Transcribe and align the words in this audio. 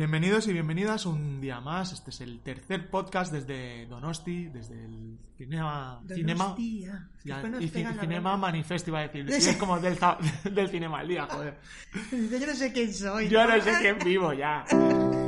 Bienvenidos 0.00 0.46
y 0.46 0.52
bienvenidas 0.52 1.06
un 1.06 1.40
día 1.40 1.58
más. 1.60 1.90
Este 1.94 2.10
es 2.10 2.20
el 2.20 2.40
tercer 2.40 2.90
podcast 2.90 3.32
desde 3.32 3.86
Donosti, 3.86 4.44
desde 4.48 4.74
el 4.84 5.16
Cinema. 5.38 6.02
cinema 6.14 6.54
ya, 7.24 7.42
y 7.58 7.70
ci- 7.70 7.98
Cinema. 8.00 8.36
Manifest 8.36 8.88
iba 8.88 8.98
a 8.98 9.02
decir. 9.08 9.24
Sí. 9.40 9.48
Es 9.50 9.56
como 9.56 9.80
del, 9.80 9.96
del 10.52 10.68
Cinema 10.68 10.98
al 11.00 11.08
día, 11.08 11.26
joder. 11.30 11.58
Yo 12.12 12.46
no 12.46 12.54
sé 12.54 12.72
quién 12.74 12.92
soy. 12.92 13.30
Yo 13.30 13.46
no 13.46 13.58
sé 13.62 13.72
quién 13.80 13.96
vivo 14.04 14.34
ya. 14.34 14.66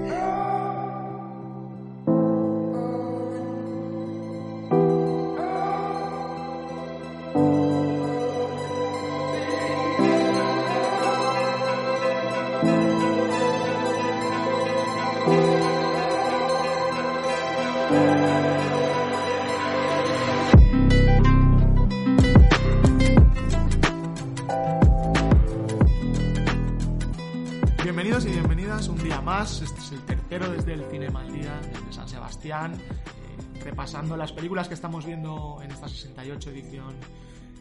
San 32.09 32.21
Sebastián, 32.21 32.73
eh, 32.75 33.65
repasando 33.65 34.17
las 34.17 34.33
películas 34.33 34.67
que 34.69 34.75
estamos 34.75 35.05
viendo 35.05 35.59
en 35.63 35.71
esta 35.71 35.89
68 35.89 36.51
edición 36.51 36.95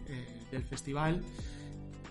eh, 0.08 0.26
del 0.52 0.64
festival. 0.64 1.22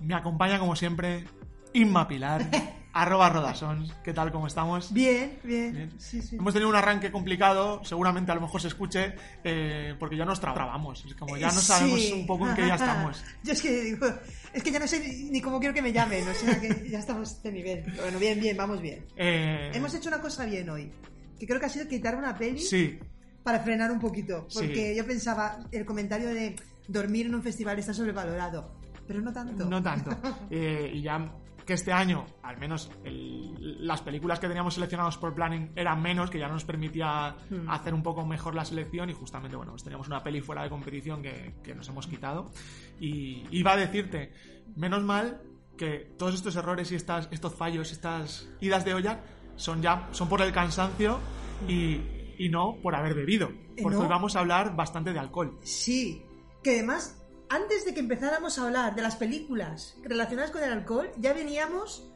Me 0.03 0.15
acompaña, 0.15 0.59
como 0.59 0.77
siempre, 0.77 1.25
Inma 1.73 2.07
Pilar, 2.07 2.47
arroba 2.93 3.31
Rodasons. 3.31 3.91
¿Qué 4.05 4.13
tal? 4.13 4.31
¿Cómo 4.33 4.47
estamos? 4.49 4.93
Bien, 4.93 5.39
bien. 5.45 5.73
Bien. 5.73 5.93
Sí, 5.99 6.21
sí. 6.21 6.37
Hemos 6.37 6.53
tenido 6.53 6.69
un 6.69 6.77
arranque 6.77 7.11
complicado, 7.11 7.83
seguramente 7.85 8.33
a 8.33 8.35
lo 8.35 8.43
mejor 8.43 8.61
se 8.61 8.69
escuche, 8.69 9.15
eh, 9.43 9.95
porque 9.99 10.17
ya 10.17 10.27
nos 10.27 10.39
trabamos. 10.39 11.05
Es 11.07 11.15
como 11.15 11.37
ya 11.39 11.47
no 11.47 11.53
sabemos 11.61 12.01
Sí. 12.03 12.13
un 12.13 12.27
poco 12.27 12.47
en 12.49 12.55
qué 12.55 12.67
ya 12.67 12.75
estamos. 12.77 13.25
Yo 13.45 13.53
es 13.55 13.63
que 13.63 13.81
digo, 13.83 14.07
es 14.53 14.63
que 14.63 14.71
ya 14.71 14.79
no 14.79 14.87
sé 14.87 15.01
ni, 15.31 15.41
cómo 15.41 15.59
quiero 15.59 15.75
que 15.75 15.81
me 15.83 15.93
llamen, 15.93 16.29
o 16.29 16.35
sea 16.35 16.61
que 16.61 16.87
ya 16.91 16.99
estamos 16.99 17.31
este 17.33 17.51
nivel. 17.51 17.83
Bueno, 18.01 18.19
bien, 18.19 18.39
bien, 18.41 18.57
vamos 18.59 18.83
bien. 18.83 19.07
Eh, 19.17 19.71
Hemos 19.73 19.95
hecho 19.95 20.09
una 20.11 20.21
cosa 20.21 20.45
bien 20.45 20.69
hoy, 20.69 20.93
que 21.39 21.47
creo 21.47 21.59
que 21.61 21.67
ha 21.67 21.71
sido 21.71 21.87
quitar 21.89 22.17
una 22.17 22.37
peli 22.37 22.59
Sí, 22.59 22.99
para 23.43 23.61
frenar 23.61 23.91
un 23.91 24.01
poquito, 24.01 24.47
Sí. 24.49 24.59
porque 24.61 24.95
yo 24.97 25.07
pensaba 25.07 25.59
el 25.71 25.85
comentario 25.85 26.29
de 26.29 26.57
dormir 26.89 27.27
en 27.27 27.35
un 27.35 27.43
festival 27.43 27.79
está 27.79 27.93
sobrevalorado, 27.95 28.73
pero 29.07 29.21
no 29.21 29.33
tanto. 29.33 29.65
No 29.67 29.83
tanto. 29.83 30.11
Eh, 30.51 30.91
y 30.95 31.03
ya 31.03 31.33
que 31.65 31.73
este 31.75 31.93
año, 31.93 32.25
al 32.45 32.59
menos 32.59 32.89
el- 33.05 33.85
las 33.87 34.01
películas 34.01 34.39
que 34.39 34.47
teníamos 34.47 34.75
seleccionadas 34.75 35.19
por 35.19 35.35
planning 35.35 35.73
eran 35.75 36.01
menos, 36.01 36.31
que 36.31 36.39
ya 36.39 36.47
nos 36.47 36.65
permitía 36.65 37.35
Hmm. 37.51 37.69
hacer 37.69 37.93
un 37.93 38.05
poco 38.05 38.25
mejor 38.25 38.55
la 38.55 38.65
selección 38.65 39.11
y 39.11 39.15
justamente, 39.15 39.57
bueno, 39.57 39.73
pues 39.73 39.83
teníamos 39.83 40.07
una 40.07 40.23
peli 40.23 40.41
fuera 40.41 40.63
de 40.63 40.69
competición 40.71 41.23
que, 41.23 41.55
que 41.65 41.75
nos 41.75 41.89
hemos 41.89 42.07
quitado. 42.07 42.53
Y 43.01 43.43
iba 43.51 43.73
a 43.73 43.77
decirte, 43.77 44.33
menos 44.77 45.03
mal 45.03 45.41
que 45.77 46.15
todos 46.17 46.35
estos 46.37 46.55
errores 46.57 46.91
y 46.93 46.95
estas, 46.95 47.29
estos 47.33 47.55
fallos, 47.55 47.91
estas 47.93 48.49
idas 48.61 48.85
de 48.85 48.95
olla, 48.95 49.21
son 49.57 49.83
ya 49.83 50.09
son 50.13 50.29
por 50.29 50.43
el 50.43 50.53
cansancio 50.53 51.19
y, 51.69 52.01
y 52.39 52.49
no 52.49 52.77
por 52.83 52.95
haber 52.95 53.15
bebido. 53.15 53.49
Eh, 53.77 53.83
Porque 53.83 53.97
no. 53.97 54.03
hoy 54.03 54.09
vamos 54.09 54.37
a 54.37 54.41
hablar 54.41 54.77
bastante 54.77 55.13
de 55.13 55.19
alcohol. 55.19 55.59
Sí, 55.63 56.25
que 56.63 56.73
además, 56.73 57.23
antes 57.49 57.85
de 57.85 57.95
que 57.95 58.01
empezáramos 58.01 58.59
a 58.59 58.67
hablar 58.67 58.95
de 58.95 59.03
las 59.03 59.17
películas 59.17 59.97
relacionadas 60.03 60.51
con 60.51 60.63
el 60.63 60.73
alcohol, 60.73 61.11
ya 61.19 61.33
veníamos 61.33 62.09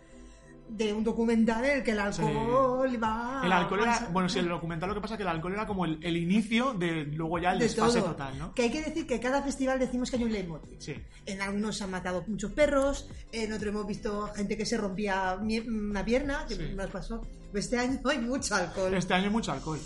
de 0.71 0.93
un 0.93 1.03
documental 1.05 1.65
en 1.65 1.79
el 1.79 1.83
que 1.83 1.91
el 1.93 1.99
alcohol 1.99 3.03
va... 3.03 3.43
El 3.45 3.53
alcohol 3.53 3.81
era, 3.83 4.09
bueno, 4.13 4.29
sí, 4.29 4.39
el 4.39 4.49
documental 4.49 4.89
lo 4.89 4.95
que 4.95 5.01
pasa 5.01 5.15
es 5.15 5.19
que 5.19 5.23
el 5.23 5.29
alcohol 5.29 5.53
era 5.53 5.67
como 5.67 5.85
el, 5.85 5.99
el 6.03 6.17
inicio 6.17 6.73
de 6.75 7.05
luego 7.05 7.39
ya 7.39 7.53
el 7.53 7.59
de 7.59 7.65
desfase 7.67 8.01
todo. 8.01 8.11
total, 8.13 8.39
¿no? 8.39 8.55
Que 8.55 8.63
hay 8.63 8.71
que 8.71 8.83
decir 8.83 9.07
que 9.07 9.19
cada 9.21 9.43
festival 9.43 9.79
decimos 9.79 10.11
que 10.11 10.17
hay 10.17 10.25
un 10.25 10.33
leitmotiv. 10.33 10.77
Sí. 10.81 10.95
En 11.27 11.43
algunos 11.43 11.77
se 11.77 11.85
han 11.85 11.91
matado 11.91 12.25
muchos 12.27 12.53
perros, 12.53 13.09
en 13.33 13.53
otro 13.53 13.71
hemos 13.71 13.87
visto 13.87 14.29
gente 14.35 14.57
que 14.57 14.65
se 14.67 14.77
rompía 14.77 15.39
una 15.41 16.05
pierna, 16.05 16.45
que 16.49 16.55
Sí. 16.55 16.73
nos 16.75 16.91
pasó. 16.91 17.21
Este 17.53 17.79
año 17.79 17.99
hay 18.09 18.19
mucho 18.19 18.55
alcohol. 18.55 18.95
Este 18.95 19.15
año 19.15 19.25
hay 19.27 19.31
mucho 19.33 19.53
alcohol. 19.53 19.81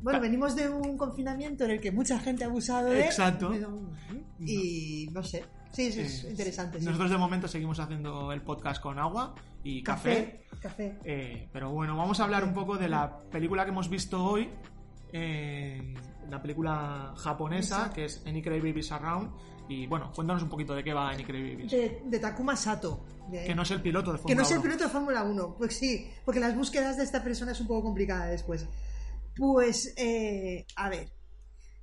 Bueno, 0.00 0.20
venimos 0.20 0.54
de 0.54 0.68
un 0.68 0.96
confinamiento 0.96 1.64
en 1.64 1.72
el 1.72 1.80
que 1.80 1.90
mucha 1.90 2.20
gente 2.20 2.44
ha 2.44 2.46
abusado 2.46 2.88
de... 2.90 3.00
Exacto. 3.04 3.52
Y 4.40 5.08
no 5.12 5.22
sé. 5.24 5.44
Sí, 5.72 5.92
sí, 5.92 6.00
es 6.00 6.24
Eh, 6.24 6.30
interesante. 6.30 6.78
sí. 6.80 6.84
Nosotros 6.86 7.10
de 7.10 7.18
momento 7.18 7.46
seguimos 7.48 7.78
haciendo 7.78 8.32
el 8.32 8.42
podcast 8.42 8.80
con 8.82 8.98
agua 8.98 9.34
y 9.62 9.82
café. 9.82 10.46
Café. 10.60 10.98
Eh, 11.04 11.48
pero 11.52 11.70
bueno, 11.70 11.96
vamos 11.96 12.18
a 12.20 12.24
hablar 12.24 12.42
un 12.44 12.52
poco 12.54 12.76
de 12.76 12.88
la 12.88 13.18
película 13.30 13.64
que 13.64 13.70
hemos 13.70 13.88
visto 13.88 14.22
hoy. 14.24 14.48
eh, 15.12 15.94
la 16.28 16.42
película 16.42 17.14
japonesa, 17.16 17.84
Esa. 17.86 17.92
que 17.94 18.04
es 18.04 18.22
Any 18.26 18.42
Cray 18.42 18.60
Babies 18.60 18.92
Around. 18.92 19.32
Y 19.70 19.86
bueno, 19.86 20.12
cuéntanos 20.14 20.42
un 20.42 20.50
poquito 20.50 20.74
de 20.74 20.84
qué 20.84 20.92
va 20.92 21.08
Any 21.10 21.24
Cray 21.24 21.50
Babies. 21.54 21.70
De, 21.70 22.02
de 22.04 22.18
Takuma 22.18 22.54
Sato. 22.56 23.04
de- 23.30 23.44
Que 23.44 23.54
no 23.54 23.62
es 23.62 23.70
el 23.70 23.80
piloto 23.80 24.12
de 24.12 24.18
que 24.18 24.22
Fórmula 24.22 24.36
no 24.36 24.42
es 24.42 24.50
el 24.50 24.58
1. 24.58 24.62
piloto 24.64 24.84
de 24.84 24.90
Fórmula 24.90 25.22
1. 25.24 25.54
Pues 25.56 25.76
sí, 25.76 26.06
porque 26.26 26.40
las 26.40 26.54
búsquedas 26.54 26.96
de 26.98 27.04
esta 27.04 27.22
persona 27.24 27.52
es 27.52 27.60
un 27.60 27.66
poco 27.66 27.84
complicada 27.84 28.26
después. 28.26 28.66
Pues, 29.36 29.94
eh, 29.96 30.66
a 30.76 30.88
ver. 30.90 31.10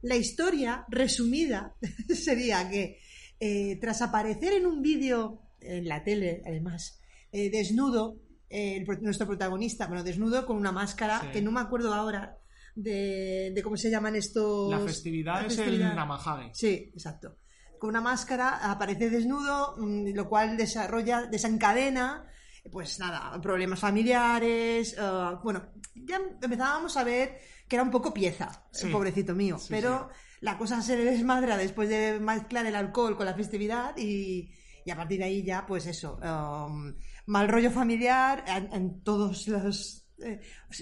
La 0.03 0.15
historia 0.15 0.85
resumida 0.87 1.73
sería 2.13 2.69
que 2.69 2.99
eh, 3.39 3.77
tras 3.81 4.01
aparecer 4.01 4.53
en 4.53 4.65
un 4.65 4.81
vídeo 4.81 5.41
en 5.61 5.87
la 5.87 6.03
tele, 6.03 6.41
además, 6.45 6.99
eh, 7.31 7.49
desnudo, 7.49 8.17
eh, 8.49 8.77
el 8.77 9.01
nuestro 9.01 9.25
protagonista, 9.27 9.87
bueno, 9.87 10.03
desnudo 10.03 10.45
con 10.45 10.57
una 10.57 10.71
máscara, 10.71 11.19
Sí. 11.21 11.27
que 11.33 11.41
no 11.41 11.51
me 11.51 11.59
acuerdo 11.61 11.93
ahora 11.93 12.37
de, 12.75 13.51
de 13.55 13.63
cómo 13.63 13.77
se 13.77 13.89
llaman 13.89 14.15
estos... 14.15 14.69
La 14.69 14.79
festividad 14.79 15.41
la 15.41 15.47
es 15.47 15.55
festividad. 15.55 15.89
el 15.91 15.95
Namahage. 15.95 16.51
Sí, 16.53 16.91
exacto. 16.93 17.37
Con 17.79 17.89
una 17.89 18.01
máscara 18.01 18.71
aparece 18.71 19.09
desnudo, 19.09 19.75
mm, 19.77 20.13
lo 20.13 20.29
cual 20.29 20.55
desarrolla, 20.57 21.25
desencadena, 21.25 22.27
pues 22.71 22.99
nada, 22.99 23.39
problemas 23.41 23.79
familiares. 23.79 24.95
bueno, 25.43 25.67
ya 25.95 26.17
empezábamos 26.41 26.95
a 26.97 27.03
ver 27.03 27.39
que 27.67 27.75
era 27.75 27.83
un 27.83 27.91
poco 27.91 28.13
pieza, 28.13 28.63
Sí. 28.71 28.85
el 28.87 28.91
pobrecito 28.91 29.33
mío. 29.35 29.57
Sí, 29.57 29.67
pero 29.69 30.09
la 30.41 30.57
cosa 30.57 30.81
se 30.81 30.95
desmadra 30.97 31.57
después 31.57 31.89
de 31.89 32.19
mezclar 32.19 32.65
el 32.65 32.75
alcohol 32.75 33.15
con 33.17 33.25
la 33.25 33.33
festividad 33.33 33.95
y, 33.97 34.51
y 34.85 34.91
a 34.91 34.95
partir 34.95 35.19
de 35.19 35.25
ahí 35.25 35.43
ya, 35.43 35.65
pues 35.65 35.85
eso, 35.87 36.19
um, 36.23 36.93
mal 37.25 37.47
rollo 37.47 37.71
familiar 37.71 38.43
en, 38.47 38.73
en 38.73 39.01
todos 39.03 39.47
los. 39.47 40.07
eh, 40.19 40.39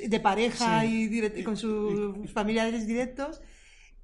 de 0.08 0.20
pareja 0.20 0.82
Sí. 0.82 1.10
y, 1.12 1.40
y 1.40 1.44
con 1.44 1.58
sus 1.58 2.32
familiares 2.34 2.86
directos 2.86 3.42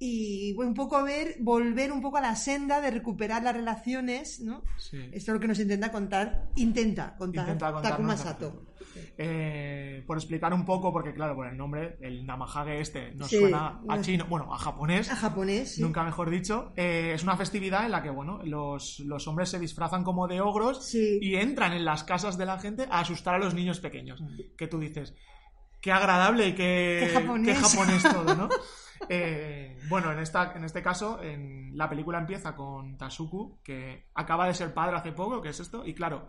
y 0.02 0.54
bueno, 0.54 0.70
un 0.70 0.74
poco 0.74 0.96
a 0.96 1.02
ver, 1.02 1.36
volver 1.40 1.92
un 1.92 2.00
poco 2.00 2.16
a 2.16 2.22
la 2.22 2.34
senda 2.34 2.80
de 2.80 2.90
recuperar 2.90 3.42
las 3.42 3.54
relaciones, 3.54 4.40
¿no? 4.40 4.64
Sí. 4.78 4.96
Esto 5.12 5.32
es 5.32 5.34
lo 5.34 5.40
que 5.40 5.46
nos 5.48 5.58
intenta 5.60 5.92
contar, 5.92 6.48
intenta 6.56 7.14
contar, 7.16 7.44
Intenta 7.44 7.70
contarnos 7.72 7.82
Takuma 7.98 8.16
Sato. 8.16 8.66
Eh, 9.18 10.02
por 10.06 10.16
explicar 10.16 10.52
un 10.54 10.64
poco, 10.64 10.92
porque 10.92 11.12
claro, 11.12 11.34
por 11.34 11.46
el 11.46 11.56
nombre, 11.56 11.96
el 12.00 12.24
Namahage 12.26 12.80
este 12.80 13.12
nos 13.14 13.28
Sí, 13.28 13.38
suena 13.38 13.80
a 13.88 13.96
no- 13.96 14.02
chino, 14.02 14.26
bueno, 14.28 14.52
a 14.52 14.58
japonés, 14.58 15.10
A 15.10 15.16
japonés, 15.16 15.74
sí. 15.76 15.82
nunca 15.82 16.02
mejor 16.04 16.30
dicho. 16.30 16.72
Eh, 16.76 17.12
es 17.14 17.22
una 17.22 17.36
festividad 17.36 17.84
en 17.84 17.92
la 17.92 18.02
que, 18.02 18.10
bueno, 18.10 18.40
los, 18.44 19.00
los 19.00 19.26
hombres 19.28 19.48
se 19.50 19.58
disfrazan 19.58 20.04
como 20.04 20.26
de 20.28 20.40
ogros 20.40 20.84
Sí. 20.86 21.18
y 21.20 21.36
entran 21.36 21.72
en 21.72 21.84
las 21.84 22.04
casas 22.04 22.36
de 22.38 22.46
la 22.46 22.58
gente 22.58 22.86
a 22.90 23.00
asustar 23.00 23.34
a 23.34 23.38
los 23.38 23.54
niños 23.54 23.80
pequeños. 23.80 24.20
Mm. 24.20 24.56
Que 24.56 24.66
tú 24.66 24.78
dices, 24.78 25.14
qué 25.80 25.92
agradable 25.92 26.48
y 26.48 26.54
qué, 26.54 27.06
Qué 27.06 27.20
japonés. 27.20 27.58
qué 27.58 27.64
japonés 27.64 28.02
todo, 28.02 28.34
¿no? 28.34 28.48
Eh, 29.08 29.78
bueno, 29.88 30.12
en, 30.12 30.18
esta, 30.18 30.52
en 30.54 30.62
este 30.62 30.82
caso, 30.82 31.22
en, 31.22 31.74
la 31.74 31.88
película 31.88 32.18
empieza 32.18 32.54
con 32.54 32.98
Tasuku, 32.98 33.58
que 33.64 34.04
acaba 34.14 34.46
de 34.46 34.52
ser 34.52 34.74
padre 34.74 34.96
hace 34.98 35.12
poco, 35.12 35.40
que 35.40 35.48
es 35.48 35.58
esto, 35.58 35.86
y 35.86 35.94
claro, 35.94 36.28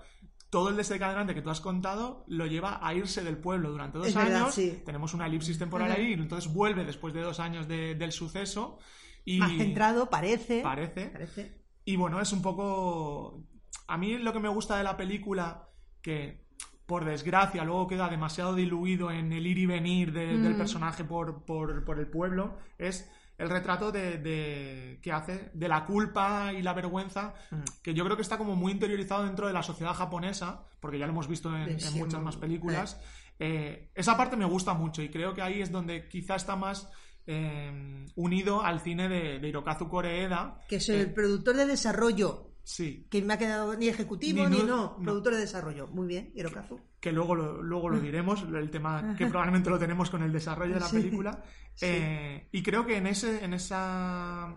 todo 0.51 0.69
el 0.69 0.75
desencadenante 0.77 1.33
que 1.33 1.41
tú 1.41 1.49
has 1.49 1.61
contado 1.61 2.23
lo 2.27 2.45
lleva 2.45 2.85
a 2.85 2.93
irse 2.93 3.23
del 3.23 3.37
pueblo 3.37 3.71
durante 3.71 3.97
dos 3.97 4.07
Es 4.07 4.13
verdad, 4.15 4.35
años. 4.43 4.53
sí. 4.53 4.83
Tenemos 4.85 5.13
una 5.15 5.25
elipsis 5.25 5.57
temporal 5.57 5.91
ahí, 5.91 6.13
entonces 6.13 6.53
vuelve 6.53 6.83
después 6.85 7.13
de 7.13 7.21
dos 7.21 7.39
años 7.39 7.67
de- 7.67 7.95
del 7.95 8.11
suceso. 8.11 8.77
Y 9.25 9.39
Más 9.39 9.51
centrado, 9.53 10.09
parece. 10.09 10.61
parece. 10.61 11.07
Parece. 11.07 11.61
Y 11.85 11.95
bueno, 11.95 12.19
es 12.21 12.31
un 12.33 12.41
poco. 12.41 13.43
A 13.87 13.97
mí 13.97 14.17
lo 14.17 14.33
que 14.33 14.39
me 14.39 14.49
gusta 14.49 14.77
de 14.77 14.83
la 14.83 14.97
película, 14.97 15.69
que 16.01 16.45
por 16.85 17.05
desgracia 17.05 17.63
luego 17.63 17.87
queda 17.87 18.09
demasiado 18.09 18.53
diluido 18.53 19.09
en 19.09 19.31
el 19.31 19.47
ir 19.47 19.57
y 19.57 19.65
venir 19.65 20.11
de- 20.11 20.37
del 20.37 20.53
Mm. 20.55 20.57
personaje 20.57 21.03
por, 21.05 21.45
por- 21.45 21.85
por 21.85 21.97
el 21.99 22.07
pueblo, 22.07 22.57
es 22.77 23.09
el 23.41 23.49
retrato 23.49 23.91
de, 23.91 24.17
de- 24.19 24.99
que 25.01 25.11
hace 25.11 25.49
de 25.53 25.67
la 25.67 25.85
culpa 25.85 26.53
y 26.53 26.61
la 26.61 26.73
vergüenza, 26.73 27.33
que 27.81 27.93
yo 27.93 28.03
creo 28.05 28.15
que 28.15 28.21
está 28.21 28.37
como 28.37 28.55
muy 28.55 28.71
interiorizado 28.71 29.23
dentro 29.25 29.47
de 29.47 29.53
la 29.53 29.63
sociedad 29.63 29.93
japonesa, 29.93 30.61
porque 30.79 30.99
ya 30.99 31.05
lo 31.07 31.11
hemos 31.13 31.27
visto 31.27 31.49
en, 31.55 31.77
muchas 31.95 32.21
mm, 32.21 32.23
más 32.23 32.37
películas. 32.37 32.99
Eh, 33.39 33.89
esa 33.95 34.15
parte 34.15 34.37
me 34.37 34.45
gusta 34.45 34.73
mucho 34.75 35.01
y 35.01 35.09
creo 35.09 35.33
que 35.33 35.41
ahí 35.41 35.61
es 35.61 35.71
donde 35.71 36.07
quizá 36.07 36.35
está 36.35 36.55
más 36.55 36.87
eh, 37.25 38.05
unido 38.15 38.61
al 38.61 38.79
cine 38.81 39.09
de, 39.09 39.39
de 39.39 39.47
Hirokazu 39.49 39.87
Koreeda. 39.89 40.59
Que 40.69 40.75
es 40.77 40.89
Eh, 40.89 41.01
el 41.01 41.13
productor 41.13 41.55
de 41.55 41.65
desarrollo 41.65 42.50
Sí. 42.63 43.05
Que 43.09 43.21
me 43.21 43.33
ha 43.33 43.37
quedado 43.37 43.75
ni 43.75 43.87
ejecutivo 43.87 44.47
Ni 44.47 44.57
ni, 44.57 44.63
no, 44.63 44.95
no. 44.97 44.97
productor 45.03 45.33
de 45.33 45.39
desarrollo. 45.41 45.87
Muy 45.87 46.07
bien, 46.07 46.31
Hirokazu. 46.35 46.79
que 46.99 47.11
luego 47.11 47.35
lo, 47.35 47.61
luego 47.63 47.89
lo 47.89 47.99
diremos, 47.99 48.43
el 48.43 48.69
tema 48.69 49.15
que 49.17 49.25
probablemente 49.25 49.69
lo 49.71 49.79
tenemos 49.79 50.09
con 50.11 50.21
el 50.21 50.31
desarrollo 50.31 50.75
de 50.75 50.79
la 50.79 50.87
Sí, 50.87 50.97
película. 50.97 51.43
sí. 51.73 51.85
Eh, 51.89 52.47
y 52.51 52.61
creo 52.61 52.85
que 52.85 52.97
en 52.97 53.07
ese, 53.07 53.43
en 53.43 53.53
esa 53.55 54.55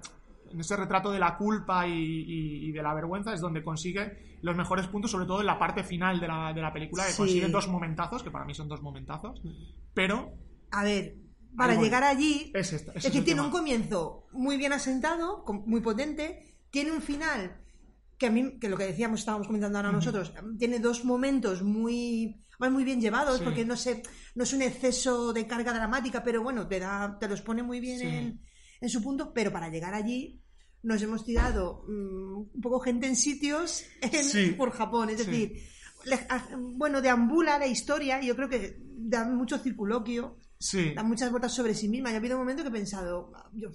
en 0.50 0.60
ese 0.60 0.76
retrato 0.76 1.10
de 1.10 1.18
la 1.18 1.36
culpa 1.36 1.88
y, 1.88 1.92
y- 1.92 2.68
y 2.68 2.72
de 2.72 2.80
la 2.82 2.94
vergüenza 2.94 3.32
es 3.34 3.40
donde 3.40 3.64
consigue 3.64 4.38
los 4.42 4.54
mejores 4.56 4.86
puntos, 4.86 5.10
sobre 5.10 5.26
todo 5.26 5.40
en 5.40 5.46
la 5.46 5.58
parte 5.58 5.82
final 5.82 6.20
de 6.20 6.28
la, 6.28 6.52
de 6.52 6.60
la 6.62 6.72
película, 6.72 7.04
que 7.06 7.10
Sí. 7.12 7.16
consigue 7.16 7.48
dos 7.48 7.66
momentazos, 7.66 8.22
que 8.22 8.30
para 8.30 8.44
mí 8.44 8.54
son 8.54 8.68
dos 8.68 8.80
momentazos, 8.82 9.40
pero 9.94 10.32
A 10.70 10.84
ver, 10.84 11.16
para 11.56 11.72
Ahí 11.72 11.78
voy. 11.78 11.86
llegar 11.86 12.04
allí, 12.04 12.52
es 12.54 12.72
esta. 12.72 12.92
es 12.92 13.04
el 13.06 13.12
tiene 13.12 13.26
tema. 13.26 13.44
un 13.44 13.50
comienzo 13.50 14.26
muy 14.32 14.56
bien 14.56 14.72
asentado, 14.72 15.44
muy 15.66 15.80
potente, 15.80 16.54
tiene 16.70 16.92
un 16.92 17.00
final 17.00 17.56
que 18.24 18.28
a 18.28 18.30
mí, 18.30 18.58
que 18.58 18.68
lo 18.70 18.76
que 18.78 18.86
decíamos, 18.86 19.20
estábamos 19.20 19.46
comentando 19.46 19.76
ahora 19.78 19.92
nosotros, 19.92 20.32
tiene 20.58 20.78
dos 20.78 21.04
momentos 21.04 21.62
muy, 21.62 22.42
muy 22.58 22.84
bien 22.84 23.00
llevados, 23.00 23.38
Sí. 23.38 23.44
porque 23.44 23.64
no 23.66 23.76
sé, 23.76 24.02
no 24.34 24.44
es 24.44 24.52
un 24.54 24.62
exceso 24.62 25.32
de 25.34 25.46
carga 25.46 25.72
dramática, 25.74 26.22
pero 26.24 26.42
bueno, 26.42 26.66
te 26.66 26.80
da, 26.80 27.18
te 27.20 27.28
los 27.28 27.42
pone 27.42 27.62
muy 27.62 27.80
bien 27.80 27.98
Sí. 28.00 28.06
en, 28.06 28.40
en 28.80 28.88
su 28.88 29.02
punto, 29.02 29.32
pero 29.34 29.52
para 29.52 29.68
llegar 29.68 29.92
allí 29.94 30.40
nos 30.82 31.00
hemos 31.02 31.24
tirado 31.24 31.84
mm, 31.88 32.36
un 32.54 32.60
poco 32.62 32.80
gente 32.80 33.06
en 33.06 33.16
sitios 33.16 33.84
en- 34.00 34.24
Sí. 34.24 34.52
por 34.56 34.70
Japón, 34.72 35.10
es 35.10 35.20
Sí. 35.22 35.26
decir, 35.30 35.62
le- 36.06 36.26
a- 36.28 36.48
bueno, 36.58 37.00
deambula 37.02 37.58
la 37.58 37.66
historia 37.66 38.22
y 38.22 38.26
yo 38.28 38.36
creo 38.36 38.48
que 38.48 38.78
da 38.80 39.24
mucho 39.26 39.58
circuloquio 39.58 40.38
Sí, 40.58 40.94
da 40.94 41.02
muchas 41.02 41.30
vueltas 41.30 41.52
sobre 41.52 41.74
sí 41.74 41.88
misma. 41.88 42.08
Yo 42.08 42.14
ha 42.14 42.18
habido 42.18 42.36
un 42.36 42.42
momento 42.42 42.62
que 42.62 42.68
he 42.70 42.72
pensado, 42.72 43.30
yo, 43.52 43.68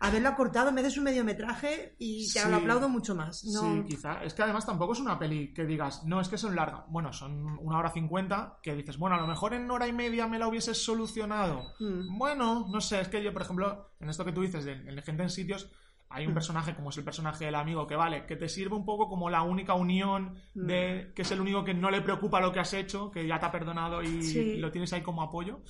haberlo 0.00 0.28
acortado, 0.28 0.72
me 0.72 0.82
des 0.82 0.96
un 0.98 1.04
mediometraje 1.04 1.94
y 1.98 2.30
te 2.32 2.40
Sí. 2.40 2.48
lo 2.50 2.56
aplaudo 2.56 2.88
mucho 2.88 3.14
más. 3.14 3.44
No, 3.44 3.60
Sí, 3.60 3.84
quizá. 3.88 4.22
Es 4.24 4.34
que 4.34 4.42
además 4.42 4.66
tampoco 4.66 4.92
es 4.92 5.00
una 5.00 5.18
peli 5.18 5.52
que 5.54 5.64
digas, 5.64 6.04
no, 6.04 6.20
es 6.20 6.28
que 6.28 6.38
son 6.38 6.54
largas. 6.56 6.82
Bueno, 6.88 7.12
son 7.12 7.58
una 7.60 7.78
hora 7.78 7.90
cincuenta, 7.90 8.58
que 8.62 8.74
dices, 8.74 8.98
bueno, 8.98 9.16
a 9.16 9.20
lo 9.20 9.26
mejor 9.26 9.54
en 9.54 9.70
hora 9.70 9.86
y 9.88 9.92
media 9.92 10.26
me 10.26 10.38
la 10.38 10.48
hubieses 10.48 10.82
solucionado. 10.84 11.62
Mm. 11.80 12.18
Bueno, 12.18 12.66
no 12.70 12.80
sé, 12.80 13.00
es 13.00 13.08
que 13.08 13.22
yo, 13.22 13.32
por 13.32 13.42
ejemplo, 13.42 13.92
en 14.00 14.08
esto 14.10 14.24
que 14.24 14.32
tú 14.32 14.42
dices, 14.42 14.64
de, 14.64 14.72
en 14.72 15.02
gente 15.02 15.22
en 15.22 15.30
sitios, 15.30 15.70
hay 16.08 16.24
un 16.24 16.30
Mm. 16.32 16.34
personaje 16.34 16.74
como 16.76 16.90
es 16.90 16.96
el 16.98 17.04
personaje 17.04 17.46
del 17.46 17.56
amigo 17.56 17.86
que 17.88 17.96
vale, 17.96 18.26
que 18.26 18.36
te 18.36 18.48
sirve 18.48 18.76
un 18.76 18.84
poco 18.84 19.08
como 19.08 19.28
la 19.28 19.42
única 19.42 19.74
unión 19.74 20.34
Mm. 20.54 20.66
de 20.66 21.12
que 21.16 21.22
es 21.22 21.30
el 21.32 21.40
único 21.40 21.64
que 21.64 21.74
no 21.74 21.90
le 21.90 22.00
preocupa 22.00 22.40
lo 22.40 22.52
que 22.52 22.60
has 22.60 22.72
hecho, 22.74 23.10
que 23.10 23.26
ya 23.26 23.40
te 23.40 23.46
ha 23.46 23.50
perdonado 23.50 24.02
y, 24.02 24.22
Sí. 24.22 24.38
y 24.38 24.56
lo 24.58 24.70
tienes 24.70 24.92
ahí 24.92 25.02
como 25.02 25.22
apoyo. 25.22 25.62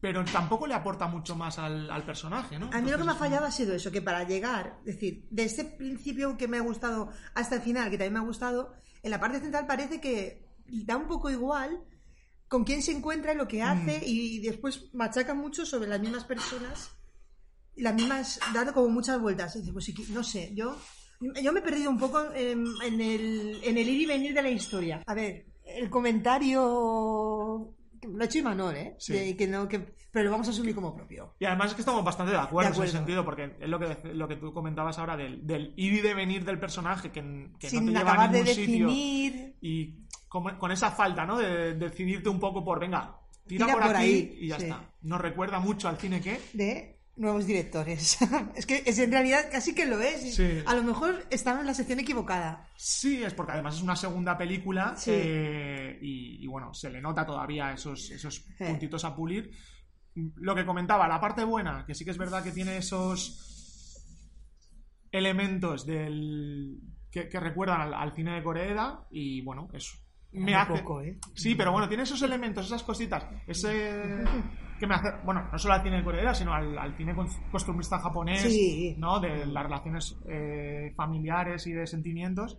Pero 0.00 0.24
tampoco 0.24 0.66
le 0.66 0.74
aporta 0.74 1.08
mucho 1.08 1.34
más 1.34 1.58
al, 1.58 1.90
al 1.90 2.04
personaje, 2.04 2.58
¿no? 2.58 2.70
A 2.72 2.80
mí 2.80 2.90
lo 2.90 2.98
que 2.98 3.04
me 3.04 3.10
ha 3.12 3.16
fallado 3.16 3.46
ha 3.46 3.50
sido 3.50 3.74
eso, 3.74 3.90
que 3.90 4.00
para 4.00 4.22
llegar, 4.24 4.78
es 4.86 4.94
decir, 4.94 5.26
de 5.30 5.44
ese 5.44 5.64
principio 5.64 6.36
que 6.36 6.46
me 6.46 6.56
ha 6.56 6.60
gustado 6.60 7.10
hasta 7.34 7.56
el 7.56 7.62
final, 7.62 7.90
que 7.90 7.98
también 7.98 8.12
me 8.12 8.18
ha 8.20 8.22
gustado, 8.22 8.74
en 9.02 9.10
la 9.10 9.18
parte 9.18 9.40
central 9.40 9.66
parece 9.66 10.00
que 10.00 10.46
da 10.66 10.96
un 10.96 11.08
poco 11.08 11.30
igual 11.30 11.82
con 12.46 12.64
quién 12.64 12.80
se 12.82 12.92
encuentra 12.92 13.32
y 13.32 13.36
lo 13.36 13.48
que 13.48 13.62
hace 13.62 13.98
Mm. 13.98 14.04
y 14.04 14.38
después 14.40 14.88
machaca 14.94 15.34
mucho 15.34 15.66
sobre 15.66 15.88
las 15.88 16.00
mismas 16.00 16.24
personas, 16.24 16.92
las 17.76 17.94
mismas, 17.94 18.38
dando 18.54 18.72
como 18.72 18.88
muchas 18.88 19.20
vueltas. 19.20 19.54
Y 19.56 19.60
dice, 19.60 19.72
pues 19.72 20.10
no 20.10 20.22
sé, 20.22 20.52
yo, 20.54 20.76
yo 21.42 21.52
me 21.52 21.60
he 21.60 21.62
perdido 21.62 21.90
un 21.90 21.98
poco 21.98 22.32
en, 22.32 22.64
en 22.84 23.00
el, 23.00 23.60
en 23.64 23.78
el 23.78 23.88
ir 23.88 24.00
y 24.02 24.06
venir 24.06 24.32
de 24.34 24.42
la 24.42 24.50
historia. 24.50 25.02
A 25.06 25.14
ver, 25.14 25.46
el 25.64 25.90
comentario... 25.90 27.74
Lo 28.06 28.22
ha 28.22 28.26
hecho 28.26 28.38
Imanol, 28.38 28.76
¿eh? 28.76 28.94
Sí. 28.98 29.12
De 29.12 29.36
que 29.36 29.46
no, 29.46 29.68
que, 29.68 29.80
pero 30.10 30.26
lo 30.26 30.30
vamos 30.30 30.48
a 30.48 30.50
asumir 30.50 30.74
como 30.74 30.94
propio. 30.94 31.34
Y 31.38 31.44
además 31.44 31.68
es 31.68 31.74
que 31.74 31.82
estamos 31.82 32.04
bastante 32.04 32.32
de 32.32 32.38
acuerdo, 32.38 32.70
De 32.70 32.76
en 32.78 32.82
ese 32.84 32.92
sentido, 32.96 33.24
porque 33.24 33.56
es 33.60 33.68
lo 33.68 33.78
que, 33.78 33.96
lo 34.14 34.28
que 34.28 34.36
tú 34.36 34.52
comentabas 34.52 34.98
ahora 34.98 35.16
del, 35.16 35.46
del 35.46 35.74
ir 35.76 35.94
y 35.94 36.00
devenir 36.00 36.44
del 36.44 36.58
personaje 36.58 37.10
que, 37.10 37.50
que 37.58 37.68
Sin 37.68 37.86
no 37.86 37.92
te 37.92 37.98
lleva 37.98 38.10
a 38.10 38.12
acabar 38.14 38.30
de 38.30 38.38
ningún 38.38 38.54
sitio. 38.54 38.86
definir... 38.86 39.56
Y 39.60 40.06
con, 40.28 40.44
con 40.58 40.70
esa 40.70 40.90
falta, 40.90 41.24
¿no? 41.24 41.38
De, 41.38 41.74
decidirte 41.74 42.28
un 42.28 42.38
poco 42.38 42.64
por, 42.64 42.78
venga, 42.78 43.16
tira, 43.46 43.66
Tira 43.66 43.78
por, 43.78 43.86
por 43.86 43.96
aquí 43.96 44.04
ahí, 44.04 44.38
y 44.40 44.48
ya 44.48 44.56
sí. 44.58 44.64
está. 44.64 44.90
Nos 45.02 45.20
recuerda 45.20 45.58
mucho 45.58 45.88
al 45.88 45.96
cine 45.96 46.20
que... 46.20 46.40
de 46.52 46.97
nuevos 47.18 47.46
directores. 47.46 48.18
es 48.56 48.64
que 48.66 48.82
es 48.86 48.98
en 48.98 49.10
realidad 49.12 49.48
casi 49.50 49.74
que 49.74 49.86
lo 49.86 50.00
es. 50.00 50.34
Sí. 50.34 50.62
A 50.66 50.74
lo 50.74 50.82
mejor 50.82 51.26
estaba 51.30 51.60
en 51.60 51.66
la 51.66 51.74
sección 51.74 52.00
equivocada. 52.00 52.68
Sí, 52.76 53.22
es 53.22 53.34
porque 53.34 53.52
además 53.52 53.76
es 53.76 53.82
una 53.82 53.96
segunda 53.96 54.38
película 54.38 54.94
Sí. 54.96 55.10
eh, 55.14 55.98
y, 56.00 56.44
y, 56.44 56.46
bueno, 56.46 56.72
se 56.74 56.90
le 56.90 57.00
nota 57.00 57.26
todavía 57.26 57.72
esos, 57.72 58.10
esos 58.10 58.44
Eh. 58.58 58.66
puntitos 58.68 59.04
a 59.04 59.14
pulir. 59.14 59.50
Lo 60.36 60.54
que 60.54 60.64
comentaba, 60.66 61.06
la 61.06 61.20
parte 61.20 61.44
buena, 61.44 61.84
que 61.86 61.94
sí 61.94 62.04
que 62.04 62.10
es 62.10 62.18
verdad 62.18 62.42
que 62.42 62.50
tiene 62.52 62.76
esos 62.78 64.04
elementos 65.12 65.86
del 65.86 66.80
que, 67.10 67.28
que 67.28 67.40
recuerdan 67.40 67.80
al, 67.80 67.94
al 67.94 68.14
cine 68.14 68.34
de 68.34 68.42
Corea 68.42 69.00
y 69.10 69.40
bueno, 69.42 69.68
eso. 69.72 69.96
Me 70.32 70.54
hace... 70.54 70.74
poco, 70.80 71.00
¿eh? 71.00 71.18
Sí, 71.34 71.54
pero 71.54 71.72
bueno, 71.72 71.88
tiene 71.88 72.02
esos 72.02 72.20
elementos, 72.22 72.66
esas 72.66 72.82
cositas, 72.82 73.24
ese 73.46 74.04
que 74.78 74.86
me 74.86 74.94
hace, 74.94 75.08
bueno, 75.24 75.48
no 75.50 75.58
solo 75.58 75.74
al 75.74 75.82
cine 75.82 75.96
de 75.98 76.04
Corea, 76.04 76.34
sino 76.34 76.52
al, 76.54 76.78
al 76.78 76.96
cine 76.96 77.14
cos- 77.14 77.38
costumbrista 77.50 77.98
japonés, 77.98 78.42
Sí. 78.42 78.94
¿no? 78.98 79.20
De 79.20 79.44
las 79.46 79.62
relaciones 79.64 80.16
eh, 80.28 80.92
familiares 80.96 81.66
y 81.66 81.72
de 81.72 81.86
sentimientos, 81.86 82.58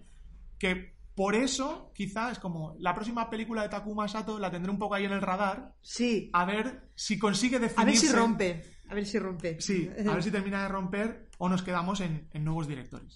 que 0.57 0.93
por 1.15 1.35
eso, 1.35 1.91
quizá 1.93 2.31
es 2.31 2.39
como 2.39 2.75
la 2.79 2.93
próxima 2.93 3.29
película 3.29 3.61
de 3.63 3.69
Takuma 3.69 4.07
Sato 4.07 4.39
la 4.39 4.49
tendré 4.51 4.71
un 4.71 4.79
poco 4.79 4.95
ahí 4.95 5.05
en 5.05 5.11
el 5.11 5.21
radar, 5.21 5.73
Sí. 5.81 6.29
a 6.33 6.45
ver 6.45 6.89
si 6.95 7.19
consigue 7.19 7.57
A 7.57 7.59
ver 7.59 7.69
definirse. 7.69 8.07
si 8.07 8.13
rompe. 8.13 8.63
A 8.89 8.93
ver 8.93 9.05
si 9.05 9.19
rompe. 9.19 9.59
Sí, 9.61 9.89
a 10.07 10.13
ver 10.13 10.23
si 10.23 10.31
termina 10.31 10.61
de 10.63 10.67
romper 10.69 11.27
o 11.37 11.47
nos 11.49 11.61
quedamos 11.61 11.99
en, 12.01 12.27
en 12.33 12.43
nuevos 12.45 12.67
directores. 12.67 13.13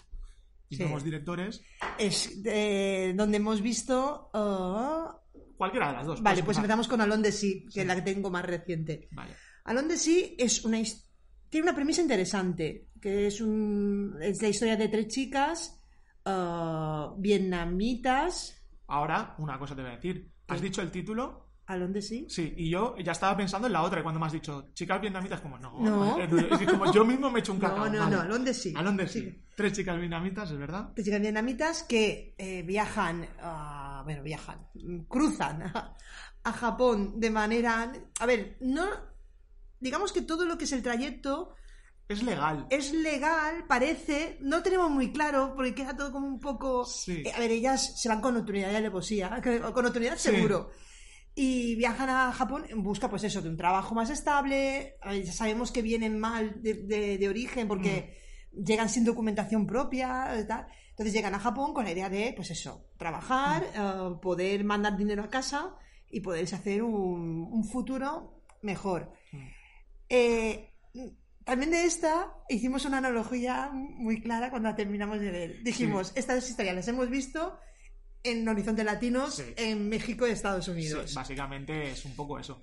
Y 0.69 0.75
Sí. 0.75 0.83
nuevos 0.83 1.03
directores, 1.03 1.61
Es 1.97 2.41
de 2.43 3.13
donde 3.15 3.37
hemos 3.37 3.61
visto. 3.61 4.29
ah, 4.33 5.17
cualquiera 5.57 5.87
de 5.87 5.93
las 5.93 6.07
dos. 6.07 6.21
Vale, 6.21 6.43
pues 6.43 6.57
empezar. 6.57 6.63
empezamos 6.63 6.87
con 6.87 7.01
Alon 7.01 7.21
de 7.21 7.31
Sí, 7.31 7.65
que 7.73 7.81
es 7.81 7.87
la 7.87 7.95
que 7.95 8.01
tengo 8.01 8.29
más 8.29 8.45
reciente. 8.45 9.07
Vale. 9.11 9.33
Alon 9.65 9.87
de 9.87 9.97
Sí 9.97 10.35
es 10.37 10.65
una 10.65 10.79
tiene 11.49 11.67
una 11.67 11.75
premisa 11.75 12.01
interesante, 12.01 12.87
que 12.99 13.27
es 13.27 13.39
un 13.39 14.17
es 14.19 14.41
la 14.41 14.47
historia 14.47 14.75
de 14.75 14.87
tres 14.87 15.07
chicas 15.07 15.79
ah, 16.25 17.13
vietnamitas. 17.17 18.59
Ahora, 18.87 19.35
una 19.37 19.59
cosa 19.59 19.75
te 19.75 19.81
voy 19.83 19.91
a 19.91 19.95
decir. 19.95 20.31
¿Has 20.47 20.59
¿Qué? 20.59 20.65
dicho 20.65 20.81
el 20.81 20.91
título? 20.91 21.42
De 21.65 22.01
Sí. 22.01 22.25
Sí, 22.29 22.53
y 22.57 22.69
yo 22.69 22.93
ya 22.97 23.13
estaba 23.13 23.37
pensando 23.37 23.67
en 23.67 23.73
la 23.73 23.83
otra, 23.83 23.99
y 24.01 24.03
cuando 24.03 24.19
me 24.19 24.25
has 24.27 24.33
dicho 24.33 24.67
chicas 24.73 24.99
vietnamitas, 24.99 25.39
como 25.39 25.57
no. 25.57 25.79
No. 25.79 26.17
Es 26.19 26.59
que 26.59 26.65
como 26.65 26.91
yo 26.91 27.05
mismo 27.05 27.31
me 27.31 27.39
he 27.39 27.41
hecho 27.41 27.53
un 27.53 27.59
No, 27.61 27.69
cacao. 27.69 27.89
no, 27.89 27.99
vale. 27.99 28.15
no, 28.15 28.21
Alon 28.21 28.43
de 28.43 28.53
Sí. 28.53 28.73
¿A 28.75 28.83
dónde 28.83 29.07
sí? 29.07 29.21
Sí. 29.21 29.43
Tres 29.55 29.73
chicas 29.73 29.97
vietnamitas, 29.97 30.51
es 30.51 30.57
verdad. 30.57 30.91
Tres 30.93 31.05
chicas 31.05 31.21
vietnamitas 31.21 31.83
que 31.83 32.35
eh, 32.37 32.63
viajan, 32.63 33.27
a- 33.41 34.01
bueno, 34.03 34.21
viajan, 34.23 34.67
cruzan 35.07 35.61
a, 35.63 35.95
a 36.43 36.51
Japón 36.51 37.19
de 37.19 37.29
manera, 37.31 37.93
a 38.19 38.25
ver, 38.25 38.57
no, 38.59 38.85
digamos 39.79 40.11
que 40.11 40.21
todo 40.21 40.45
lo 40.45 40.57
que 40.57 40.65
es 40.65 40.71
el 40.73 40.83
trayecto 40.83 41.55
Es 42.09 42.23
legal. 42.23 42.67
es 42.69 42.91
legal, 42.93 43.63
parece, 43.69 44.37
no 44.41 44.61
tenemos 44.61 44.91
muy 44.91 45.13
claro 45.13 45.53
porque 45.55 45.73
queda 45.73 45.95
todo 45.95 46.11
como 46.11 46.27
un 46.27 46.39
poco, 46.41 46.83
Sí. 46.85 47.23
Eh, 47.25 47.31
a 47.33 47.39
ver, 47.39 47.51
ellas 47.51 47.99
se 48.01 48.09
van 48.09 48.19
con 48.21 48.35
autoridad 48.35 48.69
de 48.69 48.77
alevosía, 48.77 49.41
con 49.73 49.85
autoridad 49.85 50.17
Sí. 50.17 50.29
Y 51.35 51.75
viajan 51.75 52.09
a 52.09 52.31
Japón 52.31 52.65
en 52.69 52.83
busca, 52.83 53.09
pues 53.09 53.23
eso, 53.23 53.41
de 53.41 53.49
un 53.49 53.57
trabajo 53.57 53.95
más 53.95 54.09
estable. 54.11 54.97
Ya 55.25 55.31
sabemos 55.33 55.71
que 55.71 55.81
vienen 55.81 56.19
mal 56.19 56.61
de, 56.61 56.73
de- 56.75 57.17
de 57.17 57.29
origen 57.29 57.67
porque 57.67 58.15
Mm. 58.51 58.63
llegan 58.63 58.89
sin 58.89 59.03
documentación 59.03 59.65
propia, 59.65 60.27
tal. 60.47 60.67
Entonces 60.91 61.11
llegan 61.13 61.33
a 61.33 61.39
Japón 61.39 61.73
con 61.73 61.85
la 61.85 61.91
idea 61.91 62.07
de, 62.07 62.33
pues 62.35 62.51
eso, 62.51 62.85
trabajar, 62.97 63.63
Mm. 63.63 64.13
eh, 64.13 64.19
poder 64.21 64.63
mandar 64.63 64.95
dinero 64.95 65.23
a 65.23 65.29
casa 65.29 65.75
y 66.09 66.19
poderse 66.21 66.55
hacer 66.55 66.83
un, 66.83 67.47
un 67.51 67.63
futuro 67.63 68.43
mejor. 68.61 69.11
Mm. 69.31 69.47
Eh, 70.09 70.69
también 71.43 71.71
de 71.71 71.85
esta 71.85 72.31
hicimos 72.47 72.85
una 72.85 72.99
analogía 72.99 73.71
muy 73.73 74.21
clara 74.21 74.51
cuando 74.51 74.69
la 74.69 74.75
terminamos 74.75 75.19
de 75.19 75.31
ver. 75.31 75.63
Dijimos, 75.63 76.13
estas 76.15 76.47
historias 76.47 76.75
las 76.75 76.87
hemos 76.87 77.09
visto 77.09 77.57
en 78.23 78.47
Horizonte 78.47 78.83
Latinos, 78.83 79.35
Sí. 79.35 79.53
en 79.57 79.89
México 79.89 80.27
y 80.27 80.31
Estados 80.31 80.65
Sí, 80.65 80.71
Unidos. 80.71 81.13
básicamente 81.13 81.91
es 81.91 82.05
un 82.05 82.15
poco 82.15 82.39
eso. 82.39 82.61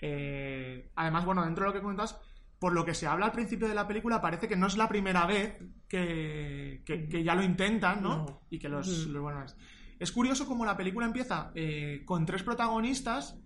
Eh, 0.00 0.90
además, 0.96 1.24
bueno, 1.24 1.44
dentro 1.44 1.64
de 1.64 1.68
lo 1.70 1.74
que 1.74 1.80
comentas, 1.82 2.18
por 2.58 2.72
lo 2.72 2.84
que 2.84 2.94
se 2.94 3.06
habla 3.06 3.26
al 3.26 3.32
principio 3.32 3.68
de 3.68 3.74
la 3.74 3.86
película, 3.86 4.20
parece 4.20 4.48
que 4.48 4.56
no 4.56 4.66
es 4.66 4.76
la 4.76 4.88
primera 4.88 5.26
vez 5.26 5.56
que, 5.88 6.82
que- 6.84 7.08
que 7.08 7.22
ya 7.24 7.34
lo 7.34 7.42
intentan, 7.42 8.02
¿no? 8.02 8.16
No. 8.18 8.40
Y 8.50 8.58
que 8.58 8.68
los, 8.68 8.86
los- 9.06 9.22
bueno, 9.22 9.44
es, 9.44 9.56
es 9.98 10.12
curioso 10.12 10.46
como 10.46 10.64
la 10.64 10.76
película 10.76 11.06
empieza 11.06 11.50
eh, 11.54 12.02
con 12.04 12.26
tres 12.26 12.42
protagonistas 12.42 13.36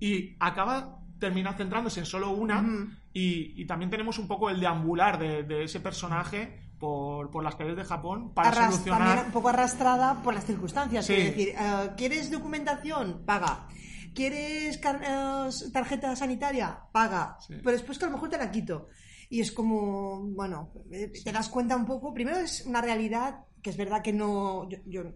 y 0.00 0.36
acaba, 0.40 1.00
termina 1.18 1.54
centrándose 1.54 2.00
en 2.00 2.06
solo 2.06 2.30
una. 2.30 2.64
Y, 3.12 3.60
y 3.60 3.66
también 3.66 3.90
tenemos 3.90 4.18
un 4.18 4.28
poco 4.28 4.50
el 4.50 4.60
deambular 4.60 5.18
de, 5.18 5.42
de 5.42 5.64
ese 5.64 5.80
personaje 5.80 6.67
por, 6.78 7.30
por 7.30 7.42
las 7.44 7.56
calles 7.56 7.76
de 7.76 7.84
Japón 7.84 8.32
para 8.34 8.50
Arras- 8.50 8.72
solucionar. 8.72 9.24
Un 9.26 9.32
poco 9.32 9.48
arrastrada 9.48 10.22
por 10.22 10.34
las 10.34 10.44
circunstancias. 10.44 11.04
Sí. 11.06 11.14
Decir, 11.14 11.48
eh, 11.50 11.90
¿quieres 11.96 12.30
documentación? 12.30 13.22
Paga. 13.26 13.66
¿Quieres 14.14 14.76
eh, 14.82 15.70
tarjeta 15.72 16.14
sanitaria? 16.16 16.78
Paga. 16.92 17.36
Sí. 17.40 17.54
Pero 17.56 17.72
después 17.72 17.98
que 17.98 18.04
a 18.04 18.08
lo 18.08 18.14
mejor 18.14 18.30
te 18.30 18.38
la 18.38 18.50
quito. 18.50 18.88
Y 19.30 19.40
es 19.40 19.52
como, 19.52 20.20
bueno, 20.34 20.72
eh, 20.90 21.12
te 21.24 21.32
das 21.32 21.48
cuenta 21.48 21.76
un 21.76 21.84
poco. 21.84 22.14
Primero 22.14 22.38
es 22.38 22.64
una 22.66 22.80
realidad 22.80 23.44
que 23.62 23.70
es 23.70 23.76
verdad 23.76 24.02
que 24.02 24.12
no... 24.12 24.68
yo- 24.68 24.78
yo- 24.86 25.12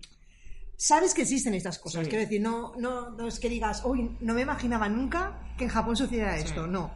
sabes 0.77 1.15
que 1.15 1.23
existen 1.23 1.55
estas 1.55 1.79
cosas, 1.79 2.03
Sí. 2.05 2.11
quiero 2.11 2.25
decir, 2.25 2.41
no, 2.43 2.73
no, 2.77 3.11
no 3.11 3.29
es 3.29 3.39
que 3.39 3.49
digas, 3.49 3.83
uy, 3.85 4.17
no 4.21 4.35
me 4.35 4.41
imaginaba 4.43 4.89
nunca 4.89 5.41
que 5.57 5.65
en 5.65 5.71
Japón 5.71 5.95
sucediera 5.97 6.37
Sí. 6.39 6.45
esto, 6.47 6.67
no. 6.67 6.91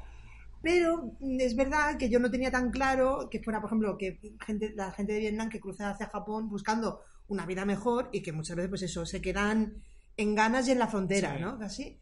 Pero 0.67 1.17
es 1.39 1.55
verdad 1.55 1.97
que 1.97 2.09
yo 2.09 2.19
no 2.19 2.29
tenía 2.29 2.51
tan 2.51 2.73
claro 2.73 3.29
que 3.31 3.41
fuera, 3.41 3.61
por 3.61 3.69
ejemplo, 3.69 3.97
que 3.97 4.19
gente, 4.45 4.73
la 4.75 4.91
gente 4.91 5.13
de 5.13 5.21
Vietnam 5.21 5.49
que 5.49 5.61
cruza 5.61 5.91
hacia 5.91 6.09
Japón 6.09 6.49
buscando 6.49 7.03
una 7.29 7.47
vida 7.47 7.65
mejor 7.65 8.11
y 8.13 8.21
que 8.21 8.33
muchas 8.33 8.57
veces, 8.57 8.69
pues 8.69 8.83
eso, 8.83 9.07
se 9.07 9.21
quedan 9.21 9.75
en 10.17 10.35
ganas 10.35 10.67
y 10.67 10.73
en 10.73 10.81
la 10.81 10.89
frontera, 10.89 11.37
Sí. 11.37 11.41
¿no? 11.41 11.57
Casi. 11.57 12.01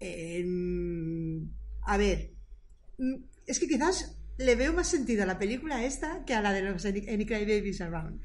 Eh, 0.00 0.42
mm, 0.42 1.42
a 1.82 1.98
ver, 1.98 2.30
mm, 2.96 3.16
es 3.46 3.58
que 3.58 3.68
quizás 3.68 4.16
le 4.38 4.56
veo 4.56 4.72
más 4.72 4.88
sentido 4.88 5.24
a 5.24 5.26
la 5.26 5.38
película 5.38 5.84
esta 5.84 6.24
que 6.24 6.32
a 6.32 6.40
la 6.40 6.54
de 6.54 6.62
los 6.62 6.86
Any 6.86 7.26
Cry 7.26 7.44
Babies 7.44 7.82
Around. 7.82 8.22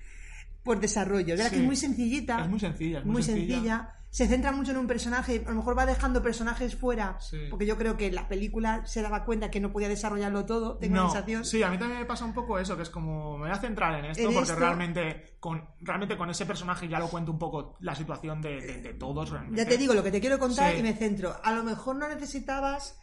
Por 0.63 0.80
desarrollo. 0.80 1.34
Es 1.34 1.39
verdad 1.39 1.50
Sí. 1.50 1.56
que 1.56 1.62
es 1.62 1.65
muy 1.68 1.75
sencillita. 1.75 2.41
Es 2.44 2.50
muy 2.50 2.60
sencilla, 2.60 3.00
es 3.00 3.06
muy, 3.06 3.13
muy 3.13 3.24
sencilla. 3.24 3.96
Se 4.12 4.27
centra 4.27 4.51
mucho 4.51 4.72
en 4.72 4.77
un 4.77 4.88
personaje, 4.88 5.41
a 5.48 5.50
lo 5.51 5.56
mejor 5.56 5.77
va 5.77 5.86
dejando 5.86 6.22
personajes 6.22 6.75
fuera, 6.75 7.18
Sí. 7.22 7.38
porque 7.50 7.65
yo 7.65 7.77
creo 7.77 7.96
que 7.96 8.12
la 8.12 8.27
película 8.27 8.86
se 8.86 9.01
daba 9.01 9.24
cuenta 9.24 9.50
que 9.50 9.62
no 9.62 9.72
podía 9.72 9.88
desarrollarlo 9.88 10.44
todo, 10.46 10.77
tengo 10.77 10.98
No, 10.98 11.03
la 11.06 11.10
sensación. 11.12 11.46
Sí, 11.46 11.63
a 11.63 11.70
mí 11.70 11.77
también 11.77 12.01
me 12.01 12.06
pasa 12.06 12.25
un 12.25 12.34
poco 12.34 12.60
eso, 12.60 12.75
que 12.75 12.84
es 12.84 12.89
como 12.89 13.38
me 13.38 13.44
voy 13.48 13.51
a 13.51 13.62
centrar 13.62 13.98
en 13.98 14.12
esto 14.12 14.24
En 14.27 14.34
porque 14.34 14.50
esto. 14.51 14.60
realmente 14.60 15.38
con 15.39 15.63
realmente 15.80 16.18
con 16.18 16.30
ese 16.30 16.46
personaje 16.46 16.89
ya 16.89 17.00
lo 17.00 17.08
cuento 17.08 17.32
un 17.32 17.39
poco 17.39 17.77
la 17.80 17.96
situación 17.96 18.41
de, 18.41 18.60
de- 18.60 18.82
de 18.82 18.94
todos. 18.96 19.30
realmente. 19.30 19.63
Ya 19.63 19.68
te 19.70 19.77
digo 19.77 19.94
lo 19.94 20.03
que 20.03 20.12
te 20.12 20.20
quiero 20.20 20.38
contar 20.38 20.74
Sí. 20.74 20.80
y 20.80 20.84
me 20.84 20.94
centro. 20.94 21.34
A 21.41 21.53
lo 21.53 21.63
mejor 21.63 21.96
no 21.96 22.10
necesitabas 22.10 23.00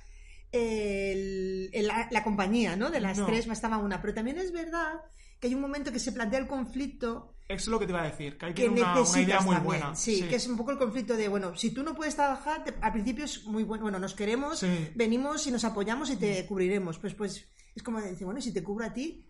el- 0.53 1.71
el- 1.73 1.87
la, 1.87 2.09
la 2.11 2.23
compañía, 2.25 2.77
¿no? 2.77 2.91
De 2.91 3.01
las 3.01 3.19
No. 3.19 3.27
tres 3.27 3.47
bastaba 3.47 3.79
una, 3.79 4.01
pero 4.01 4.15
también 4.15 4.39
es 4.39 4.53
verdad 4.53 4.95
que 5.41 5.47
hay 5.49 5.55
un 5.55 5.61
momento 5.61 5.93
que 5.93 5.99
se 5.99 6.13
plantea 6.13 6.39
el 6.41 6.47
conflicto 6.49 7.35
Eso 7.49 7.63
es 7.63 7.69
lo 7.69 7.79
que 7.79 7.87
te 7.87 7.93
iba 7.93 8.03
a 8.03 8.11
decir, 8.11 8.37
que 8.37 8.47
hay 8.47 8.53
que 8.55 8.63
tiene 8.69 8.83
una, 8.83 9.01
una 9.01 9.21
idea 9.21 9.41
muy 9.41 9.55
también. 9.55 9.65
buena. 9.65 9.95
Sí, 9.97 10.23
que 10.25 10.37
es 10.37 10.47
un 10.49 10.57
poco 10.57 10.73
el 10.73 10.79
conflicto 10.79 11.17
de, 11.17 11.29
bueno, 11.29 11.57
si 11.57 11.71
tú 11.71 11.83
no 11.83 11.95
puedes 11.95 12.15
trabajar, 12.15 12.63
te- 12.65 12.75
al 12.81 12.93
principio 12.93 13.25
es 13.25 13.45
muy 13.45 13.63
bueno, 13.65 13.85
bueno, 13.85 13.99
nos 13.99 14.15
queremos, 14.15 14.59
Sí. 14.59 14.91
venimos 14.95 15.47
y 15.47 15.51
nos 15.51 15.65
apoyamos 15.65 16.11
y 16.11 16.17
te 16.17 16.45
cubriremos. 16.47 16.99
Pues, 16.99 17.15
pues 17.15 17.47
es 17.75 17.83
como 17.83 18.01
decir, 18.03 18.25
bueno, 18.27 18.41
si 18.43 18.53
te 18.53 18.63
cubro 18.63 18.85
a 18.85 18.93
ti, 18.93 19.25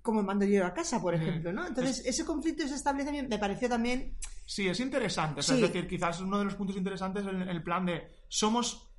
como 0.00 0.22
mando 0.22 0.44
yo 0.46 0.64
a 0.66 0.72
casa, 0.72 1.00
por 1.02 1.14
ejemplo, 1.14 1.52
¿no? 1.52 1.66
Entonces, 1.66 2.02
ese 2.06 2.24
conflicto 2.24 2.66
se 2.66 2.74
establece, 2.74 3.22
me 3.22 3.38
pareció 3.38 3.68
también 3.68 4.16
Sí, 4.46 4.66
es 4.68 4.80
interesante. 4.80 5.40
o 5.40 5.42
sea, 5.42 5.56
Sí. 5.56 5.62
Es 5.62 5.72
decir, 5.72 5.88
quizás 5.88 6.20
uno 6.20 6.38
de 6.38 6.44
los 6.46 6.54
puntos 6.54 6.76
interesantes 6.76 7.24
en 7.26 7.42
el 7.42 7.62
plan 7.62 7.84
de 7.86 8.02
somos 8.28 8.91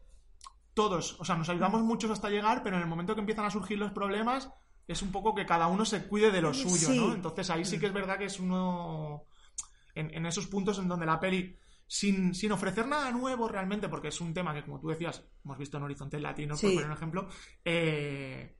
todos, 0.74 1.20
o 1.20 1.26
sea, 1.26 1.36
nos 1.36 1.50
ayudamos 1.50 1.82
muchos 1.82 2.12
hasta 2.12 2.30
llegar, 2.30 2.64
pero 2.64 2.76
en 2.78 2.82
el 2.84 2.88
momento 2.88 3.14
que 3.16 3.22
empiezan 3.22 3.46
a 3.46 3.50
surgir 3.52 3.78
los 3.78 3.92
problemas, 3.92 4.50
es 4.88 5.02
un 5.02 5.12
poco 5.12 5.34
que 5.36 5.46
cada 5.46 5.68
uno 5.68 5.86
se 5.86 6.08
cuide 6.08 6.32
de 6.32 6.42
lo 6.42 6.54
suyo, 6.54 6.88
Sí. 6.88 6.98
¿no? 7.00 7.14
Entonces 7.14 7.50
ahí 7.50 7.64
sí 7.66 7.80
que 7.80 7.86
es 7.88 7.94
verdad 7.94 8.18
que 8.18 8.26
es 8.26 8.40
uno. 8.40 9.26
En, 9.96 10.14
en 10.14 10.26
esos 10.26 10.48
puntos 10.48 10.80
en 10.80 10.88
donde 10.88 11.06
la 11.06 11.20
peli. 11.20 11.56
Sin, 11.86 12.34
sin 12.34 12.52
ofrecer 12.52 12.88
nada 12.88 13.12
nuevo 13.12 13.48
realmente, 13.48 13.88
porque 13.88 14.08
es 14.08 14.20
un 14.20 14.34
tema 14.34 14.54
que, 14.54 14.64
como 14.64 14.80
tú 14.80 14.88
decías, 14.88 15.24
hemos 15.44 15.58
visto 15.60 15.78
en 15.78 15.84
Horizonte 15.84 16.20
Latino, 16.20 16.56
por 16.56 16.72
poner 16.74 16.86
un 16.88 16.92
ejemplo, 16.94 17.28
eh, 17.64 18.58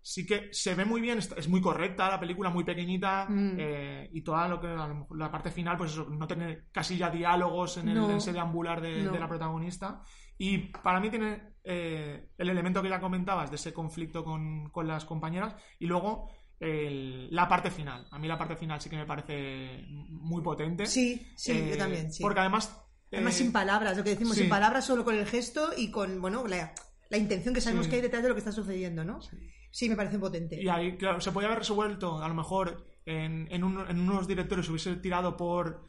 sí 0.00 0.24
que 0.26 0.50
se 0.52 0.74
ve 0.76 0.84
muy 0.84 1.00
bien, 1.00 1.18
es, 1.18 1.48
muy 1.48 1.60
correcta 1.60 2.08
la 2.08 2.20
película, 2.20 2.50
muy 2.50 2.62
pequeñita, 2.64 3.26
Mm. 3.28 3.56
eh, 3.58 4.10
y 4.12 4.22
toda 4.22 4.46
lo 4.48 4.60
que, 4.60 4.68
a 4.68 4.86
lo 4.86 4.94
mejor 4.94 5.18
la 5.18 5.30
parte 5.30 5.50
final, 5.50 5.76
pues 5.76 5.92
eso, 5.92 6.06
no 6.08 6.26
tener 6.28 6.66
casi 6.70 6.96
ya 6.96 7.10
diálogos 7.10 7.78
en, 7.78 7.88
el, 7.88 7.94
No. 7.96 8.06
de, 8.08 9.02
No. 9.04 9.12
de 9.12 9.18
la 9.18 9.28
protagonista. 9.28 10.00
Y 10.38 10.58
para 10.58 11.00
mí 11.00 11.10
tiene 11.10 11.54
eh, 11.64 12.30
el 12.38 12.48
elemento 12.48 12.80
que 12.80 12.88
ya 12.88 13.00
comentabas 13.00 13.50
de 13.50 13.56
ese 13.56 13.72
conflicto 13.74 14.24
con, 14.24 14.70
con 14.70 14.86
las 14.88 15.04
compañeras 15.04 15.54
y 15.78 15.86
luego 15.86 16.30
el- 16.60 17.28
la 17.34 17.48
parte 17.48 17.70
final. 17.70 18.06
A 18.10 18.18
mí 18.18 18.26
la 18.28 18.38
parte 18.38 18.56
final 18.56 18.80
sí 18.80 18.88
que 18.88 18.96
me 18.96 19.06
parece 19.06 19.84
muy 20.08 20.42
potente. 20.42 20.86
Sí, 20.86 21.26
sí, 21.36 21.52
Eh, 21.52 21.70
yo 21.72 21.76
también, 21.78 22.12
sí. 22.12 22.22
Porque 22.22 22.40
además... 22.40 22.84
Además, 23.12 23.34
eh, 23.34 23.38
sin 23.44 23.52
palabras, 23.52 23.96
lo 23.96 24.04
que 24.04 24.10
decimos, 24.10 24.34
sí. 24.34 24.42
sin 24.42 24.50
palabras, 24.50 24.84
solo 24.86 25.02
con 25.04 25.14
el 25.14 25.24
gesto 25.26 25.70
y 25.76 25.90
con, 25.90 26.20
bueno, 26.20 26.46
la, 26.46 26.72
la 27.10 27.16
intención 27.16 27.54
que 27.54 27.60
sabemos 27.60 27.86
Sí. 27.86 27.90
que 27.90 27.96
hay 27.96 28.02
detrás 28.02 28.22
de 28.22 28.28
lo 28.28 28.34
que 28.34 28.40
está 28.40 28.52
sucediendo, 28.52 29.02
¿no? 29.04 29.20
Sí, 29.70 29.88
me 29.88 29.96
parece 29.96 30.18
potente. 30.18 30.60
Y 30.62 30.68
ahí, 30.68 30.96
claro, 30.98 31.20
se 31.20 31.32
podía 31.32 31.48
haber 31.48 31.60
resuelto, 31.60 32.22
a 32.22 32.28
lo 32.28 32.34
mejor, 32.34 32.86
en, 33.06 33.46
en, 33.50 33.64
un- 33.64 33.88
en 33.88 33.98
unos 34.00 34.26
directores 34.28 34.68
hubiese 34.68 34.96
tirado 34.96 35.36
por 35.38 35.86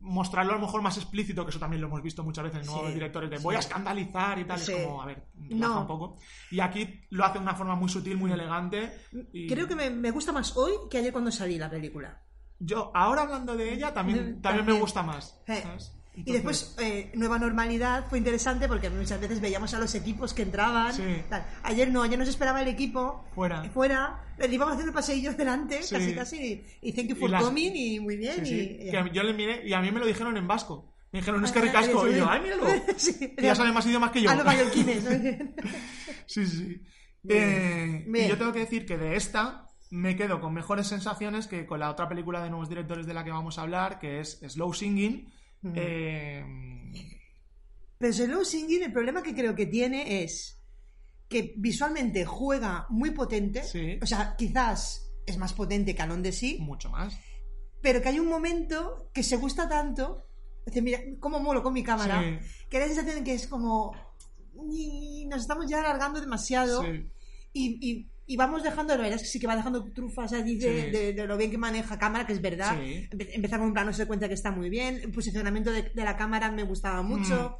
mostrarlo 0.00 0.52
a 0.52 0.56
lo 0.56 0.60
mejor 0.62 0.80
más 0.82 0.96
explícito, 0.96 1.44
que 1.44 1.50
eso 1.50 1.58
también 1.58 1.80
lo 1.80 1.88
hemos 1.88 2.02
visto 2.02 2.22
muchas 2.22 2.44
veces 2.44 2.60
en 2.60 2.66
nuevos 2.66 2.86
Sí, 2.88 2.94
directores, 2.94 3.30
de 3.30 3.38
voy 3.38 3.56
a 3.56 3.58
escandalizar 3.58 4.38
y 4.38 4.44
tal, 4.44 4.58
Sí. 4.60 4.72
es 4.72 4.86
como, 4.86 5.02
a 5.02 5.06
ver, 5.06 5.24
No. 5.34 5.80
un 5.80 5.86
poco. 5.86 6.16
Y 6.50 6.60
aquí 6.60 7.00
lo 7.10 7.24
hace 7.24 7.34
de 7.38 7.40
una 7.44 7.54
forma 7.54 7.74
muy 7.74 7.88
sutil, 7.88 8.16
muy 8.16 8.30
elegante. 8.32 8.92
Y 9.32 9.48
Creo 9.48 9.66
que 9.66 9.74
me, 9.74 9.90
me 9.90 10.10
gusta 10.10 10.30
más 10.32 10.56
hoy 10.56 10.72
que 10.90 10.98
ayer 10.98 11.12
cuando 11.12 11.30
salí 11.30 11.58
la 11.58 11.68
película. 11.70 12.22
yo, 12.60 12.90
ahora 12.94 13.22
hablando 13.22 13.56
de 13.56 13.72
ella, 13.72 13.92
también, 13.94 14.40
también, 14.42 14.66
me 14.66 14.72
gusta 14.72 15.02
más. 15.02 15.40
Eh, 15.46 15.62
¿sabes? 16.18 16.28
Y 16.28 16.32
después, 16.32 16.76
eh, 16.80 17.10
Nueva 17.14 17.38
Normalidad 17.38 18.06
fue 18.08 18.18
interesante 18.18 18.68
porque 18.68 18.90
muchas 18.90 19.20
veces 19.20 19.40
veíamos 19.40 19.72
a 19.74 19.78
los 19.78 19.94
equipos 19.94 20.34
que 20.34 20.42
entraban. 20.42 20.92
Sí. 20.92 21.02
tal. 21.28 21.44
Ayer 21.62 21.90
no, 21.90 22.02
ayer 22.02 22.18
nos 22.18 22.28
esperaba 22.28 22.60
el 22.62 22.68
equipo 22.68 23.24
Fuera. 23.34 23.62
fuera, 23.70 24.22
le 24.38 24.46
íbamos 24.54 24.74
haciendo 24.74 24.92
paseillos 24.92 25.36
delante, 25.36 25.82
Sí. 25.82 25.94
casi 25.94 26.14
casi, 26.14 26.64
y 26.82 26.92
thank 26.92 27.06
you 27.08 27.16
Y 27.16 27.18
for 27.18 27.30
las- 27.30 27.42
coming, 27.42 27.72
y 27.74 28.00
muy 28.00 28.16
bien. 28.16 28.44
Sí, 28.44 28.54
y- 28.82 28.88
y- 28.88 28.90
Que 28.90 29.10
yo 29.12 29.22
le 29.22 29.32
miré 29.34 29.66
y 29.66 29.72
a 29.72 29.80
mí 29.80 29.90
me 29.90 30.00
lo 30.00 30.06
dijeron 30.06 30.36
en 30.36 30.46
vasco. 30.48 30.92
Me 31.10 31.20
dijeron, 31.20 31.42
es 31.44 31.52
que 31.52 31.58
Ah, 31.60 31.62
ricasco. 31.62 32.06
Y 32.08 32.16
yo, 32.16 32.28
ay, 32.28 32.40
míralo. 32.42 32.64
Y 33.38 33.42
ya 33.42 33.54
saben 33.54 33.72
más 33.72 33.86
idiomas 33.86 34.10
que 34.10 34.20
yo. 34.22 34.30
A 34.30 34.34
los 34.34 34.44
mallorquines. 34.44 35.04
Sí, 36.26 36.46
sí. 36.46 36.82
Bien. 37.22 37.42
Eh, 37.42 38.04
y 38.06 38.10
Bien. 38.12 38.28
yo 38.28 38.38
tengo 38.38 38.52
que 38.52 38.60
decir 38.60 38.84
que 38.86 38.96
de 38.98 39.16
esta 39.16 39.66
me 39.90 40.16
quedo 40.16 40.40
con 40.40 40.52
mejores 40.52 40.86
sensaciones 40.86 41.46
que 41.46 41.64
con 41.66 41.80
la 41.80 41.90
otra 41.90 42.08
película 42.08 42.42
de 42.42 42.50
nuevos 42.50 42.68
directores 42.68 43.06
de 43.06 43.14
la 43.14 43.24
que 43.24 43.30
vamos 43.30 43.58
a 43.58 43.62
hablar, 43.62 43.98
que 43.98 44.20
es 44.20 44.40
Slow 44.46 44.74
Singing. 44.74 45.32
Mm. 45.62 45.72
Eh, 45.76 46.44
Pero 47.98 48.12
Slow 48.12 48.44
Singing, 48.44 48.82
el 48.84 48.92
problema 48.92 49.22
que 49.22 49.34
creo 49.34 49.54
que 49.54 49.66
tiene 49.66 50.22
es 50.22 50.62
que 51.28 51.54
visualmente 51.56 52.24
juega 52.24 52.86
muy 52.90 53.10
potente. 53.10 53.62
Sí. 53.64 53.98
O 54.00 54.06
sea, 54.06 54.34
quizás 54.36 55.10
es 55.26 55.36
más 55.36 55.52
potente 55.52 55.94
que 55.94 56.02
Alon 56.02 56.22
de 56.22 56.32
sí, 56.32 56.58
mucho 56.60 56.90
más. 56.90 57.18
pero 57.82 58.00
que 58.00 58.08
hay 58.08 58.18
un 58.18 58.28
momento 58.28 59.10
que 59.12 59.22
se 59.22 59.36
gusta 59.36 59.68
tanto. 59.68 60.24
Dice, 60.66 60.82
mira, 60.82 61.00
cómo 61.20 61.38
molo 61.40 61.62
con 61.62 61.72
mi 61.72 61.82
cámara. 61.82 62.20
Sí. 62.22 62.66
Que 62.68 62.78
da 62.78 62.86
la 62.86 62.92
sensación 62.94 63.18
de 63.18 63.24
que 63.24 63.34
es 63.34 63.46
como. 63.46 63.92
"Ni- 64.54 65.26
Nos 65.26 65.42
estamos 65.42 65.66
ya 65.68 65.80
alargando 65.80 66.20
demasiado. 66.20 66.82
Sí. 66.82 67.10
Y, 67.52 67.78
y- 67.90 68.10
y 68.28 68.36
vamos 68.36 68.62
dejando, 68.62 68.94
la 68.94 69.02
verdad 69.02 69.16
es 69.16 69.22
que 69.22 69.28
sí 69.28 69.40
que 69.40 69.46
va 69.48 69.56
dejando 69.56 69.84
trufas 69.92 70.32
allí 70.32 70.56
de, 70.56 70.84
Sí. 70.84 70.90
de- 70.90 71.12
de 71.14 71.26
lo 71.26 71.36
bien 71.36 71.50
que 71.50 71.58
maneja 71.58 71.98
cámara, 71.98 72.26
que 72.26 72.34
es 72.34 72.40
verdad. 72.40 72.76
Sí. 72.80 73.08
Empezar 73.32 73.58
con 73.58 73.68
un 73.68 73.72
plano 73.74 73.92
se 73.92 74.02
da 74.02 74.06
cuenta 74.06 74.28
que 74.28 74.34
está 74.34 74.50
muy 74.52 74.68
bien. 74.68 75.00
El 75.02 75.10
posicionamiento 75.10 75.72
de, 75.72 75.82
de 75.82 76.04
la 76.04 76.16
cámara 76.16 76.50
me 76.52 76.62
gustaba 76.62 77.02
mucho. 77.02 77.56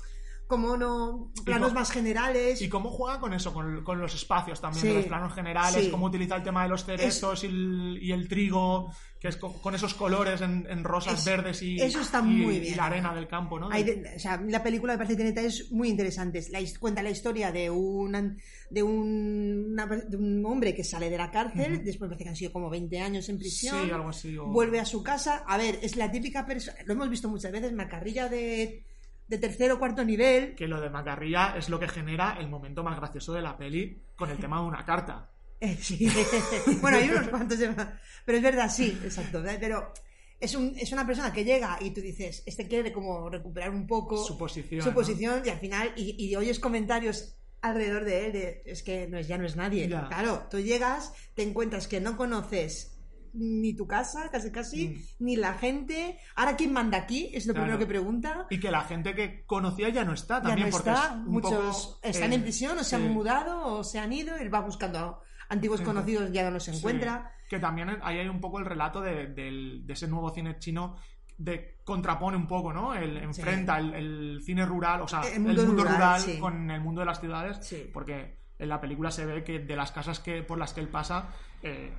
Como 0.49 0.79
no. 0.79 1.31
Planos 1.45 1.75
más 1.75 1.91
generales. 1.91 2.61
Y 2.63 2.71
cómo 2.71 2.89
juega 2.91 3.21
con 3.21 3.35
eso, 3.35 3.53
con, 3.53 3.85
con 3.85 4.01
los 4.01 4.15
espacios 4.15 4.61
también, 4.61 4.81
Sí. 4.83 4.89
de 4.89 4.95
los 4.95 5.05
planos 5.07 5.35
generales, 5.35 5.85
Sí. 5.85 5.91
cómo 5.91 6.07
utiliza 6.07 6.37
el 6.37 6.43
tema 6.43 6.63
de 6.63 6.71
los 6.71 6.85
cerezos 6.87 7.45
y, 7.45 7.49
el, 7.49 7.99
y 8.01 8.13
el 8.13 8.27
trigo, 8.29 8.91
que 9.21 9.29
es 9.29 9.37
co- 9.37 9.53
con, 9.61 9.75
esos 9.75 9.93
colores 9.93 10.41
en, 10.41 10.67
en 10.71 10.85
rosas 10.85 11.19
Es- 11.21 11.25
verdes 11.27 11.61
y, 11.63 11.77
eso 11.77 12.01
está 12.01 12.21
y- 12.21 12.23
muy 12.23 12.57
y 12.57 12.61
bien. 12.61 12.77
la 12.79 12.87
arena 12.87 13.15
del 13.15 13.29
campo, 13.29 13.59
¿no? 13.61 13.69
Hay 13.71 13.85
de- 13.85 14.15
o 14.17 14.19
sea, 14.19 14.41
la 14.49 14.63
película 14.63 14.95
me 14.95 15.05
parece 15.05 15.23
detalles 15.23 15.71
muy 15.71 15.89
interesantes. 15.91 16.49
La, 16.49 16.61
cuenta 16.81 17.03
la 17.03 17.11
historia 17.11 17.53
de 17.53 17.69
un, 17.69 18.39
de, 18.71 18.83
un, 18.83 19.67
una- 19.73 19.87
de 19.87 20.17
un 20.17 20.45
hombre 20.47 20.75
que 20.75 20.83
sale 20.83 21.11
de 21.11 21.19
la 21.19 21.31
cárcel, 21.31 21.85
después 21.85 22.09
me 22.09 22.17
parece 22.17 22.25
que 22.25 22.31
han 22.31 22.37
sido 22.37 22.53
como 22.53 22.71
20 22.71 22.99
años 23.01 23.29
en 23.29 23.37
prisión. 23.39 23.85
Sí, 23.85 23.91
algo 23.91 24.09
así. 24.09 24.37
o- 24.39 24.47
Vuelve 24.47 24.81
a 24.81 24.87
su 24.87 25.03
casa. 25.03 25.45
A 25.47 25.59
ver, 25.59 25.79
es 25.83 25.97
la 25.97 26.11
típica 26.11 26.47
persona. 26.47 26.79
Lo 26.87 26.95
hemos 26.95 27.11
visto 27.11 27.29
muchas 27.29 27.53
veces, 27.53 27.73
macarrilla 27.75 28.29
de, 28.31 28.85
de 29.29 29.39
tercer 29.39 29.71
o 29.73 29.79
cuarto 29.79 30.05
nivel. 30.05 30.55
que 30.55 30.67
lo 30.67 30.81
de 30.81 30.91
Macarrilla 30.91 31.55
es 31.57 31.69
lo 31.69 31.79
que 31.79 31.89
genera 31.89 32.37
el 32.41 32.49
momento 32.49 32.83
más 32.83 32.97
gracioso 32.97 33.33
de 33.33 33.43
la 33.43 33.57
peli 33.57 34.03
con 34.17 34.31
el 34.31 34.39
tema 34.39 34.61
de 34.61 34.67
una 34.67 34.85
carta. 34.85 35.31
Eh, 35.61 35.77
sí. 35.81 36.09
bueno, 36.81 36.99
hay 36.99 37.11
unos 37.11 37.27
cuantos. 37.31 37.59
Pero 37.59 38.39
es 38.39 38.45
verdad, 38.45 38.71
sí, 38.71 38.97
exacto. 39.03 39.43
Pero 39.59 39.93
es, 40.39 40.55
un, 40.55 40.73
es 40.79 40.93
una 40.93 41.05
persona 41.05 41.33
que 41.33 41.45
llega 41.45 41.79
y 41.81 41.91
tú 41.91 42.01
dices, 42.01 42.45
este 42.47 42.69
quiere 42.69 42.93
como 42.93 43.29
recuperar 43.29 43.71
un 43.71 43.85
poco 43.85 44.17
Su 44.25 44.39
posición, 44.39 44.83
su 44.83 44.91
¿no? 44.91 44.95
posición 44.95 45.43
y 45.45 45.49
al 45.49 45.59
final, 45.59 45.93
y, 45.97 46.15
y 46.17 46.37
oyes 46.37 46.61
comentarios 46.61 47.37
alrededor 47.61 48.05
de 48.05 48.27
él, 48.27 48.33
de, 48.33 48.63
es 48.67 48.85
que 48.85 49.09
no 49.09 49.19
es, 49.19 49.27
ya 49.27 49.37
no 49.37 49.47
es 49.47 49.57
nadie. 49.57 49.89
Ya. 49.89 50.07
Claro, 50.07 50.47
tú 50.49 50.61
llegas, 50.61 51.13
te 51.35 51.43
encuentras 51.43 51.89
que 51.89 52.01
no 52.01 52.17
conoces 52.17 52.98
ni 53.35 53.75
tu 53.75 53.87
casa, 53.87 54.29
casi 54.31 54.51
casi, 54.51 54.89
Mm. 54.89 55.25
ni 55.25 55.37
la 55.37 55.55
gente. 55.55 56.19
Ahora, 56.37 56.57
¿quién 56.57 56.73
manda 56.73 56.99
aquí? 56.99 57.31
Es 57.35 57.47
lo 57.47 57.53
Claro. 57.53 57.67
primero 57.67 57.79
que 57.79 57.87
pregunta. 57.87 58.47
Y 58.51 58.61
que 58.61 58.71
la 58.71 58.83
gente 58.83 59.15
que 59.15 59.45
conocía 59.47 59.89
ya 59.91 60.05
no 60.05 60.13
está 60.13 60.37
Ya 60.39 60.49
también, 60.49 60.69
no 60.69 60.73
porque 60.73 60.91
está, 60.91 61.05
es 61.07 61.13
un 61.13 61.25
muchos 61.33 61.87
poco, 61.87 61.99
están 62.03 62.33
eh, 62.33 62.37
en 62.37 62.43
prisión 62.43 62.79
o 62.79 62.85
se 62.85 62.97
han 62.97 63.09
mudado 63.13 63.67
o 63.67 63.85
se 63.85 63.99
han 63.99 64.13
ido, 64.13 64.37
él 64.37 64.53
va 64.53 64.61
buscando 64.61 64.99
a 64.99 65.21
antiguos 65.51 65.81
conocidos, 65.81 66.31
ya 66.33 66.45
no 66.45 66.51
los 66.51 66.65
Sí. 66.65 66.77
encuentra. 66.77 67.33
Que 67.49 67.59
también 67.59 67.89
ahí 68.03 68.19
hay 68.19 68.29
un 68.29 68.41
poco 68.41 68.59
el 68.59 68.67
relato 68.67 69.01
de, 69.01 69.29
del- 69.29 69.87
de 69.87 69.93
ese 69.95 70.07
nuevo 70.09 70.31
cine 70.31 70.59
chino 70.59 70.97
de 71.39 71.79
contrapone 71.85 72.37
un 72.37 72.47
poco, 72.49 72.73
¿no? 72.73 72.95
El, 72.95 73.17
enfrenta 73.17 73.79
el, 73.79 73.95
el 73.95 74.41
cine 74.45 74.67
rural, 74.67 75.01
o 75.03 75.09
sea, 75.09 75.21
El 75.23 75.35
el 75.35 75.41
mundo 75.41 75.65
mundo, 75.67 75.83
rural, 75.85 75.97
rural, 75.97 76.21
sí. 76.21 76.39
con 76.39 76.71
el 76.71 76.81
mundo 76.81 77.01
de 77.01 77.07
las 77.07 77.21
ciudades, 77.21 77.59
Sí. 77.65 77.89
porque 77.95 78.37
en 78.59 78.69
la 78.69 78.81
película 78.81 79.11
se 79.13 79.25
ve 79.25 79.45
que 79.45 79.61
de 79.61 79.77
las 79.77 79.93
casas 79.93 80.19
que 80.19 80.43
por 80.43 80.59
las 80.59 80.75
que 80.75 80.81
él 80.81 80.89
pasa, 80.89 81.29
eh, 81.63 81.93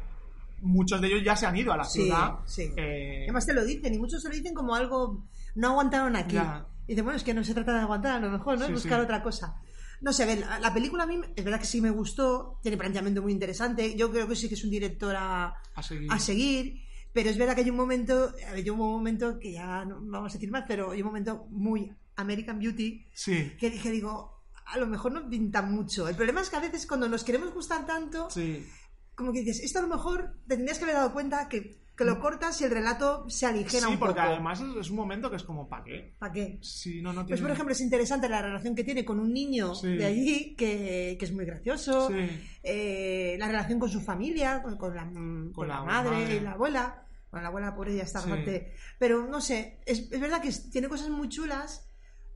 muchos 0.62 1.00
de 1.02 1.08
ellos 1.08 1.24
ya 1.24 1.36
se 1.36 1.46
han 1.46 1.56
ido 1.58 1.72
a 1.74 1.78
la 1.78 1.84
Sí, 1.84 2.04
ciudad. 2.04 2.40
sí. 2.46 2.72
eh, 2.78 3.22
Además 3.24 3.46
te 3.46 3.54
lo 3.54 3.64
dicen, 3.66 3.94
y 3.94 4.00
muchos 4.00 4.22
se 4.22 4.30
lo 4.30 4.36
dicen 4.36 4.54
como 4.54 4.76
algo, 4.76 5.26
no 5.56 5.70
aguantaron 5.70 6.16
aquí. 6.16 6.36
Ya. 6.36 6.66
Y 6.88 6.94
dicen, 6.94 7.06
bueno, 7.06 7.18
es 7.18 7.24
que 7.24 7.34
no 7.34 7.44
se 7.44 7.54
trata 7.54 7.74
de 7.74 7.80
aguantar, 7.82 8.14
a 8.14 8.20
lo 8.20 8.30
mejor, 8.32 8.58
¿no? 8.58 8.66
Sí, 8.66 8.72
es 8.74 8.84
buscar 8.84 9.00
otra 9.00 9.22
cosa. 9.22 9.56
No 10.02 10.14
sé, 10.14 10.24
a 10.24 10.26
ver, 10.28 10.40
la, 10.40 10.60
la 10.60 10.74
película 10.74 11.04
a 11.04 11.08
mí 11.08 11.20
es 11.36 11.44
verdad 11.44 11.60
que 11.60 11.66
sí 11.66 11.82
me 11.82 11.90
gustó, 11.90 12.58
tiene 12.62 12.78
planteamiento 12.78 13.22
muy 13.22 13.32
interesante, 13.34 13.96
yo 13.96 14.10
creo 14.12 14.28
que 14.28 14.36
sí 14.36 14.48
que 14.48 14.56
es 14.56 14.64
un 14.64 14.70
director 14.70 15.14
a, 15.16 15.54
a 15.76 15.84
seguir. 15.84 16.12
a 16.12 16.20
seguir, 16.20 16.82
pero 17.12 17.30
es 17.30 17.38
verdad 17.38 17.54
que 17.54 17.62
hay 17.62 17.70
un 17.70 17.76
momento, 17.76 18.32
a 18.48 18.54
ver, 18.54 18.64
yo 18.64 18.76
hubo 18.76 18.86
un 18.88 18.94
momento 18.94 19.38
que 19.38 19.52
ya 19.52 19.84
no 19.84 20.00
vamos 20.02 20.32
a 20.32 20.36
decir 20.36 20.50
más, 20.52 20.64
pero 20.68 20.92
hay 20.92 21.02
un 21.02 21.08
momento 21.08 21.46
muy 21.50 21.92
American 22.16 22.60
Beauty 22.60 23.06
Sí, 23.14 23.52
que 23.60 23.70
dije, 23.70 23.92
digo, 23.92 24.42
a 24.68 24.78
lo 24.78 24.88
mejor 24.88 25.12
no 25.12 25.30
pinta 25.30 25.62
mucho. 25.64 26.08
El 26.08 26.16
problema 26.16 26.42
es 26.42 26.50
que 26.50 26.56
a 26.56 26.62
veces 26.62 26.88
cuando 26.88 27.10
nos 27.10 27.24
queremos 27.26 27.54
gustar 27.54 27.86
tanto, 27.86 28.30
sí. 28.30 28.66
Como 29.20 29.34
que 29.34 29.42
dices, 29.42 29.60
esto 29.60 29.80
a 29.80 29.82
lo 29.84 29.88
mejor 29.90 30.34
te 30.48 30.56
tendrías 30.56 30.78
que 30.78 30.86
haber 30.86 30.96
dado 30.96 31.12
cuenta 31.14 31.48
que, 31.50 31.78
que 31.96 32.06
lo 32.06 32.20
cortas 32.22 32.60
y 32.62 32.64
el 32.64 32.72
relato 32.72 33.30
se 33.30 33.46
aligera 33.46 33.88
Mm. 33.88 33.90
Sí, 33.90 33.94
un 33.94 34.00
porque 34.00 34.14
poco. 34.22 34.32
además 34.32 34.62
es, 34.80 34.90
un 34.90 34.96
momento 34.96 35.30
que 35.30 35.36
es 35.36 35.44
como, 35.44 35.68
¿para 35.68 35.84
qué? 35.84 36.16
¿Para 36.18 36.32
qué? 36.32 36.58
Si 36.62 37.02
no, 37.02 37.12
no 37.12 37.22
Pues 37.22 37.28
tiene... 37.28 37.42
por 37.42 37.52
ejemplo 37.52 37.74
es 37.74 37.82
interesante 37.82 38.30
la 38.30 38.42
relación 38.42 38.74
que 38.74 38.86
tiene 38.86 39.04
con 39.04 39.20
un 39.20 39.34
niño 39.34 39.76
Sí. 39.76 39.90
de 39.98 40.06
allí 40.06 40.56
que, 40.56 41.18
que 41.20 41.26
es 41.26 41.34
muy 41.34 41.44
gracioso, 41.46 42.08
Sí. 42.08 42.16
eh, 42.64 43.36
la 43.38 43.48
relación 43.48 43.78
con 43.80 43.90
su 43.90 44.00
familia, 44.00 44.62
con, 44.64 44.78
con 44.78 44.96
la, 44.96 45.04
con 45.54 45.68
la 45.68 45.76
la 45.76 45.84
madre 45.84 46.12
madre. 46.12 46.36
y 46.36 46.40
la 46.40 46.52
abuela. 46.54 47.06
Bueno, 47.32 47.44
la 47.44 47.48
abuela 47.50 47.76
por 47.76 47.90
ella 47.90 48.04
está 48.04 48.22
Sí. 48.22 48.32
aparte. 48.32 48.74
Pero 48.98 49.28
no 49.28 49.40
sé, 49.42 49.80
es, 49.86 50.10
es 50.12 50.20
verdad 50.20 50.42
que 50.42 50.52
tiene 50.72 50.88
cosas 50.88 51.10
muy 51.10 51.28
chulas, 51.30 51.86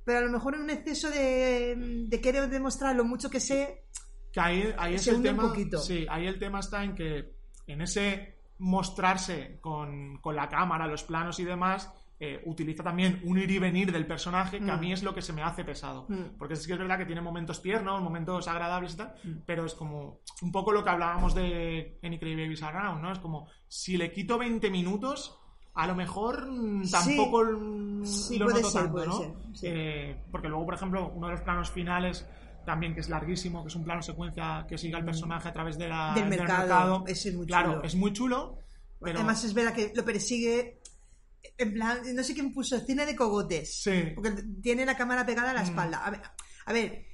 pero 0.05 0.19
a 0.19 0.21
lo 0.21 0.29
mejor 0.31 0.55
en 0.55 0.61
un 0.61 0.69
exceso 0.69 1.09
de, 1.09 1.75
de 2.09 2.21
querer 2.21 2.49
demostrar 2.49 2.93
lo 2.95 3.05
mucho 3.05 3.29
que 3.29 3.39
sé, 3.39 3.85
Que 4.33 4.39
ahí, 4.41 4.73
ahí 4.77 4.95
es 4.95 5.07
el 5.07 5.15
un 5.17 5.23
tema. 5.23 5.43
poquito. 5.43 5.77
Sí, 5.77 6.05
ahí 6.09 6.25
el 6.27 6.39
tema 6.39 6.59
está 6.59 6.83
en 6.83 6.95
que 6.95 7.35
en 7.67 7.81
ese 7.81 8.35
mostrarse 8.57 9.59
con, 9.61 10.17
con 10.17 10.35
la 10.35 10.49
cámara, 10.49 10.87
los 10.87 11.03
planos 11.03 11.39
y 11.39 11.43
demás, 11.45 11.91
eh, 12.19 12.41
utiliza 12.45 12.83
también 12.83 13.19
un 13.25 13.37
ir 13.37 13.51
y 13.51 13.59
venir 13.59 13.91
del 13.91 14.05
personaje 14.07 14.59
que 14.59 14.71
a 14.71 14.77
Mm. 14.77 14.79
mí 14.79 14.93
es 14.93 15.03
lo 15.03 15.13
que 15.13 15.21
se 15.21 15.33
me 15.33 15.41
hace 15.43 15.63
pesado. 15.65 16.05
Mm. 16.07 16.37
Porque 16.37 16.55
sí 16.55 16.67
que 16.67 16.73
es 16.73 16.79
verdad 16.79 16.97
que 16.97 17.05
tiene 17.05 17.21
momentos 17.21 17.61
tiernos, 17.61 18.01
momentos 18.01 18.47
agradables 18.47 18.93
y 18.93 18.97
tal, 18.97 19.13
Mm. 19.23 19.31
pero 19.45 19.65
es 19.65 19.73
como 19.73 20.19
un 20.41 20.51
poco 20.51 20.71
lo 20.71 20.83
que 20.83 20.89
hablábamos 20.89 21.35
de 21.35 21.99
Any 22.01 22.17
Crazy 22.19 22.35
Babies 22.35 22.63
Around, 22.63 23.01
¿no? 23.01 23.11
Es 23.11 23.19
como, 23.19 23.47
si 23.67 23.97
le 23.97 24.11
quito 24.11 24.37
20 24.37 24.69
minutos, 24.69 25.37
a 25.73 25.85
lo 25.87 25.95
mejor 25.95 26.47
Sí. 26.83 26.91
tampoco 26.91 27.43
mm, 27.43 28.05
Sí, 28.05 28.37
lo 28.37 28.45
puede 28.45 28.57
noto 28.61 28.71
ser, 28.71 28.83
tanto, 28.83 29.05
¿no? 29.05 29.17
ser, 29.17 29.31
sí. 29.53 29.67
Eh, 29.69 30.23
porque 30.31 30.47
luego, 30.47 30.65
por 30.65 30.75
ejemplo, 30.75 31.11
uno 31.13 31.27
de 31.27 31.33
los 31.33 31.41
planos 31.41 31.71
finales 31.71 32.25
también 32.65 32.93
que 32.93 33.01
es 33.01 33.09
larguísimo, 33.09 33.63
que 33.63 33.67
es 33.69 33.75
un 33.75 33.83
plano 33.83 34.01
secuencia 34.01 34.65
que 34.67 34.77
sigue 34.77 34.95
al 34.95 35.05
personaje 35.05 35.49
a 35.49 35.53
través 35.53 35.77
de 35.77 35.87
la- 35.89 36.11
Mm. 36.11 36.15
Del 36.15 36.29
mercado. 36.29 37.03
Ese 37.07 37.29
es 37.29 37.35
muy 37.35 37.45
claro, 37.47 37.73
chulo. 37.73 37.83
es 37.83 37.95
muy 37.95 38.13
chulo, 38.13 38.57
pero 39.01 39.19
además 39.19 39.43
es 39.43 39.53
verdad 39.53 39.73
que 39.73 39.91
lo 39.95 40.03
persigue, 40.05 40.79
en 41.57 41.73
plan, 41.73 41.99
no 42.15 42.23
sé 42.23 42.33
quién 42.33 42.53
puso, 42.53 42.79
cine 42.79 43.05
de 43.05 43.15
cogotes. 43.15 43.81
sí, 43.83 44.11
Porque 44.15 44.31
tiene 44.61 44.85
la 44.85 44.95
cámara 44.97 45.25
pegada 45.25 45.51
a 45.51 45.53
la 45.53 45.61
Mm. 45.61 45.65
espalda. 45.69 46.05
A 46.05 46.09
ver, 46.11 46.21
a 46.65 46.73
ver, 46.73 47.05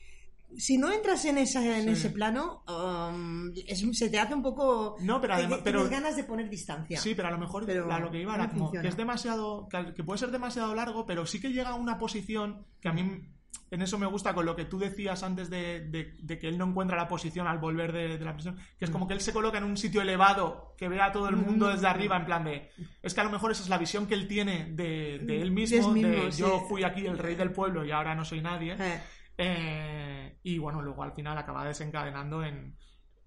si 0.58 0.78
no 0.80 0.92
entras 0.92 1.24
en, 1.26 1.38
esa, 1.38 1.64
en 1.78 1.84
Sí. 1.84 1.90
ese 1.92 2.10
plano, 2.10 2.64
um, 2.68 3.52
es- 3.68 3.86
se 3.98 4.10
te 4.10 4.18
hace 4.20 4.34
un 4.34 4.42
poco... 4.42 4.96
No, 5.00 5.22
pero 5.22 5.36
además- 5.36 5.60
pero- 5.64 5.82
tienes 5.82 6.02
ganas 6.02 6.16
de 6.16 6.24
poner 6.24 6.50
distancia. 6.50 7.00
sí, 7.00 7.14
pero 7.14 7.28
a 7.28 7.32
lo 7.32 7.38
mejor 7.38 7.66
Pero 7.68 7.92
a 7.92 8.00
lo 8.00 8.10
que 8.10 8.22
iba 8.22 8.36
no 8.36 8.44
era 8.44 8.52
como 8.54 8.72
que 8.72 8.88
es 8.88 8.98
demasiado, 8.98 9.68
que 9.96 10.04
puede 10.04 10.18
ser 10.18 10.32
demasiado 10.32 10.74
largo, 10.74 11.06
pero 11.06 11.26
sí 11.28 11.40
que 11.40 11.50
llega 11.50 11.70
a 11.70 11.76
una 11.76 11.98
posición 12.00 12.66
que 12.82 12.90
a 12.90 12.94
mí 12.94 13.28
en 13.72 13.82
eso 13.84 13.98
me 14.00 14.08
gusta 14.08 14.34
con 14.34 14.46
lo 14.46 14.56
que 14.56 14.66
tú 14.66 14.80
decías 14.80 15.22
antes 15.24 15.50
de, 15.50 15.82
de- 15.82 16.16
de 16.22 16.40
que 16.40 16.48
él 16.48 16.58
no 16.58 16.66
encuentra 16.66 16.98
la 16.98 17.08
posición 17.08 17.46
al 17.48 17.60
volver 17.60 17.92
de, 17.94 18.18
de 18.18 18.26
la 18.26 18.34
prisión, 18.34 18.58
que 18.78 18.86
es 18.86 18.92
como 18.92 19.08
que 19.08 19.14
él 19.14 19.22
se 19.22 19.32
coloca 19.34 19.58
en 19.60 19.64
un 19.64 19.78
sitio 19.78 20.02
elevado 20.02 20.74
que 20.78 20.88
ve 20.90 21.00
a 21.02 21.12
todo 21.12 21.30
el 21.30 21.36
mundo 21.36 21.68
Mm. 21.68 21.72
desde 21.74 21.88
arriba, 21.88 22.18
en 22.18 22.26
plan 22.26 22.44
de... 22.44 22.70
Es 23.04 23.14
que 23.14 23.22
a 23.22 23.24
lo 23.26 23.30
mejor 23.30 23.52
esa 23.52 23.62
es 23.64 23.70
la 23.70 23.78
visión 23.78 24.08
que 24.08 24.16
él 24.16 24.28
tiene 24.28 24.72
de, 24.72 25.20
de 25.20 25.42
él 25.42 25.52
mismo, 25.52 25.94
de 25.94 26.32
sí. 26.32 26.42
yo 26.42 26.62
fui 26.68 26.84
aquí 26.84 27.06
el 27.06 27.18
rey 27.20 27.36
del 27.36 27.52
pueblo 27.52 27.86
y 27.86 27.92
ahora 27.92 28.16
no 28.16 28.26
soy 28.26 28.42
nadie. 28.42 28.76
Eh, 28.80 29.02
Eh, 29.42 30.38
y 30.44 30.58
bueno, 30.58 30.82
luego 30.82 31.02
al 31.04 31.14
final 31.14 31.38
acaba 31.38 31.64
desencadenando 31.66 32.44
en, 32.44 32.76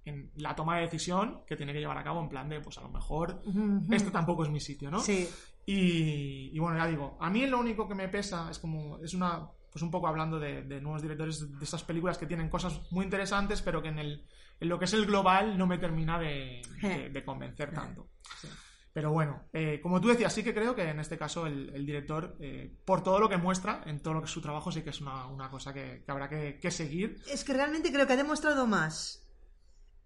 en 0.04 0.30
la 0.36 0.54
toma 0.54 0.76
de 0.76 0.82
decisión 0.82 1.42
que 1.46 1.56
tiene 1.56 1.72
que 1.72 1.78
llevar 1.80 1.96
a 1.98 2.04
cabo 2.04 2.20
en 2.20 2.28
plan 2.28 2.48
de, 2.50 2.60
pues 2.60 2.76
a 2.78 2.82
lo 2.82 2.90
mejor 2.90 3.40
ujú. 3.46 3.86
esto 3.90 4.10
tampoco 4.10 4.42
es 4.44 4.50
mi 4.50 4.60
sitio, 4.60 4.90
¿no? 4.90 5.00
Sí. 5.00 5.26
Y, 5.64 6.50
y 6.52 6.58
bueno, 6.58 6.76
ya 6.76 6.86
digo, 6.86 7.16
a 7.20 7.30
mí 7.30 7.46
lo 7.46 7.58
único 7.60 7.88
que 7.88 7.94
me 7.94 8.08
pesa 8.08 8.50
es 8.50 8.58
como, 8.58 8.98
es 9.02 9.14
una, 9.14 9.48
pues 9.72 9.82
un 9.82 9.90
poco 9.90 10.06
hablando 10.08 10.38
de, 10.38 10.62
de 10.62 10.80
nuevos 10.80 11.00
directores, 11.02 11.58
de 11.58 11.64
esas 11.64 11.82
películas 11.82 12.18
que 12.18 12.26
tienen 12.26 12.48
cosas 12.50 12.80
muy 12.90 13.04
interesantes, 13.04 13.62
pero 13.62 13.80
que 13.82 13.88
en, 13.88 13.98
el, 13.98 14.26
en 14.60 14.68
lo 14.68 14.78
que 14.78 14.84
es 14.84 14.92
el 14.92 15.06
global 15.06 15.56
no 15.56 15.66
me 15.66 15.78
termina 15.78 16.18
de, 16.18 16.60
de- 16.82 17.08
de 17.10 17.24
convencer 17.24 17.72
tanto. 17.72 18.08
Sí. 18.40 18.48
Pero 18.92 19.10
bueno, 19.10 19.48
eh, 19.54 19.80
como 19.82 20.02
tú 20.02 20.08
decías, 20.08 20.30
sí 20.34 20.42
que 20.44 20.52
creo 20.52 20.74
que 20.74 20.82
en 20.82 21.00
este 21.00 21.16
caso 21.16 21.46
el, 21.46 21.70
el 21.74 21.86
director, 21.86 22.36
eh, 22.40 22.70
por 22.84 23.02
todo 23.02 23.18
lo 23.18 23.28
que 23.30 23.38
muestra, 23.38 23.82
en 23.86 24.00
todo 24.02 24.12
lo 24.12 24.20
que 24.20 24.26
es 24.26 24.30
su 24.30 24.42
trabajo, 24.42 24.70
sí 24.70 24.82
que 24.82 24.90
es 24.90 25.00
una, 25.00 25.26
una 25.28 25.48
cosa 25.50 25.72
que, 25.72 26.02
que 26.04 26.12
habrá 26.12 26.28
que, 26.28 26.58
que 26.60 26.70
seguir. 26.70 27.16
Es 27.26 27.42
que 27.42 27.54
realmente 27.54 27.90
creo 27.90 28.06
que 28.06 28.12
ha 28.12 28.16
demostrado 28.18 28.66
más. 28.66 29.26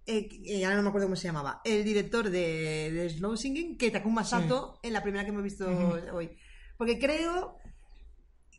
eh, 0.07 0.29
eh, 0.45 0.65
ahora 0.65 0.77
no 0.77 0.83
me 0.85 0.89
acuerdo 0.91 1.09
cómo 1.09 1.17
se 1.17 1.27
llamaba. 1.27 1.61
El 1.65 1.83
director 1.83 2.31
de, 2.31 3.13
Slow 3.19 3.37
Singing 3.37 3.77
que 3.77 3.91
Takuma 3.91 4.23
Sato 4.23 4.79
en 4.85 4.93
la 4.93 5.03
primera 5.03 5.25
que 5.25 5.31
hemos 5.31 5.43
visto 5.43 5.67
hoy. 6.13 6.31
Porque 6.79 6.97
creo 7.01 7.59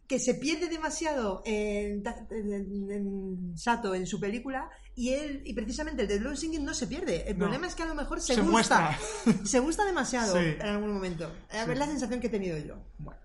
que 0.07 0.19
se 0.19 0.35
pierde 0.35 0.69
demasiado 0.69 1.41
en, 1.45 2.01
Ta- 2.03 2.27
en- 2.31 2.91
en 2.91 3.57
Sato 3.57 3.93
en 3.93 4.07
su 4.07 4.19
película 4.19 4.69
y 4.95 5.09
él 5.09 5.41
y 5.45 5.53
precisamente 5.53 6.03
el 6.03 6.07
de 6.07 6.17
Slow 6.17 6.35
Singing 6.35 6.63
no 6.63 6.73
se 6.73 6.87
pierde. 6.87 7.29
El 7.29 7.37
No. 7.37 7.45
problema 7.45 7.67
es 7.67 7.75
que 7.75 7.83
a 7.83 7.87
lo 7.87 7.95
mejor 7.95 8.21
se, 8.21 8.35
Se 8.35 8.41
gusta. 8.41 8.51
muestra. 8.51 9.45
Se 9.45 9.59
gusta 9.59 9.83
demasiado 9.85 10.33
Sí. 10.39 10.45
en 10.59 10.61
algún 10.65 10.93
momento. 10.93 11.31
A 11.51 11.65
ver 11.65 11.75
Sí. 11.75 11.79
la 11.79 11.85
sensación 11.87 12.19
que 12.21 12.27
he 12.27 12.29
tenido 12.29 12.57
yo. 12.57 12.75
Bueno, 12.99 13.19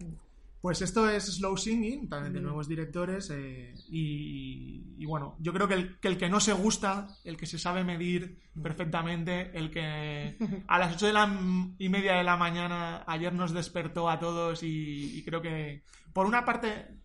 pues 0.63 0.81
esto 0.81 1.11
es 1.11 1.25
Slow 1.25 1.57
Singing, 1.57 2.09
también 2.09 2.35
de 2.35 2.41
nuevos 2.41 2.69
directores. 2.69 3.29
eh, 3.31 3.75
y, 3.89 4.95
y 4.97 5.05
bueno, 5.07 5.35
yo 5.41 5.53
creo 5.53 5.67
que 5.67 5.75
el, 5.75 5.99
que 5.99 6.07
el 6.07 6.17
que 6.17 6.29
no 6.29 6.39
se 6.39 6.53
gusta, 6.53 7.09
el 7.25 7.37
que 7.37 7.47
se 7.47 7.59
sabe 7.59 7.83
medir 7.83 8.41
perfectamente, 8.63 9.51
el 9.59 9.73
que 9.73 10.37
a 10.69 10.79
las 10.79 10.95
ocho 10.95 11.09
de 11.09 11.15
la 11.15 11.29
y 11.79 11.89
media 11.89 12.15
de 12.15 12.23
la 12.23 12.37
mañana 12.37 13.03
ayer 13.09 13.33
nos 13.33 13.53
despertó 13.53 14.09
a 14.09 14.21
todos 14.21 14.63
y, 14.63 15.19
y 15.19 15.25
creo 15.25 15.43
que 15.43 15.83
por 16.13 16.27
una 16.27 16.45
parte 16.45 16.97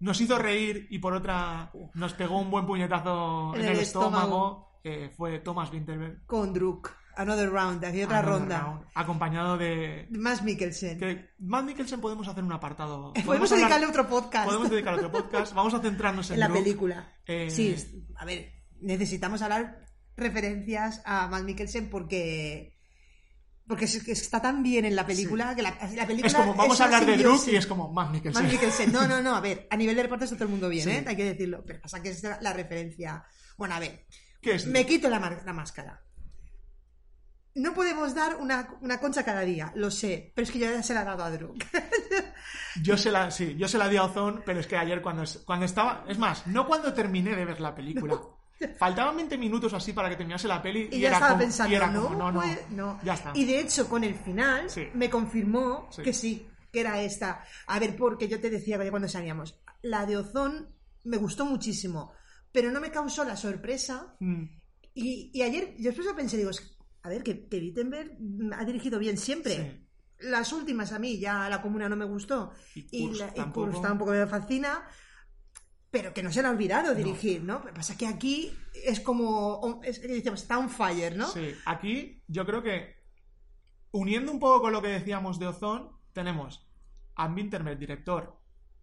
nos 0.00 0.20
hizo 0.20 0.36
reír 0.36 0.88
y 0.90 0.98
por 0.98 1.14
otra 1.14 1.70
nos 1.94 2.14
pegó 2.14 2.40
un 2.40 2.50
buen 2.50 2.66
puñetazo 2.66 3.54
en, 3.54 3.60
En 3.62 3.68
el, 3.68 3.78
estómago, 3.78 4.80
fue 5.16 5.38
Thomas 5.38 5.72
Winterberg. 5.72 6.26
Con 6.26 6.52
Druk. 6.52 6.97
Another 7.18 7.50
round, 7.50 7.84
aquí 7.84 8.02
otra 8.02 8.20
Another 8.20 8.38
ronda. 8.40 8.60
Round, 8.60 8.84
acompañado 8.94 9.58
de... 9.58 10.06
Más 10.10 10.42
Mikkelsen. 10.42 10.98
Que 10.98 11.30
Matt 11.40 11.64
Mikkelsen 11.64 12.00
podemos 12.00 12.28
hacer 12.28 12.44
un 12.44 12.52
apartado. 12.52 13.12
Podemos 13.26 13.50
hablar- 13.50 13.68
dedicarle 13.68 13.86
otro 13.88 14.08
podcast. 14.08 14.46
Podemos 14.46 14.70
dedicar 14.70 14.94
otro 14.94 15.10
podcast. 15.10 15.52
Vamos 15.52 15.74
a 15.74 15.80
centrarnos 15.80 16.28
en, 16.30 16.34
en 16.34 16.40
la 16.40 16.46
Brooke. 16.48 16.62
película. 16.62 17.12
Eh, 17.26 17.50
Sí, 17.50 17.74
a 18.16 18.24
ver, 18.24 18.52
necesitamos 18.80 19.42
hablar 19.42 19.84
referencias 20.16 21.02
a 21.04 21.26
Matt 21.28 21.42
Mikkelsen 21.44 21.90
porque 21.90 22.76
porque 23.66 23.84
es 23.84 24.02
que 24.02 24.12
está 24.12 24.40
tan 24.40 24.62
bien 24.62 24.84
en 24.86 24.96
la 24.96 25.04
película 25.06 25.54
que 25.54 25.60
la, 25.62 25.70
la 25.94 26.06
película 26.06 26.26
Es 26.28 26.34
como, 26.34 26.54
vamos 26.54 26.74
es 26.76 26.80
a 26.80 26.84
hablar 26.86 27.04
de. 27.04 27.16
Druk 27.18 27.48
y 27.48 27.56
es 27.56 27.66
como 27.66 27.92
Matt 27.92 28.12
Mikkelsen. 28.12 28.42
Matt 28.44 28.52
Mikkelsen. 28.52 28.92
No, 28.92 29.06
no, 29.06 29.20
no, 29.20 29.34
a 29.36 29.40
ver, 29.40 29.66
a 29.70 29.76
nivel 29.76 29.94
de 29.96 30.04
reparto 30.04 30.24
está 30.24 30.36
todo 30.36 30.44
el 30.46 30.50
mundo 30.52 30.68
bien, 30.70 30.84
Sí. 30.84 30.90
¿eh? 30.90 31.04
Hay 31.06 31.16
que 31.16 31.24
decirlo. 31.24 31.62
Pero 31.66 31.80
pasa 31.82 32.00
que 32.02 32.08
es 32.10 32.22
la 32.22 32.52
referencia. 32.54 33.24
Bueno, 33.58 33.74
a 33.74 33.80
ver, 33.80 34.06
¿Qué 34.40 34.52
es? 34.54 34.66
me 34.66 34.86
quito 34.86 35.10
la 35.10 35.18
máscara. 35.52 36.00
No 37.58 37.74
podemos 37.74 38.14
dar 38.14 38.36
una, 38.36 38.68
una 38.80 38.98
concha 39.00 39.24
cada 39.24 39.40
día, 39.42 39.72
lo 39.74 39.90
sé, 39.90 40.32
pero 40.34 40.44
es 40.44 40.50
que 40.52 40.58
yo 40.60 40.66
ya 40.70 40.82
se 40.82 40.94
la 40.94 41.02
he 41.02 41.04
dado 41.04 41.24
a 41.24 41.30
Drew. 41.30 41.54
Yo 42.82 42.96
se 42.96 43.10
la, 43.10 43.30
sí, 43.30 43.56
yo 43.56 43.66
se 43.66 43.76
la 43.78 43.88
di 43.88 43.96
a 43.96 44.04
Ozone, 44.04 44.42
pero 44.46 44.60
es 44.60 44.66
que 44.66 44.76
ayer 44.76 45.02
cuando, 45.02 45.24
cuando 45.44 45.66
estaba... 45.66 46.04
Es 46.08 46.18
más, 46.18 46.46
no 46.46 46.66
cuando 46.66 46.92
terminé 46.94 47.34
de 47.34 47.44
ver 47.44 47.60
la 47.60 47.74
película. 47.74 48.16
Faltaban 48.78 49.16
20 49.16 49.36
minutos 49.38 49.72
así 49.74 49.92
para 49.92 50.08
que 50.08 50.16
terminase 50.16 50.46
la 50.46 50.62
peli 50.62 50.88
y, 50.92 50.96
Y 50.96 51.00
ya 51.00 51.08
era 51.08 51.16
estaba 51.16 51.32
como, 51.32 51.40
pensando, 51.42 51.72
y 51.72 51.76
era 51.76 51.86
no, 51.88 52.02
como, 52.04 52.16
no, 52.16 52.32
no, 52.32 52.42
no. 52.70 53.00
ya 53.02 53.14
está. 53.14 53.32
Y 53.34 53.44
de 53.44 53.60
hecho, 53.60 53.88
con 53.88 54.04
el 54.04 54.14
final, 54.14 54.70
Sí. 54.70 54.88
me 54.94 55.10
confirmó 55.10 55.88
Sí. 55.90 56.02
que 56.02 56.12
sí, 56.12 56.46
que 56.72 56.80
era 56.80 57.00
esta. 57.00 57.44
A 57.66 57.78
ver, 57.80 57.96
porque 57.96 58.28
yo 58.28 58.40
te 58.40 58.50
decía 58.50 58.78
cuando 58.90 59.08
salíamos, 59.08 59.58
la 59.82 60.06
de 60.06 60.16
Ozón 60.18 60.68
me 61.04 61.16
gustó 61.16 61.44
muchísimo, 61.44 62.12
pero 62.52 62.70
no 62.70 62.80
me 62.80 62.90
causó 62.90 63.24
la 63.24 63.36
sorpresa. 63.36 64.14
Mm, 64.20 64.44
Y, 64.94 65.30
y 65.32 65.42
ayer, 65.42 65.74
yo 65.78 65.84
después 65.90 66.06
lo 66.06 66.14
pensé, 66.16 66.36
digo, 66.36 66.50
a 67.02 67.08
ver, 67.08 67.22
que, 67.22 67.46
que 67.48 67.58
Wittenberg 67.58 68.16
ha 68.54 68.64
dirigido 68.64 68.98
bien 68.98 69.16
siempre. 69.18 69.54
sí. 69.56 69.84
Las 70.20 70.52
últimas 70.52 70.92
a 70.92 70.98
mí, 70.98 71.18
ya 71.20 71.48
la 71.48 71.62
comuna 71.62 71.88
no 71.88 71.94
me 71.94 72.04
gustó. 72.04 72.50
Y 72.74 72.86
Y, 72.90 73.06
Kurz 73.06 73.18
la, 73.20 73.28
y 73.28 73.34
tampoco. 73.34 73.80
Tampoco 73.80 74.10
me 74.10 74.26
fascina. 74.26 74.82
Pero 75.90 76.12
que 76.12 76.22
no 76.24 76.30
se 76.32 76.42
le 76.42 76.48
ha 76.48 76.50
olvidado 76.50 76.92
dirigir, 76.94 77.42
¿no? 77.44 77.60
Lo 77.60 77.66
que 77.66 77.72
pasa 77.72 77.92
es 77.92 77.98
que 77.98 78.06
aquí 78.08 78.52
es 78.84 78.98
como. 79.00 79.80
Es 79.84 80.00
que 80.00 80.08
decimos, 80.08 80.42
está 80.42 80.58
on 80.58 80.68
fire, 80.70 81.16
¿no? 81.16 81.28
Sí, 81.28 81.54
aquí 81.66 82.20
yo 82.26 82.44
creo 82.44 82.62
que 82.64 82.96
uniendo 83.92 84.32
un 84.32 84.38
poco 84.40 84.60
con 84.62 84.72
lo 84.72 84.82
que 84.82 84.88
decíamos 84.88 85.38
de 85.38 85.46
Ozone, 85.46 85.86
tenemos 86.12 86.68
a 87.14 87.26
Winterberg, 87.26 87.78
director, 87.78 88.36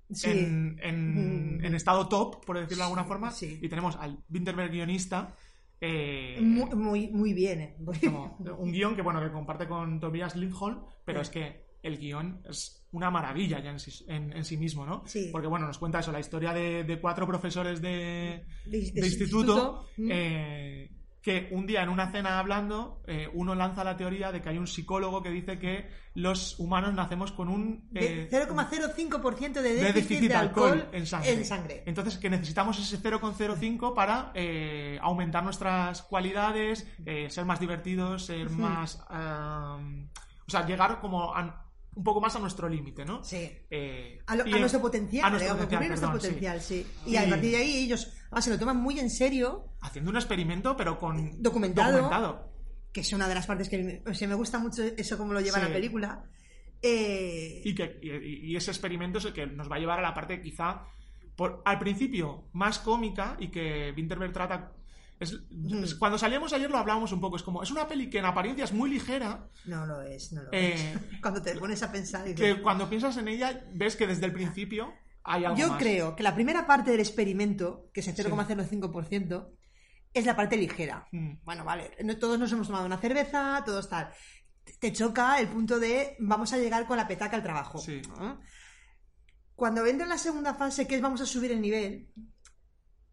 Sí. 0.10 0.30
en, 0.32 0.80
en- 0.82 1.58
Mm. 1.60 1.66
en 1.66 1.76
estado 1.76 2.08
top, 2.08 2.46
por 2.46 2.58
decirlo 2.58 2.78
de 2.78 2.84
alguna 2.84 3.04
forma, 3.06 3.32
Sí. 3.32 3.60
y 3.62 3.68
tenemos 3.70 3.96
al 3.98 4.24
Winterberg 4.30 4.72
guionista, 4.72 5.36
eh, 5.82 6.38
Muy, 6.42 6.70
muy, 6.76 7.08
muy 7.10 7.34
bien. 7.34 7.62
¿eh? 7.62 7.76
como 8.04 8.38
un 8.58 8.72
guion 8.72 8.96
que, 8.96 9.02
bueno, 9.02 9.22
que 9.22 9.32
comparte 9.32 9.68
con 9.68 10.00
Tobias 10.00 10.36
Lindholm, 10.36 10.84
pero 11.04 11.22
es 11.22 11.30
que 11.30 11.66
el 11.84 11.98
guion 12.00 12.42
es 12.50 12.88
una 12.92 13.12
maravilla 13.12 13.60
ya 13.62 13.70
en 13.72 13.80
sí, 13.80 14.06
en- 14.08 14.34
en 14.34 14.44
sí 14.46 14.58
mismo, 14.58 14.86
¿no? 14.86 15.04
Sí. 15.06 15.30
Porque, 15.32 15.48
bueno, 15.48 15.68
nos 15.68 15.78
cuenta 15.78 16.00
eso, 16.00 16.12
la 16.12 16.20
historia 16.20 16.52
de, 16.54 16.84
de 16.84 17.00
cuatro 17.00 17.28
profesores 17.28 17.82
de, 17.82 17.90
De- 17.90 18.46
de 18.66 18.92
de 18.92 19.08
instituto, 19.08 19.08
instituto, 19.08 19.86
mm. 19.98 20.10
eh, 20.12 20.92
que 21.26 21.48
un 21.50 21.66
día 21.66 21.82
en 21.82 21.90
una 21.90 22.12
cena 22.12 22.38
hablando, 22.38 23.02
eh, 23.08 23.28
uno 23.34 23.56
lanza 23.56 23.84
la 23.84 23.98
teoría 23.98 24.32
de 24.32 24.44
que 24.44 24.50
hay 24.50 24.60
un 24.60 24.68
psicólogo 24.68 25.24
que 25.24 25.32
dice 25.32 25.58
que 25.58 25.90
los 26.14 26.60
humanos 26.60 26.94
nacemos 26.94 27.32
con 27.32 27.50
un... 27.50 27.90
Eh, 27.96 28.30
0,05% 28.32 29.54
de 29.54 29.62
de 29.64 29.74
déficit, 29.74 29.94
déficit 29.96 30.28
de 30.30 30.36
alcohol, 30.36 30.88
en 30.92 31.08
sangre. 31.08 31.32
en 31.34 31.44
sangre. 31.44 31.84
Entonces, 31.88 32.20
que 32.20 32.30
necesitamos 32.30 32.78
ese 32.78 33.02
0,05 33.02 33.96
para 33.96 34.32
eh, 34.36 35.00
aumentar 35.02 35.44
nuestras 35.44 36.04
cualidades, 36.04 36.88
eh, 37.08 37.28
ser 37.32 37.46
más 37.46 37.60
divertidos, 37.60 38.28
ser 38.28 38.52
más... 38.52 39.04
ah, 39.10 39.80
o 40.48 40.52
sea, 40.52 40.64
llegar 40.68 41.00
como 41.02 41.34
a- 41.36 41.64
un 41.96 42.04
poco 42.04 42.22
más 42.22 42.36
a 42.36 42.40
nuestro 42.40 42.68
límite, 42.70 43.04
¿no? 43.06 43.24
Sí. 43.24 43.50
Eh, 43.72 44.20
A, 44.28 44.36
lo- 44.36 44.44
a 44.44 44.60
nuestro 44.60 44.82
potencial, 44.82 45.26
a 45.26 45.30
nuestro 45.32 45.56
digamos, 45.56 45.66
potencial, 45.66 45.90
nuestro 45.90 46.12
sí. 46.20 46.28
potencial, 46.28 46.62
sí. 46.62 46.88
Y, 47.08 47.14
Y- 47.14 47.18
a 47.18 47.30
partir 47.30 47.52
de 47.52 47.58
ahí 47.58 47.78
ellos 47.86 48.14
además, 48.26 48.44
se 48.46 48.50
lo 48.52 48.60
toman 48.60 48.78
muy 48.78 49.00
en 49.00 49.10
serio, 49.10 49.66
Haciendo 49.82 50.12
un 50.12 50.18
experimento, 50.18 50.76
pero 50.76 50.98
con... 50.98 51.42
Documentado. 51.42 51.92
documentado. 51.94 52.52
que 52.92 53.02
es 53.02 53.12
una 53.14 53.28
de 53.28 53.36
las 53.36 53.46
partes 53.46 53.68
que 53.70 54.02
o 54.06 54.14
sea, 54.14 54.28
me 54.28 54.36
gusta 54.36 54.58
mucho 54.60 54.82
eso 54.84 55.18
como 55.18 55.34
lo 55.34 55.42
lleva 55.42 55.58
Sí. 55.60 55.64
la 55.66 55.74
película. 55.74 56.24
Eh, 56.82 57.62
Y, 57.64 57.74
que, 57.76 58.00
y, 58.02 58.52
y 58.52 58.56
ese 58.56 58.72
experimento 58.72 59.18
es 59.20 59.26
el 59.26 59.34
que 59.34 59.46
nos 59.48 59.70
va 59.72 59.76
a 59.78 59.80
llevar 59.80 60.00
a 60.00 60.02
la 60.02 60.14
parte 60.14 60.42
quizá, 60.42 60.84
por, 61.36 61.62
al 61.66 61.80
principio, 61.80 62.46
más 62.54 62.80
cómica 62.80 63.36
y 63.40 63.50
que 63.50 63.94
Winterberg 63.96 64.32
trata... 64.34 64.72
Es, 65.20 65.32
es- 65.82 65.96
cuando 65.96 66.18
salíamos 66.18 66.52
ayer 66.54 66.70
lo 66.70 66.78
hablábamos 66.78 67.12
un 67.14 67.22
poco, 67.22 67.38
es 67.38 67.44
como, 67.44 67.64
es 67.64 67.72
una 67.72 67.88
peli 67.88 68.10
que 68.10 68.20
en 68.20 68.26
apariencia 68.26 68.66
es 68.66 68.74
muy 68.74 68.90
ligera, 68.90 69.48
no 69.66 69.86
lo 69.86 70.02
es, 70.02 70.34
no 70.34 70.44
lo 70.44 70.50
Eh, 70.52 70.74
es. 70.74 71.00
Cuando 71.22 71.42
te 71.42 71.56
pones 71.56 71.82
a 71.84 71.92
pensar 71.92 72.28
y 72.28 72.36
que 72.36 72.62
cuando 72.62 72.90
piensas 72.90 73.16
en 73.18 73.30
ella 73.30 73.64
ves 73.74 73.96
que 73.96 74.08
desde 74.08 74.26
el 74.26 74.34
principio 74.34 74.94
hay 75.26 75.44
algo 75.44 75.58
Yo 75.58 75.68
más. 75.70 75.80
creo 75.80 76.16
que 76.16 76.24
la 76.24 76.34
primera 76.36 76.66
parte 76.68 76.92
del 76.92 77.00
experimento, 77.02 77.90
que 77.94 78.00
es 78.02 78.08
el 78.08 78.16
0,05%, 78.16 79.50
es 80.14 80.26
la 80.26 80.36
parte 80.36 80.56
ligera. 80.56 81.08
Mm. 81.12 81.40
Bueno, 81.44 81.66
vale, 81.66 81.92
no- 82.04 82.18
todos 82.18 82.40
nos 82.40 82.52
hemos 82.52 82.68
tomado 82.68 82.86
una 82.86 82.98
cerveza, 83.00 83.62
todos 83.66 83.90
tal. 83.90 84.10
Te 84.80 84.94
choca 84.94 85.40
el 85.40 85.48
punto 85.48 85.80
de 85.80 86.16
vamos 86.20 86.54
a 86.54 86.58
llegar 86.58 86.86
con 86.88 86.98
la 86.98 87.08
petaca 87.08 87.36
al 87.36 87.44
trabajo. 87.44 87.80
Sí. 87.80 88.02
¿no? 88.18 88.40
Cuando 89.56 89.86
entra 89.86 90.06
en 90.06 90.10
la 90.10 90.18
segunda 90.18 90.54
fase, 90.54 90.88
que 90.88 90.96
es 90.96 91.02
vamos 91.02 91.22
a 91.22 91.26
subir 91.26 91.52
el 91.52 91.62
nivel, 91.62 92.10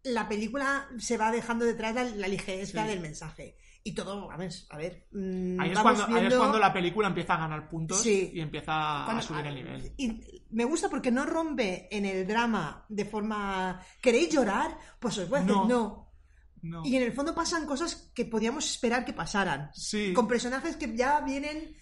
la 0.03 0.27
película 0.27 0.87
se 0.97 1.17
va 1.17 1.31
dejando 1.31 1.63
detrás 1.65 1.93
la, 1.95 2.03
la 2.03 2.27
ligereza 2.27 2.83
Sí. 2.83 2.89
del 2.89 2.99
mensaje. 2.99 3.57
Y 3.85 3.93
todo, 3.93 4.31
a 4.31 4.37
ver, 4.37 4.51
a 4.69 4.77
ver. 4.77 5.07
mm, 5.11 5.59
Ahí 5.59 5.71
es, 5.71 5.79
cuando, 5.79 6.05
ahí 6.05 6.25
es 6.27 6.35
cuando 6.35 6.57
la 6.57 6.71
película 6.71 7.07
empieza 7.09 7.33
a 7.33 7.37
ganar 7.39 7.67
puntos 7.67 8.01
Sí. 8.01 8.31
y 8.33 8.39
empieza 8.39 9.01
cuando- 9.03 9.19
a 9.19 9.21
subir 9.21 9.45
el 9.45 9.55
nivel. 9.55 9.93
Y 9.97 10.41
me 10.51 10.63
gusta 10.63 10.87
porque 10.89 11.11
no 11.11 11.25
rompe 11.25 11.89
en 11.95 12.05
el 12.05 12.25
drama 12.25 12.85
de 12.87 13.03
forma. 13.03 13.81
¿Queréis 14.01 14.29
llorar? 14.33 14.77
Pues 14.99 15.17
os 15.17 15.27
voy 15.29 15.39
a 15.39 15.41
decir 15.41 15.55
No. 15.57 15.67
no. 15.67 16.13
No. 16.61 16.81
Y 16.85 16.95
en 16.95 17.03
el 17.03 17.11
fondo 17.11 17.35
pasan 17.35 17.65
cosas 17.65 18.09
que 18.15 18.23
podíamos 18.23 18.65
esperar 18.71 19.03
que 19.03 19.11
pasaran. 19.11 19.69
Sí. 19.73 20.13
Con 20.13 20.29
personajes 20.29 20.77
que 20.77 20.95
ya 20.95 21.19
vienen. 21.19 21.75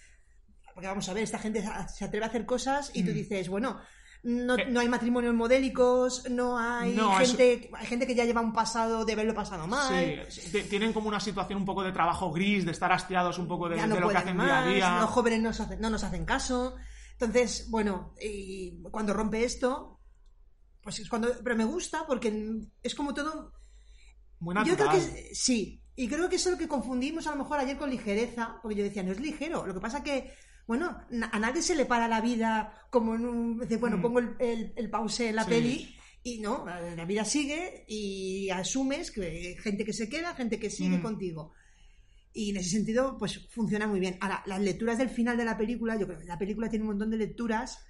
Porque 0.74 0.88
vamos 0.88 1.08
a 1.08 1.12
ver, 1.12 1.22
esta 1.22 1.38
gente 1.38 1.62
se 1.94 2.04
atreve 2.04 2.24
a 2.24 2.28
hacer 2.28 2.44
cosas 2.44 2.90
y 2.94 3.04
tú 3.04 3.12
Mm. 3.12 3.14
dices, 3.14 3.48
bueno, 3.48 3.78
no, 4.24 4.56
Eh. 4.56 4.66
no 4.70 4.80
hay 4.80 4.88
matrimonios 4.88 5.34
modélicos, 5.34 6.28
no 6.30 6.58
hay 6.58 6.94
No, 6.94 7.12
gente, 7.16 7.70
hay 7.74 7.86
gente 7.86 8.06
que 8.06 8.14
ya 8.14 8.24
lleva 8.24 8.40
un 8.40 8.52
pasado 8.52 9.04
de 9.04 9.12
haberlo 9.14 9.34
pasado 9.34 9.66
mal. 9.66 10.26
Sí, 10.30 10.62
tienen 10.70 10.92
como 10.92 11.08
una 11.08 11.18
situación 11.20 11.58
un 11.58 11.64
poco 11.64 11.82
de 11.82 11.92
trabajo 11.92 12.30
gris, 12.32 12.64
de 12.64 12.70
estar 12.72 12.92
hastiados 12.92 13.38
un 13.38 13.48
poco 13.48 13.68
de, 13.68 13.76
no 13.86 13.94
de 13.94 14.00
lo 14.00 14.08
que 14.08 14.16
hacen 14.16 14.36
más, 14.36 14.46
día 14.46 14.58
a 14.58 14.66
día. 14.66 15.00
los 15.00 15.10
jóvenes 15.10 15.40
no 15.40 15.48
nos 15.48 15.60
hacen, 15.60 15.80
no 15.80 15.90
nos 15.90 16.04
hacen 16.04 16.24
caso. 16.24 16.76
Entonces, 17.12 17.68
bueno, 17.70 18.14
y 18.20 18.80
cuando 18.90 19.12
rompe 19.12 19.44
esto, 19.44 20.00
pues 20.82 20.98
es 21.00 21.08
cuando. 21.08 21.28
Pero 21.42 21.56
me 21.56 21.64
gusta 21.64 22.04
porque 22.06 22.60
es 22.82 22.94
como 22.94 23.14
todo. 23.14 23.52
Muy 24.40 24.54
Yo 24.56 24.62
creo 24.74 24.86
natural. 24.86 24.98
que 25.14 25.30
es- 25.30 25.38
sí, 25.40 25.82
y 25.94 26.08
creo 26.08 26.28
que 26.28 26.36
eso 26.36 26.48
es 26.48 26.54
lo 26.54 26.58
que 26.58 26.66
confundimos 26.68 27.26
a 27.26 27.30
lo 27.30 27.36
mejor 27.36 27.58
ayer 27.60 27.76
con 27.76 27.90
ligereza, 27.90 28.56
porque 28.60 28.76
yo 28.76 28.82
decía, 28.84 29.02
no 29.04 29.12
es 29.12 29.20
ligero. 29.20 29.64
Lo 29.66 29.74
que 29.74 29.80
pasa 29.80 30.02
que, 30.02 30.32
bueno, 30.66 30.96
a 31.32 31.38
nadie 31.38 31.62
se 31.62 31.74
le 31.74 31.84
para 31.86 32.08
la 32.08 32.20
vida 32.20 32.72
como 32.90 33.14
en 33.14 33.24
un. 33.26 33.58
dice, 33.60 33.76
bueno, 33.78 33.98
Mm. 33.98 34.02
pongo 34.02 34.18
el, 34.20 34.36
el- 34.38 34.72
el 34.76 34.90
pause 34.90 35.28
en 35.28 35.36
la 35.36 35.44
Sí. 35.44 35.50
peli. 35.50 35.96
Y 36.24 36.40
no, 36.40 36.64
la 36.66 37.04
vida 37.04 37.24
sigue 37.24 37.84
y 37.88 38.48
asumes 38.50 39.10
que 39.10 39.22
hay 39.26 39.56
gente 39.56 39.84
que 39.84 39.92
se 39.92 40.08
queda, 40.08 40.34
gente 40.36 40.60
que 40.60 40.70
sigue 40.70 40.98
Mm. 40.98 41.02
contigo. 41.02 41.52
Y 42.32 42.50
en 42.50 42.58
ese 42.58 42.70
sentido, 42.70 43.18
pues 43.18 43.48
funciona 43.50 43.86
muy 43.88 43.98
bien. 44.00 44.16
Ahora, 44.20 44.42
las 44.46 44.60
lecturas 44.60 44.98
del 44.98 45.10
final 45.10 45.36
de 45.36 45.44
la 45.44 45.58
película, 45.58 45.96
yo 45.98 46.06
creo 46.06 46.20
que 46.20 46.24
la 46.26 46.38
película 46.38 46.68
tiene 46.70 46.84
un 46.84 46.90
montón 46.92 47.10
de 47.10 47.16
lecturas. 47.18 47.84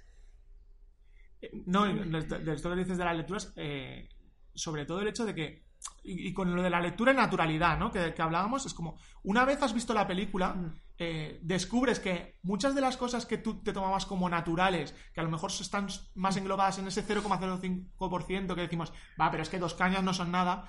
No, 1.65 1.87
y 1.89 1.93
de 2.09 2.21
de 2.21 2.53
esto 2.53 2.69
que 2.69 2.75
dices 2.77 2.97
de 2.97 3.03
las 3.05 3.17
lecturas, 3.17 3.53
eh, 3.57 4.07
sobre 4.53 4.85
todo 4.85 5.01
el 5.01 5.09
hecho 5.09 5.25
de 5.25 5.35
que, 5.35 5.65
y, 6.03 6.29
y 6.29 6.33
con 6.33 6.55
lo 6.55 6.61
de 6.63 6.69
la 6.69 6.79
lectura 6.79 7.11
en 7.11 7.17
naturalidad, 7.17 7.77
¿no? 7.77 7.91
Que, 7.91 8.13
que 8.13 8.21
hablábamos, 8.21 8.65
es 8.65 8.73
como, 8.73 8.97
una 9.23 9.43
vez 9.43 9.61
has 9.61 9.73
visto 9.73 9.93
la 9.93 10.07
película, 10.07 10.53
Mm. 10.53 10.73
Eh, 10.99 11.39
descubres 11.41 11.99
que 11.99 12.37
muchas 12.43 12.75
de 12.75 12.81
las 12.81 12.97
cosas 12.97 13.25
que 13.25 13.37
tú 13.37 13.61
te 13.63 13.73
tomabas 13.73 14.05
como 14.05 14.29
naturales, 14.29 14.93
que 15.13 15.19
a 15.19 15.23
lo 15.23 15.29
mejor 15.29 15.51
están 15.51 15.87
más 16.15 16.37
englobadas 16.37 16.77
en 16.79 16.87
ese 16.87 17.03
0,05% 17.05 18.55
que 18.55 18.61
decimos, 18.61 18.93
va, 19.19 19.31
pero 19.31 19.43
es 19.43 19.49
que 19.49 19.59
dos 19.59 19.73
cañas 19.73 20.03
no 20.03 20.13
son 20.13 20.31
nada. 20.31 20.65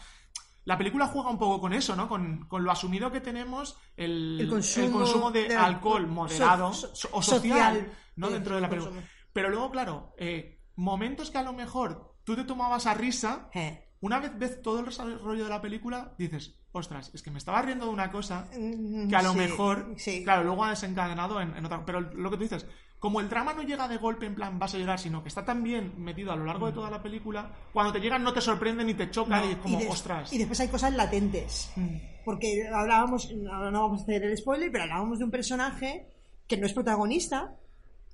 La 0.64 0.78
película 0.78 1.06
juega 1.08 1.28
un 1.30 1.38
poco 1.38 1.60
con 1.60 1.74
eso, 1.74 1.94
¿no? 1.94 2.08
Con, 2.08 2.46
con 2.48 2.64
lo 2.64 2.70
asumido 2.70 3.12
que 3.12 3.20
tenemos, 3.20 3.76
el, 3.96 4.38
El 4.40 4.48
consumo 4.48 4.98
consumo 5.00 5.30
de 5.30 5.48
de 5.48 5.56
alcohol 5.56 6.06
moderado 6.06 6.72
so- 6.72 6.94
so- 6.94 7.08
o 7.12 7.20
social, 7.22 7.74
social, 7.76 7.92
¿no? 8.16 8.30
Dentro 8.30 8.54
de 8.54 8.62
la 8.62 8.70
película. 8.70 8.92
consumo. 8.92 9.08
Pero 9.34 9.50
luego, 9.50 9.70
claro, 9.70 10.14
eh, 10.16 10.62
momentos 10.76 11.30
que 11.30 11.37
a 11.38 11.42
lo 11.42 11.52
mejor 11.52 12.16
tú 12.24 12.34
te 12.34 12.44
tomabas 12.44 12.87
a 12.87 12.94
risa, 12.94 13.50
Eh, 13.52 13.90
una 14.00 14.20
vez 14.20 14.32
ves 14.38 14.62
todo 14.62 14.78
el 14.80 14.87
desarrollo 14.87 15.44
de 15.44 15.50
la 15.50 15.60
película, 15.60 16.14
dices, 16.16 16.56
ostras, 16.74 17.10
es 17.14 17.22
que 17.22 17.30
me 17.30 17.38
estaba 17.38 17.62
riendo 17.62 17.87
de 17.87 17.92
una 17.92 18.10
cosa 18.10 18.48
mm, 18.58 19.08
que 19.08 19.16
a 19.16 19.22
lo 19.22 19.32
sí, 19.32 19.38
mejor, 19.38 19.94
sí. 19.96 20.22
claro, 20.24 20.44
luego 20.44 20.64
ha 20.64 20.70
desencadenado 20.70 21.40
en, 21.40 21.56
en 21.56 21.64
otra. 21.64 21.84
Pero 21.87 22.00
lo 22.00 22.30
que 22.30 22.37
tú 22.37 22.42
dices, 22.42 22.66
como 22.98 23.20
el 23.20 23.28
drama 23.28 23.52
no 23.52 23.62
llega 23.62 23.87
de 23.88 23.96
golpe 23.98 24.26
en 24.26 24.34
plan 24.34 24.58
vas 24.58 24.74
a 24.74 24.78
llorar, 24.78 24.98
sino 24.98 25.22
que 25.22 25.28
está 25.28 25.44
tan 25.44 25.62
bien 25.62 25.92
metido 26.02 26.32
a 26.32 26.37
lo 26.37 26.44
largo 26.44 26.66
de 26.66 26.72
toda 26.72 26.90
la 26.90 27.02
película, 27.02 27.50
cuando 27.72 27.92
te 27.92 28.00
llegan 28.00 28.22
no 28.22 28.32
te 28.32 28.40
sorprende 28.40 28.84
ni 28.84 28.94
te 28.94 29.10
choca 29.10 29.40
No, 29.40 29.48
y 29.48 29.52
es 29.52 29.56
como, 29.58 29.78
ostras. 29.90 30.32
y 30.32 30.38
después 30.38 30.58
hay 30.60 30.68
cosas 30.68 30.92
latentes. 30.94 31.70
Mm. 31.76 31.96
Porque 32.24 32.66
hablábamos, 32.72 33.30
no, 33.34 33.70
no 33.70 33.82
vamos 33.82 34.00
a 34.00 34.02
hacer 34.04 34.24
el 34.24 34.37
spoiler, 34.37 34.70
pero 34.72 34.84
hablábamos 34.84 35.18
de 35.18 35.24
un 35.26 35.30
personaje 35.30 36.08
que 36.48 36.56
no 36.56 36.64
es 36.66 36.72
protagonista, 36.72 37.54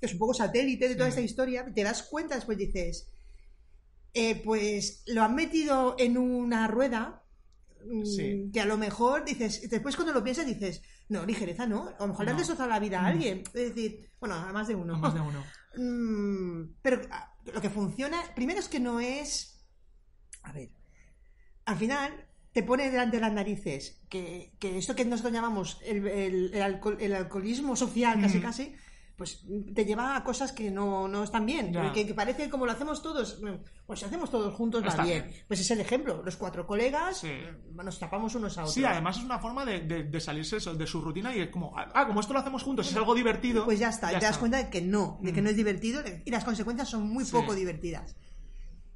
que 0.00 0.06
es 0.06 0.12
un 0.14 0.18
poco 0.18 0.34
satélite 0.34 0.88
de 0.88 0.94
toda 0.96 1.06
Sí. 1.06 1.10
esta 1.10 1.20
historia, 1.22 1.66
te 1.72 1.84
das 1.84 2.02
cuenta, 2.02 2.34
después 2.34 2.58
dices, 2.58 3.08
eh, 4.14 4.40
pues 4.44 5.04
lo 5.06 5.22
han 5.22 5.36
metido 5.36 5.94
en 5.98 6.18
una 6.18 6.66
rueda 6.66 7.22
mm, 7.22 7.29
Sí. 8.04 8.50
que 8.52 8.60
a 8.60 8.66
lo 8.66 8.76
mejor 8.76 9.24
dices, 9.24 9.68
después 9.70 9.96
cuando 9.96 10.12
lo 10.12 10.22
piensas 10.22 10.46
dices, 10.46 10.82
no, 11.08 11.24
ligereza 11.26 11.66
no, 11.66 11.88
a 11.88 11.96
lo 12.00 12.08
mejor 12.08 12.24
le 12.26 12.32
No. 12.32 12.38
destrozado 12.38 12.68
la 12.68 12.78
vida 12.78 12.98
a 13.00 13.02
Mm. 13.02 13.06
alguien. 13.06 13.38
Es 13.46 13.52
decir, 13.74 14.10
bueno, 14.20 14.34
a 14.36 14.52
más 14.52 14.68
de 14.68 14.74
uno. 14.74 14.94
No 14.94 14.98
más 14.98 15.14
de 15.14 15.20
uno. 15.20 15.44
Mm, 15.76 16.74
pero 16.82 17.00
ah, 17.12 17.32
lo 17.54 17.60
que 17.60 17.70
funciona, 17.70 18.20
primero 18.34 18.58
es 18.58 18.66
que 18.66 18.80
no 18.80 18.98
es. 18.98 19.64
A 20.42 20.52
ver, 20.52 20.70
al 21.64 21.76
final 21.76 22.26
te 22.52 22.64
pone 22.64 22.90
delante 22.90 23.18
de 23.18 23.20
las 23.20 23.32
narices 23.32 24.00
que, 24.08 24.52
que 24.58 24.78
esto 24.78 24.96
que 24.96 25.04
nosotros 25.04 25.32
llamamos 25.32 25.78
el, 25.84 26.04
el- 26.08 26.50
el 26.54 26.62
alcohol- 26.62 26.96
el 26.98 27.14
alcoholismo 27.14 27.76
social, 27.76 28.20
casi 28.20 28.38
Mm. 28.38 28.42
casi, 28.42 28.74
pues 29.20 29.44
te 29.74 29.84
lleva 29.84 30.16
a 30.16 30.24
cosas 30.24 30.50
que 30.50 30.70
no, 30.70 31.06
no 31.06 31.22
están 31.24 31.44
bien. 31.44 31.74
Que, 31.92 32.06
que 32.06 32.14
parece 32.14 32.48
como 32.48 32.64
lo 32.64 32.72
hacemos 32.72 33.02
todos, 33.02 33.38
bueno, 33.38 33.60
pues 33.86 34.00
si 34.00 34.06
hacemos 34.06 34.30
todos 34.30 34.54
juntos 34.54 34.82
va 34.82 35.04
bien. 35.04 35.26
bien. 35.28 35.44
Pues 35.46 35.60
es 35.60 35.70
el 35.72 35.78
ejemplo, 35.78 36.22
los 36.24 36.38
cuatro 36.38 36.66
colegas 36.66 37.18
Sí. 37.18 37.26
eh, 37.28 37.54
nos 37.74 37.98
tapamos 37.98 38.34
unos 38.34 38.56
a 38.56 38.62
otros. 38.62 38.72
Sí, 38.72 38.82
además 38.82 39.18
es 39.18 39.24
una 39.24 39.38
forma 39.38 39.66
de, 39.66 39.80
de- 39.80 40.04
de 40.04 40.20
salirse 40.20 40.56
de 40.58 40.86
su 40.86 41.02
rutina 41.02 41.36
y 41.36 41.40
es 41.40 41.50
como, 41.50 41.74
ah, 41.76 42.06
como 42.06 42.20
esto 42.20 42.32
lo 42.32 42.38
hacemos 42.38 42.62
juntos, 42.62 42.88
es 42.90 42.96
algo 42.96 43.14
divertido. 43.14 43.66
Pues 43.66 43.78
ya 43.78 43.90
está, 43.90 44.08
te 44.08 44.24
das 44.24 44.38
cuenta 44.38 44.56
de 44.56 44.70
que 44.70 44.80
no, 44.80 45.18
de 45.20 45.34
que 45.34 45.42
Mm. 45.42 45.44
no 45.44 45.50
es 45.50 45.56
divertido 45.56 46.02
y 46.24 46.30
las 46.30 46.42
consecuencias 46.44 46.88
son 46.88 47.06
muy 47.06 47.26
Sí. 47.26 47.32
poco 47.32 47.54
divertidas. 47.54 48.16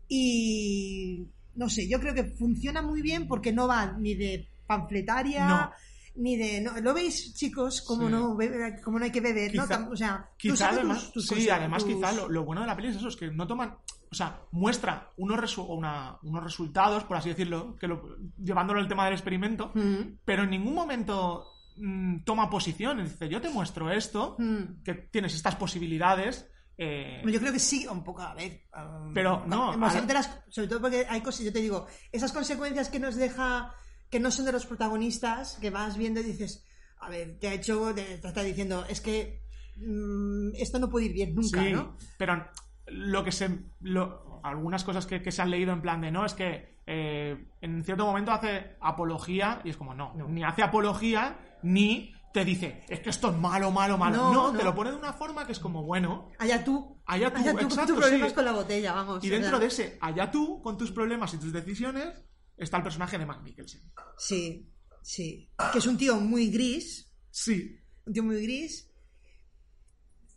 Y 0.09 1.29
no 1.55 1.69
sé, 1.69 1.89
yo 1.89 2.01
creo 2.01 2.15
que 2.15 2.25
funciona 2.25 2.83
muy 2.83 3.03
bien 3.03 3.29
porque 3.29 3.53
no 3.53 3.69
va 3.69 3.93
ni 3.99 4.15
de 4.15 4.49
panfletaria, 4.67 5.47
No. 5.49 5.71
Ni 6.17 6.37
de. 6.37 6.61
No, 6.61 6.79
¿Lo 6.81 6.95
veis, 6.95 7.35
chicos? 7.35 7.83
Como, 7.83 8.07
Sí. 8.07 8.13
no, 8.13 8.37
como 8.83 8.99
no 8.99 9.05
hay 9.05 9.11
que 9.13 9.21
beber, 9.21 9.55
¿no? 9.55 9.65
Quizá- 9.65 9.79
Tam- 9.81 9.93
O 9.93 9.97
sea, 9.97 10.31
Quizá 10.37 10.71
además, 10.71 11.05
tus- 11.05 11.13
tus 11.13 11.27
sí, 11.27 11.35
cosas, 11.47 11.59
además 11.59 11.85
tus- 11.85 11.95
quizá 11.95 12.13
lo, 12.13 12.29
lo 12.29 12.45
bueno 12.45 12.61
de 12.63 12.67
la 12.67 12.77
peli 12.77 12.89
es 12.89 12.97
eso, 12.97 13.09
es 13.09 13.17
que 13.17 13.31
no 13.31 13.47
toman, 13.47 13.77
o 14.11 14.15
sea, 14.15 14.41
muestra 14.53 15.11
unos, 15.17 15.39
resu- 15.39 15.67
una- 15.69 16.19
unos 16.23 16.43
resultados, 16.45 17.05
por 17.05 17.17
así 17.17 17.31
decirlo, 17.31 17.75
que 17.77 17.89
lo- 17.89 18.17
llevándolo 18.39 18.81
al 18.81 18.89
tema 18.89 19.05
del 19.05 19.15
experimento, 19.15 19.73
Mm, 19.75 20.19
pero 20.25 20.45
en 20.45 20.51
ningún 20.51 20.75
momento 20.75 21.47
mm, 21.77 22.23
toma 22.23 22.49
posición, 22.49 23.03
dice, 23.03 23.29
yo 23.29 23.41
te 23.41 23.49
muestro 23.51 23.91
esto, 23.91 24.37
mm. 24.39 24.83
que 24.85 24.95
tienes 24.95 25.35
estas 25.35 25.57
posibilidades, 25.57 26.49
eh, 26.79 27.21
Yo 27.27 27.41
creo 27.41 27.53
que 27.53 27.59
sí, 27.59 27.85
un 27.89 28.05
poco, 28.05 28.23
a 28.23 28.33
ver. 28.35 28.63
um, 28.77 29.13
Pero, 29.13 29.45
no, 29.47 29.73
a 29.73 29.77
las- 29.77 30.41
sobre 30.51 30.69
todo 30.69 30.81
porque 30.83 31.05
hay 31.09 31.21
cosas, 31.21 31.45
yo 31.47 31.53
te 31.53 31.61
digo, 31.61 31.87
esas 32.13 32.33
consecuencias 32.33 32.89
que 32.89 33.01
nos 33.01 33.17
deja, 33.17 33.75
que 34.15 34.21
no 34.21 34.31
son 34.31 34.45
de 34.45 34.53
los 34.53 34.65
protagonistas, 34.65 35.59
que 35.61 35.71
vas 35.71 35.97
viendo 35.99 36.21
y 36.21 36.23
dices, 36.23 36.65
a 37.01 37.09
ver, 37.09 37.37
te 37.41 37.49
ha 37.49 37.53
hecho, 37.55 37.93
te, 37.93 38.05
te 38.19 38.29
está 38.29 38.43
diciendo, 38.45 38.85
es 38.89 39.01
que 39.01 39.41
mm, 39.77 40.51
esto 40.55 40.79
no 40.79 40.89
puede 40.89 41.07
ir 41.07 41.13
bien 41.15 41.35
nunca, 41.35 41.61
sí, 41.61 41.73
¿no? 41.73 41.97
pero 42.17 42.47
lo 42.87 43.25
que 43.25 43.33
se... 43.33 43.49
lo- 43.81 44.41
algunas 44.45 44.85
cosas 44.85 45.05
que, 45.07 45.21
que 45.21 45.33
se 45.33 45.43
han 45.43 45.51
leído 45.51 45.73
en 45.73 45.81
plan 45.83 46.01
de, 46.01 46.13
no, 46.13 46.25
es 46.25 46.35
que 46.35 46.79
eh, 46.87 47.49
en 47.61 47.83
cierto 47.83 48.05
momento 48.07 48.31
hace 48.31 48.77
apología 48.81 49.61
y 49.65 49.71
es 49.71 49.77
como, 49.77 49.95
no, 49.95 50.13
No. 50.15 50.29
ni 50.29 50.45
hace 50.45 50.63
apología 50.63 51.37
ni 51.65 52.15
te 52.33 52.45
dice, 52.45 52.83
es 52.89 53.01
que 53.01 53.11
esto 53.11 53.31
es 53.31 53.37
malo, 53.37 53.71
malo, 53.73 53.99
malo. 53.99 54.17
No, 54.17 54.33
No, 54.33 54.53
no. 54.53 54.59
te 54.59 54.65
lo 54.65 54.75
pone 54.77 54.91
de 54.91 54.97
una 54.97 55.13
forma 55.15 55.45
que 55.47 55.53
es 55.53 55.59
como, 55.59 55.83
bueno, 55.83 56.29
Allá 56.39 56.63
tú. 56.63 57.01
Allá 57.07 57.33
tú, 57.33 57.43
con 57.43 57.49
exacto, 57.59 57.95
tus 57.95 58.03
problemas 58.03 58.29
sí. 58.29 58.35
con 58.37 58.45
la 58.45 58.53
botella, 58.53 58.93
vamos. 58.93 59.25
y 59.25 59.29
dentro 59.29 59.59
de 59.59 59.67
ese, 59.67 59.99
allá 60.01 60.31
tú, 60.31 60.61
con 60.63 60.77
tus 60.79 60.93
problemas 60.93 61.33
y 61.35 61.39
tus 61.39 61.53
decisiones, 61.53 62.23
está 62.57 62.77
el 62.79 62.83
personaje 62.83 63.19
de 63.19 63.27
Matt 63.27 63.43
Mikkelsen. 63.43 63.83
Sí, 64.19 64.69
sí. 65.03 65.51
Que 65.73 65.79
es 65.79 65.87
un 65.87 65.97
tío 65.97 66.21
muy 66.21 66.51
gris, 66.51 67.11
Sí, 67.31 67.77
un 68.07 68.13
tío 68.13 68.23
muy 68.23 68.41
gris, 68.43 68.89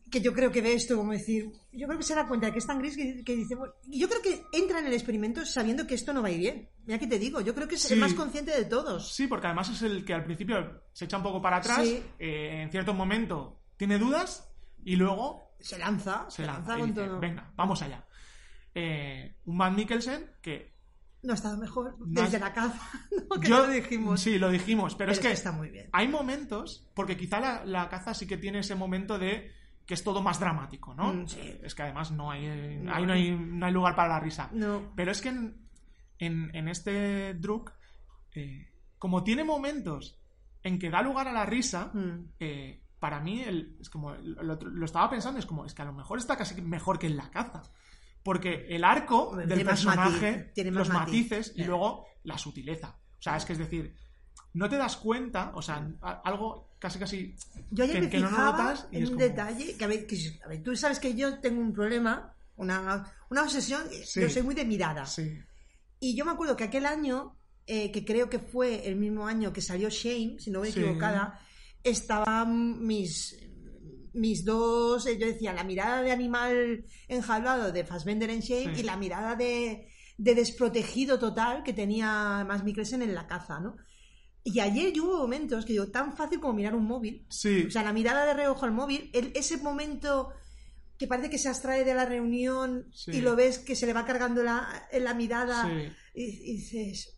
que 0.10 0.21
yo 0.21 0.34
creo 0.34 0.51
que 0.51 0.62
ve 0.62 0.73
esto 0.73 0.95
como 0.95 1.12
decir, 1.12 1.51
yo 1.73 1.86
creo 1.86 1.99
que 1.99 2.06
se 2.06 2.15
da 2.15 2.27
cuenta 2.27 2.45
de 2.47 2.53
que 2.53 2.60
es 2.60 2.65
tan 2.65 2.80
gris 2.80 2.95
que, 2.95 3.23
que 3.25 3.36
dice, 3.36 3.56
bueno, 3.56 3.73
yo 3.88 4.08
creo 4.08 4.21
que 4.21 4.41
entra 4.53 4.80
en 4.80 4.88
el 4.88 4.93
experimento 4.93 5.45
sabiendo 5.45 5.86
que 5.86 5.95
esto 5.95 6.13
no 6.13 6.21
va 6.21 6.30
a 6.30 6.32
ir 6.32 6.39
bien. 6.39 6.69
Mira 6.86 6.97
que 6.97 7.08
te 7.08 7.19
digo, 7.19 7.41
yo 7.41 7.53
creo 7.53 7.67
que 7.67 7.75
es 7.75 7.82
Sí. 7.82 7.93
el 7.93 7.99
más 7.99 8.13
consciente 8.13 8.51
de 8.51 8.65
todos. 8.65 9.13
sí, 9.13 9.27
porque 9.27 9.47
además 9.47 9.69
es 9.69 9.82
el 9.82 10.06
que 10.06 10.13
al 10.13 10.23
principio 10.23 10.82
se 10.93 11.06
echa 11.06 11.17
un 11.17 11.23
poco 11.23 11.41
para 11.41 11.58
atrás, 11.58 11.86
Sí. 11.86 12.01
eh, 12.19 12.62
en 12.63 12.71
cierto 12.71 12.93
momento 12.93 13.62
tiene 13.75 13.99
dudas 13.99 14.49
y 14.86 14.95
luego 14.95 15.53
Se 15.60 15.77
lanza, 15.77 16.30
se 16.30 16.45
lanza 16.45 16.77
con 16.77 16.89
dice, 16.93 17.06
todo. 17.06 17.19
venga, 17.19 17.51
vamos 17.58 17.82
allá. 17.82 18.08
Eh, 18.73 19.36
un 19.45 19.58
Matt 19.58 19.75
Mikkelsen 19.75 20.32
que 20.41 20.76
No 21.23 21.32
ha 21.34 21.36
estado 21.36 21.58
mejor 21.58 21.95
No 21.99 22.21
desde 22.21 22.38
has- 22.38 22.41
la 22.41 22.53
caza, 22.53 22.80
¿no? 23.30 23.39
que 23.39 23.47
yo 23.49 23.65
lo 23.65 23.67
dijimos. 23.71 24.21
sí 24.21 24.38
lo 24.39 24.49
dijimos, 24.49 24.93
pero, 24.95 25.08
Pero 25.08 25.12
es 25.13 25.19
que 25.19 25.32
está 25.32 25.51
muy 25.51 25.69
bien. 25.69 25.89
hay 25.91 26.08
momentos, 26.08 26.88
porque 26.93 27.17
quizá 27.17 27.39
la, 27.39 27.65
la 27.65 27.89
caza 27.89 28.13
sí 28.13 28.27
que 28.27 28.38
tiene 28.38 28.60
ese 28.60 28.75
momento 28.75 29.17
de 29.17 29.51
que 29.86 29.93
es 29.93 30.03
todo 30.03 30.21
más 30.21 30.39
dramático, 30.39 30.93
¿no? 30.93 31.13
Mm, 31.13 31.27
sí. 31.27 31.39
Es 31.63 31.73
que 31.73 31.82
además 31.84 32.12
no 32.12 32.30
hay, 32.30 32.77
No. 32.84 32.93
ahí 32.93 33.06
no 33.06 33.13
hay, 33.13 33.32
no 33.32 33.65
hay 33.65 33.71
lugar 33.73 33.95
para 33.95 34.10
la 34.10 34.19
risa. 34.19 34.49
No. 34.53 34.91
Pero 34.95 35.12
es 35.12 35.21
que 35.21 35.30
en, 35.30 35.58
en- 36.19 36.51
en 36.56 36.67
este 36.67 37.34
Druk, 37.36 37.71
eh, 38.34 38.69
como 38.99 39.23
tiene 39.23 39.43
momentos 39.43 40.19
en 40.63 40.77
que 40.77 40.89
da 40.89 41.01
lugar 41.01 41.27
a 41.27 41.32
la 41.34 41.45
risa, 41.45 41.91
Mm. 41.93 42.32
eh, 42.39 42.84
para 42.99 43.19
mí 43.21 43.41
el- 43.41 43.77
es 43.80 43.89
como 43.89 44.13
lo, 44.15 44.56
lo 44.56 44.86
estaba 44.86 45.10
pensando, 45.10 45.39
es 45.39 45.45
como 45.45 45.65
es 45.65 45.73
que 45.73 45.82
a 45.84 45.86
lo 45.86 45.93
mejor 45.93 46.17
está 46.19 46.36
casi 46.36 46.62
mejor 46.62 46.99
que 46.99 47.08
en 47.08 47.15
la 47.17 47.30
caza. 47.32 47.63
Porque 48.27 48.65
el 48.67 48.83
arco 48.83 49.37
del 49.37 49.47
tiene 49.47 49.63
personaje, 49.63 50.31
matiz, 50.33 50.53
tiene 50.53 50.71
los 50.71 50.89
matiz. 50.89 50.99
matices 51.29 51.53
y 51.55 51.63
luego 51.63 52.07
la 52.23 52.37
sutileza. 52.37 52.89
O 53.17 53.21
sea, 53.21 53.37
es 53.37 53.45
que 53.45 53.53
es 53.53 53.59
decir, 53.59 53.95
no 54.53 54.67
te 54.67 54.75
das 54.75 54.97
cuenta, 54.97 55.53
o 55.55 55.61
sea, 55.61 55.87
algo 56.25 56.71
casi 56.77 56.99
casi 56.99 57.33
Yo 57.71 57.85
ayer 57.85 57.95
que- 57.95 58.01
me 58.01 58.09
que 58.09 58.19
no 58.19 58.29
notas 58.29 58.85
y 58.91 58.97
en 58.97 59.03
es 59.03 59.09
un 59.11 59.15
como- 59.15 59.27
detalle 59.29 59.77
que 59.77 59.85
a, 59.85 59.87
ver, 59.87 60.05
que- 60.05 60.39
a 60.43 60.47
ver, 60.49 60.61
tú 60.61 60.75
sabes 60.75 60.99
que 60.99 61.15
yo 61.15 61.39
tengo 61.39 61.61
un 61.61 61.71
problema, 61.71 62.35
una, 62.57 63.09
una 63.29 63.43
obsesión, 63.43 63.83
Sí. 64.03 64.19
yo 64.19 64.29
soy 64.29 64.41
muy 64.41 64.55
de 64.55 64.65
mirada. 64.65 65.05
Sí, 65.05 65.39
Y 66.01 66.13
yo 66.17 66.25
me 66.25 66.31
acuerdo 66.31 66.57
que 66.57 66.65
aquel 66.65 66.85
año, 66.85 67.37
eh, 67.65 67.93
que 67.93 68.03
creo 68.03 68.29
que 68.29 68.39
fue 68.39 68.85
el 68.89 68.97
mismo 68.97 69.25
año 69.25 69.53
que 69.53 69.61
salió 69.61 69.87
Shame, 69.89 70.35
si 70.37 70.51
no 70.51 70.59
voy 70.59 70.71
Sí. 70.73 70.81
equivocada, 70.81 71.39
estaban 71.81 72.85
mis, 72.85 73.37
mis 74.17 74.43
dos, 74.45 75.06
eh, 75.08 75.17
yo 75.17 75.27
decía, 75.27 75.53
la 75.53 75.63
mirada 75.63 76.01
de 76.01 76.12
animal 76.12 76.86
enjaulado 77.08 77.71
de 77.71 77.86
Fassbender 77.86 78.30
en 78.30 78.41
Shame 78.41 78.75
Sí. 78.75 78.82
y 78.82 78.84
la 78.84 78.97
mirada 78.97 79.36
de, 79.36 79.88
de 80.17 80.36
desprotegido 80.36 81.19
total 81.19 81.63
que 81.63 81.73
tenía 81.73 82.43
más 82.47 82.63
Mikkelsen 82.63 83.01
en 83.01 83.15
la 83.15 83.27
caza, 83.27 83.60
¿no? 83.60 83.77
Y 84.43 84.60
ayer 84.62 84.93
yo 84.93 85.03
hubo 85.06 85.17
momentos 85.19 85.65
que 85.65 85.73
digo, 85.73 85.88
tan 85.88 86.15
fácil 86.15 86.39
como 86.39 86.53
mirar 86.53 86.73
un 86.75 86.86
móvil. 86.86 87.25
sí, 87.30 87.65
O 87.67 87.71
sea, 87.71 87.84
la 87.84 87.93
mirada 87.93 88.25
de 88.25 88.34
reojo 88.34 88.65
al 88.65 88.71
móvil, 88.71 89.10
el- 89.13 89.32
ese 89.36 89.58
momento 89.58 90.30
que 90.97 91.06
parece 91.06 91.30
que 91.30 91.38
se 91.38 91.49
abstrae 91.49 91.84
de 91.84 91.93
la 91.93 92.06
reunión 92.06 92.88
Sí. 92.93 93.12
y 93.12 93.21
lo 93.21 93.36
ves 93.36 93.60
que 93.60 93.75
se 93.75 93.86
le 93.86 93.93
va 93.93 94.06
cargando 94.06 94.41
la, 94.43 94.88
en 94.91 95.03
la 95.03 95.13
mirada 95.13 95.63
sí. 95.65 95.91
y, 96.15 96.23
y 96.23 96.53
dices, 96.58 97.13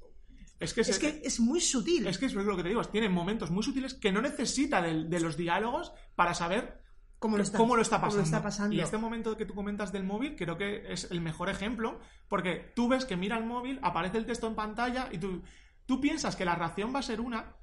Es 0.59 0.73
que, 0.73 0.83
se- 0.83 0.91
es 0.91 0.99
que 0.99 1.21
es 1.23 1.39
muy 1.39 1.61
sutil. 1.61 2.05
es 2.07 2.17
que 2.17 2.25
es 2.25 2.33
lo 2.33 2.57
que 2.57 2.63
te 2.63 2.69
digo, 2.69 2.81
es- 2.81 2.91
tiene 2.91 3.07
momentos 3.07 3.51
muy 3.51 3.63
sutiles 3.63 3.93
que 3.93 4.11
no 4.11 4.21
necesita 4.21 4.81
de, 4.81 5.19
los 5.21 5.37
diálogos 5.37 5.93
para 6.15 6.33
saber 6.33 6.78
¿Cómo 7.19 7.35
lo 7.37 7.43
está, 7.43 7.57
cómo 7.57 7.75
lo 7.75 7.81
está 7.81 7.97
cómo 7.97 8.07
pasando. 8.07 8.23
está 8.25 8.41
pasando. 8.41 8.75
Y 8.75 8.79
este 8.79 8.97
momento 8.97 9.35
que 9.35 9.45
tú 9.45 9.53
comentas 9.53 9.91
del 9.91 10.03
móvil 10.05 10.35
creo 10.37 10.57
que 10.57 10.91
es 10.91 11.11
el 11.11 11.19
mejor 11.21 11.49
ejemplo, 11.49 11.99
porque 12.29 12.71
tú 12.75 12.87
ves 12.87 13.03
que 13.05 13.17
mira 13.17 13.37
el 13.37 13.45
móvil, 13.45 13.77
aparece 13.83 14.17
el 14.17 14.25
texto 14.25 14.47
en 14.47 14.55
pantalla 14.55 15.09
y 15.11 15.17
tú, 15.17 15.43
tú 15.85 15.99
piensas 15.99 16.35
que 16.37 16.45
la 16.45 16.55
reacción 16.55 16.95
va 16.95 16.99
a 16.99 17.03
ser 17.03 17.19
una 17.21 17.55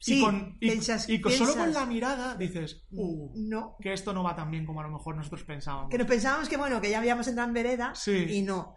Sí, 0.00 0.18
y, 0.18 0.22
con, 0.22 0.56
y, 0.60 0.68
piensas- 0.70 1.08
y 1.08 1.20
con- 1.20 1.32
solo 1.32 1.56
con 1.56 1.72
la 1.72 1.84
mirada 1.86 2.36
dices, 2.36 2.86
uh, 2.92 3.32
No. 3.34 3.76
que 3.80 3.92
esto 3.94 4.12
no 4.12 4.22
va 4.22 4.36
tan 4.36 4.48
bien 4.50 4.64
como 4.64 4.80
a 4.80 4.84
lo 4.84 4.90
mejor 4.90 5.16
nosotros 5.16 5.42
pensábamos. 5.42 5.90
Que 5.90 5.98
nos 5.98 6.06
pensábamos 6.06 6.48
que, 6.48 6.56
bueno, 6.56 6.80
que 6.80 6.90
ya 6.90 6.98
habíamos 6.98 7.26
entrado 7.26 7.48
en 7.48 7.54
vereda 7.54 7.94
Sí. 7.96 8.26
y 8.28 8.42
no. 8.42 8.76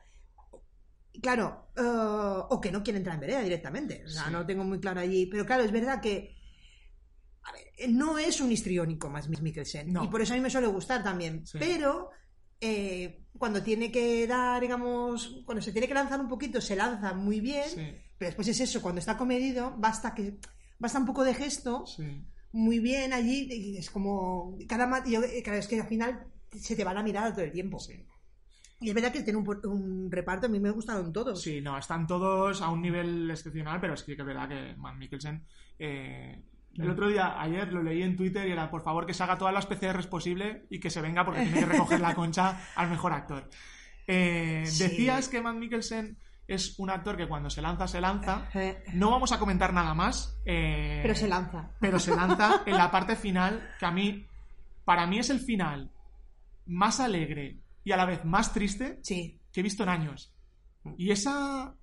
Claro, 1.21 1.67
eh, 1.75 1.81
o 1.83 2.59
que 2.61 2.71
no 2.71 2.81
quiere 2.83 2.97
entrar 2.97 3.15
en 3.15 3.21
vereda 3.21 3.41
directamente. 3.41 4.03
O 4.05 4.09
sea, 4.09 4.23
Sí. 4.25 4.31
no 4.31 4.45
tengo 4.45 4.63
muy 4.63 4.79
claro 4.79 5.01
allí. 5.01 5.25
Pero 5.27 5.45
claro, 5.45 5.61
es 5.63 5.71
verdad 5.71 6.01
que 6.01 6.35
a 7.43 7.51
ver, 7.51 7.89
no 7.89 8.17
es 8.19 8.39
un 8.41 8.51
histriónico 8.51 9.09
más 9.09 9.27
Mikkelsen. 9.29 9.91
No. 9.91 10.03
Y 10.03 10.07
por 10.07 10.21
eso 10.21 10.33
a 10.33 10.35
mí 10.35 10.41
me 10.41 10.49
suele 10.49 10.67
gustar 10.67 11.03
también. 11.03 11.45
Sí. 11.45 11.57
Pero 11.59 12.09
eh, 12.59 13.25
cuando 13.37 13.63
tiene 13.63 13.91
que 13.91 14.27
dar, 14.27 14.61
digamos, 14.61 15.41
cuando 15.45 15.61
se 15.61 15.71
tiene 15.71 15.87
que 15.87 15.93
lanzar 15.93 16.19
un 16.19 16.27
poquito, 16.27 16.61
se 16.61 16.75
lanza 16.75 17.13
muy 17.13 17.39
bien. 17.39 17.67
Sí, 17.67 17.95
Pero 18.17 18.29
después 18.29 18.47
es 18.47 18.59
eso, 18.59 18.81
cuando 18.81 18.99
está 18.99 19.17
comedido, 19.17 19.73
basta 19.77 20.13
que 20.13 20.37
basta 20.77 20.99
un 20.99 21.05
poco 21.05 21.23
de 21.23 21.33
gesto, 21.33 21.85
sí. 21.87 22.23
muy 22.51 22.79
bien 22.79 23.13
allí, 23.13 23.47
y 23.51 23.77
es 23.77 23.89
como 23.89 24.57
cada 24.67 25.03
yo- 25.05 25.23
eh, 25.23 25.41
claro, 25.43 25.59
es 25.59 25.67
que 25.67 25.79
al 25.81 25.87
final 25.87 26.27
se 26.51 26.75
te 26.75 26.83
va 26.83 26.93
la 26.93 27.03
mirada 27.03 27.31
todo 27.33 27.45
el 27.45 27.51
tiempo. 27.51 27.79
Sí. 27.79 28.05
Y 28.79 28.89
es 28.89 28.95
verdad 28.95 29.11
que 29.11 29.21
tiene 29.21 29.37
un, 29.39 30.09
reparto, 30.11 30.47
a 30.47 30.49
mí 30.49 30.59
me 30.59 30.71
gustaron 30.71 31.13
todos. 31.13 31.39
Sí, 31.41 31.61
no, 31.61 31.77
están 31.77 32.07
todos 32.07 32.61
a 32.63 32.69
un 32.69 32.81
nivel 32.81 33.29
excepcional, 33.29 33.79
pero 33.79 33.95
sí 33.95 34.15
que 34.15 34.21
es 34.21 34.25
verdad 34.27 34.49
que 34.49 34.75
Matt 34.75 34.97
Mikkelsen. 34.97 35.45
eh, 35.79 36.43
el 36.77 36.89
otro 36.89 37.07
día, 37.07 37.39
ayer 37.41 37.71
lo 37.73 37.83
leí 37.83 38.01
en 38.03 38.15
Twitter 38.15 38.47
y 38.47 38.51
era 38.51 38.69
por 38.69 38.81
favor 38.83 39.05
que 39.05 39.13
se 39.13 39.23
haga 39.23 39.37
todas 39.37 39.53
las 39.53 39.65
PCRs 39.65 40.07
posible 40.07 40.65
y 40.69 40.79
que 40.79 40.89
se 40.89 41.01
venga 41.01 41.25
porque 41.25 41.41
tiene 41.41 41.59
que 41.59 41.65
recoger 41.65 41.99
la 41.99 42.15
concha 42.15 42.59
al 42.75 42.89
mejor 42.89 43.13
actor. 43.13 43.49
Eh, 44.07 44.63
Sí. 44.65 44.83
Decías 44.83 45.27
que 45.29 45.41
Matt 45.41 45.55
Mikkelsen 45.57 46.17
es 46.47 46.77
un 46.79 46.89
actor 46.89 47.15
que 47.17 47.27
cuando 47.27 47.49
se 47.49 47.61
lanza, 47.61 47.87
se 47.87 48.01
lanza. 48.01 48.49
Eh, 48.53 48.83
No 48.93 49.11
vamos 49.11 49.31
a 49.31 49.39
comentar 49.39 49.73
nada 49.73 49.93
más. 49.93 50.37
eh, 50.45 50.99
pero 51.01 51.15
se 51.15 51.27
lanza. 51.27 51.69
pero 51.79 51.99
se 51.99 52.15
lanza 52.15 52.63
en 52.65 52.75
la 52.77 52.89
parte 52.91 53.15
final 53.15 53.69
que 53.79 53.85
a 53.85 53.91
mí, 53.91 54.25
para 54.85 55.05
mí 55.07 55.19
es 55.19 55.29
el 55.29 55.39
final 55.39 55.89
más 56.65 56.99
alegre 56.99 57.57
y 57.83 57.91
a 57.91 57.97
la 57.97 58.05
vez 58.05 58.23
más 58.25 58.53
triste 58.53 58.99
Sí. 59.03 59.39
que 59.51 59.59
he 59.59 59.63
visto 59.63 59.83
en 59.83 59.89
años. 59.89 60.33
Y 60.97 61.11
esa, 61.11 61.73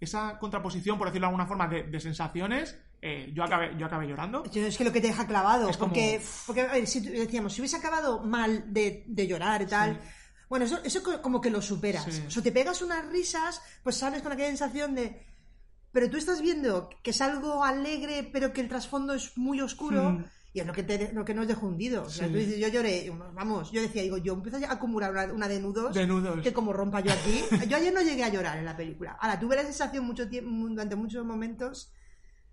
esa 0.00 0.38
contraposición, 0.38 0.98
por 0.98 1.06
decirlo 1.08 1.26
de 1.26 1.30
alguna 1.30 1.46
forma, 1.46 1.68
de, 1.68 1.84
de 1.84 2.00
sensaciones, 2.00 2.78
eh, 3.00 3.30
yo, 3.34 3.44
acabé, 3.44 3.76
yo 3.78 3.86
acabé 3.86 4.06
llorando. 4.08 4.44
Yo- 4.50 4.66
Es 4.66 4.76
que 4.76 4.84
lo 4.84 4.92
que 4.92 5.00
te 5.00 5.06
deja 5.08 5.26
clavado, 5.26 5.68
Es 5.68 5.76
como- 5.76 5.92
porque, 5.92 6.20
porque 6.46 6.62
a 6.62 6.72
ver, 6.72 6.86
si 6.86 7.00
decíamos, 7.00 7.52
si 7.52 7.60
hubiese 7.60 7.76
acabado 7.76 8.20
mal 8.24 8.72
de, 8.72 9.04
de 9.06 9.26
llorar 9.26 9.62
y 9.62 9.66
tal, 9.66 9.94
Sí. 10.02 10.08
bueno, 10.48 10.64
eso, 10.64 10.80
eso 10.84 11.02
co- 11.02 11.22
como 11.22 11.40
que 11.40 11.50
lo 11.50 11.62
superas. 11.62 12.04
Sí. 12.04 12.24
O 12.26 12.30
sea, 12.30 12.42
te 12.42 12.52
pegas 12.52 12.82
unas 12.82 13.06
risas, 13.06 13.62
pues 13.82 13.96
sales 13.96 14.22
con 14.22 14.32
aquella 14.32 14.48
sensación 14.48 14.94
de... 14.94 15.24
Pero 15.92 16.10
tú 16.10 16.16
estás 16.18 16.42
viendo 16.42 16.90
que 17.02 17.10
es 17.10 17.20
algo 17.22 17.64
alegre, 17.64 18.28
pero 18.32 18.52
que 18.52 18.60
el 18.60 18.68
trasfondo 18.68 19.14
es 19.14 19.36
muy 19.38 19.60
oscuro, 19.60 20.10
Mm. 20.10 20.24
y 20.52 20.60
es 20.60 20.66
lo 20.66 20.72
que, 20.72 20.82
te, 20.82 21.12
lo 21.12 21.24
que 21.24 21.32
nos 21.34 21.46
deja 21.48 21.64
hundido. 21.64 22.02
O 22.02 22.10
sea, 22.10 22.26
Sí. 22.26 22.32
tú 22.32 22.38
dices, 22.38 22.58
yo 22.58 22.68
lloré, 22.68 23.10
vamos, 23.34 23.70
yo 23.72 23.80
decía, 23.80 24.02
digo, 24.02 24.18
yo 24.18 24.34
empiezo 24.34 24.58
a 24.66 24.72
acumular 24.72 25.10
una, 25.12 25.24
una 25.32 25.48
de 25.48 25.60
nudos, 25.60 25.94
De 25.94 26.06
nudos. 26.06 26.40
que 26.42 26.52
como 26.52 26.72
rompa 26.74 27.00
yo 27.00 27.12
aquí. 27.12 27.42
Yo 27.68 27.76
ayer 27.78 27.92
no 27.94 28.02
llegué 28.02 28.22
a 28.24 28.28
llorar 28.28 28.58
en 28.58 28.64
la 28.66 28.76
película. 28.76 29.16
Ahora, 29.20 29.38
tuve 29.40 29.56
la 29.56 29.62
sensación 29.62 30.04
mucho 30.04 30.28
tiempo, 30.28 30.50
durante 30.68 30.94
muchos 30.96 31.24
momentos, 31.24 31.90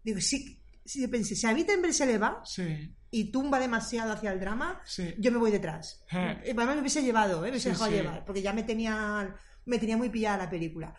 digo, 0.05 0.21
sí, 0.21 0.61
sí, 0.85 1.07
pensé, 1.07 1.35
si 1.35 1.47
a 1.47 1.51
Wittenberg 1.53 1.93
se 1.93 2.05
le 2.05 2.17
va 2.17 2.41
Sí, 2.45 2.95
y 3.11 3.31
tumba 3.31 3.59
demasiado 3.59 4.13
hacia 4.13 4.31
el 4.31 4.39
drama, 4.39 4.81
sí. 4.85 5.13
yo 5.17 5.31
me 5.31 5.37
voy 5.37 5.51
detrás. 5.51 6.03
Eh. 6.11 6.41
Eh, 6.45 6.53
Además 6.55 6.75
me 6.75 6.81
hubiese 6.81 7.01
llevado, 7.03 7.39
¿eh? 7.39 7.43
me 7.45 7.49
hubiese 7.49 7.69
dejado 7.69 7.91
llevar, 7.91 8.23
porque 8.25 8.41
ya 8.41 8.53
me 8.53 8.63
tenía, 8.63 9.35
me 9.65 9.79
tenía 9.79 9.97
muy 9.97 10.09
pillada 10.09 10.37
la 10.37 10.49
película. 10.49 10.93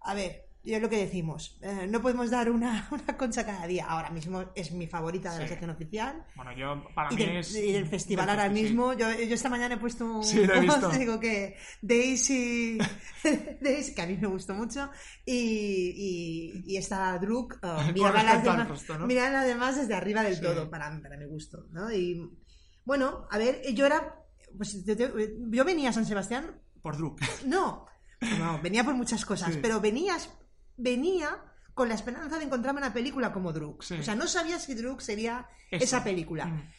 A 0.00 0.14
ver, 0.14 0.47
y 0.68 0.74
es 0.74 0.82
lo 0.82 0.90
que 0.90 0.98
decimos, 0.98 1.58
eh, 1.62 1.86
no 1.88 2.02
podemos 2.02 2.30
dar 2.30 2.50
una, 2.50 2.86
una 2.92 3.16
concha 3.16 3.46
cada 3.46 3.66
día. 3.66 3.86
Ahora 3.86 4.10
mismo 4.10 4.44
es 4.54 4.70
mi 4.72 4.86
favorita 4.86 5.32
de 5.32 5.40
la 5.40 5.48
sección 5.48 5.70
oficial. 5.70 6.26
Bueno, 6.36 6.52
yo, 6.56 6.84
para 6.94 7.10
Y 7.12 7.16
mí 7.16 7.24
del, 7.24 7.36
es... 7.38 7.54
y 7.56 7.72
del 7.72 7.86
festival 7.86 8.26
del 8.26 8.38
ahora 8.38 8.52
mismo, 8.52 8.92
yo, 8.92 9.10
yo 9.12 9.34
esta 9.34 9.48
mañana 9.48 9.76
he 9.76 9.78
puesto 9.78 10.04
un 10.04 10.22
Sí, 10.24 10.44
lo 10.44 10.54
he 10.54 10.60
visto. 10.60 10.90
digo 10.90 11.18
que 11.18 11.56
Daisy, 11.80 12.78
Daisy, 13.62 13.94
que 13.94 14.02
a 14.02 14.06
mí 14.06 14.16
me 14.18 14.28
gustó 14.28 14.54
mucho, 14.54 14.90
y, 15.24 15.32
y, 16.66 16.74
y 16.74 16.76
esta 16.76 17.18
Druk, 17.18 17.54
uh, 17.62 17.76
Con 17.84 17.94
mirarla 17.94 18.22
las 18.22 18.44
demás, 18.44 18.68
resto, 18.68 18.98
¿no? 18.98 19.06
desde 19.06 19.94
arriba 19.94 20.22
del 20.22 20.34
Sí. 20.36 20.42
todo, 20.42 20.68
para, 20.70 20.90
para 21.00 21.16
mi 21.16 21.24
gusto, 21.26 21.64
¿no? 21.70 21.90
Y 21.92 22.20
bueno, 22.84 23.26
a 23.30 23.38
ver, 23.38 23.62
yo 23.74 23.86
era, 23.86 24.16
pues 24.56 24.84
yo, 24.84 25.64
venía 25.64 25.90
a 25.90 25.92
San 25.92 26.04
Sebastián, 26.04 26.60
Por 26.82 26.96
Druk. 26.96 27.20
no, 27.46 27.86
no, 28.38 28.60
venía 28.62 28.84
por 28.84 28.94
muchas 28.94 29.24
cosas, 29.24 29.54
Sí. 29.54 29.60
pero 29.62 29.80
venías, 29.80 30.30
venía 30.78 31.44
con 31.74 31.88
la 31.88 31.94
esperanza 31.94 32.38
de 32.38 32.44
encontrarme 32.44 32.80
una 32.80 32.92
película 32.94 33.32
como 33.32 33.52
Druk. 33.52 33.82
Sí. 33.82 33.94
O 33.94 34.02
sea, 34.02 34.14
no 34.14 34.26
sabía 34.26 34.58
si 34.58 34.74
Druk 34.74 35.00
sería 35.00 35.46
Eso. 35.70 35.84
esa 35.84 36.02
película. 36.02 36.46
Mm. 36.46 36.70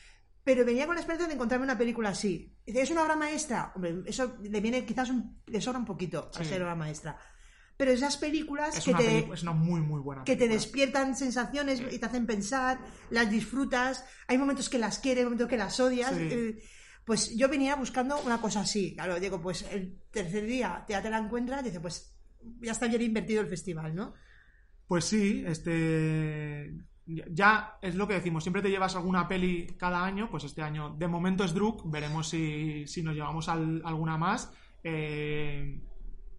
Pero 0.44 0.66
venía 0.66 0.88
con 0.88 0.96
la 0.96 1.02
esperanza 1.02 1.28
de 1.28 1.34
encontrarme 1.36 1.66
una 1.66 1.78
película 1.78 2.10
así. 2.10 2.58
¿es 2.66 2.90
una 2.90 3.04
obra 3.04 3.16
maestra? 3.16 3.72
Hombre, 3.76 4.02
eso 4.08 4.38
le 4.42 4.60
viene 4.62 4.84
quizás 4.86 5.10
un, 5.10 5.42
le 5.46 5.62
sobra 5.62 5.78
un 5.80 5.86
poquito 5.86 6.32
a 6.34 6.38
Sí. 6.44 6.46
ser 6.50 6.64
obra 6.64 6.76
maestra. 6.76 7.18
Pero 7.78 7.92
esas 7.92 8.18
películas 8.18 8.78
Es 8.78 8.84
que 8.84 8.94
te, 8.94 9.26
pelicu- 9.26 9.34
es 9.34 9.44
una 9.44 9.54
muy, 9.54 9.80
muy 9.80 10.02
buena 10.02 10.24
que 10.26 10.36
te 10.36 10.50
despiertan 10.50 11.16
sensaciones 11.16 11.82
y 11.92 11.98
te 11.98 12.06
hacen 12.06 12.26
pensar, 12.26 12.80
las 13.10 13.30
disfrutas, 13.30 14.04
hay 14.28 14.38
momentos 14.38 14.68
que 14.70 14.78
las 14.80 15.00
quieres, 15.00 15.24
momentos 15.24 15.48
que 15.48 15.56
las 15.58 15.80
odias. 15.80 16.14
Sí. 16.14 16.28
eh, 16.30 16.64
pues 17.06 17.36
yo 17.38 17.48
venía 17.48 17.76
buscando 17.76 18.20
una 18.22 18.42
cosa 18.42 18.62
así. 18.62 18.94
Claro, 18.96 19.20
digo, 19.20 19.42
pues 19.42 19.64
el 19.72 19.98
tercer 20.12 20.46
día 20.46 20.86
ya 20.90 21.02
te 21.02 21.10
la 21.10 21.18
encuentras, 21.20 21.64
dice, 21.64 21.80
pues 21.80 22.14
ya 22.62 22.72
está 22.72 22.88
bien 22.88 23.02
invertido 23.02 23.42
el 23.42 23.48
festival, 23.48 23.96
¿no? 23.96 24.14
Pues 24.88 25.06
sí, 25.06 25.44
este. 25.46 26.74
Ya 27.06 27.78
es 27.82 27.96
lo 27.96 28.08
que 28.08 28.14
decimos, 28.14 28.44
siempre 28.44 28.62
te 28.62 28.70
llevas 28.70 28.96
alguna 28.96 29.28
peli 29.28 29.66
cada 29.80 30.06
año, 30.06 30.30
pues 30.30 30.44
este 30.44 30.62
año 30.62 30.92
de 30.96 31.08
momento 31.08 31.44
es 31.44 31.56
Druk, 31.56 31.90
veremos 31.90 32.30
si, 32.30 32.86
si 32.86 33.02
nos 33.02 33.16
llevamos 33.16 33.50
al- 33.50 33.82
alguna 33.84 34.16
más. 34.18 34.54
Eh, 34.84 35.82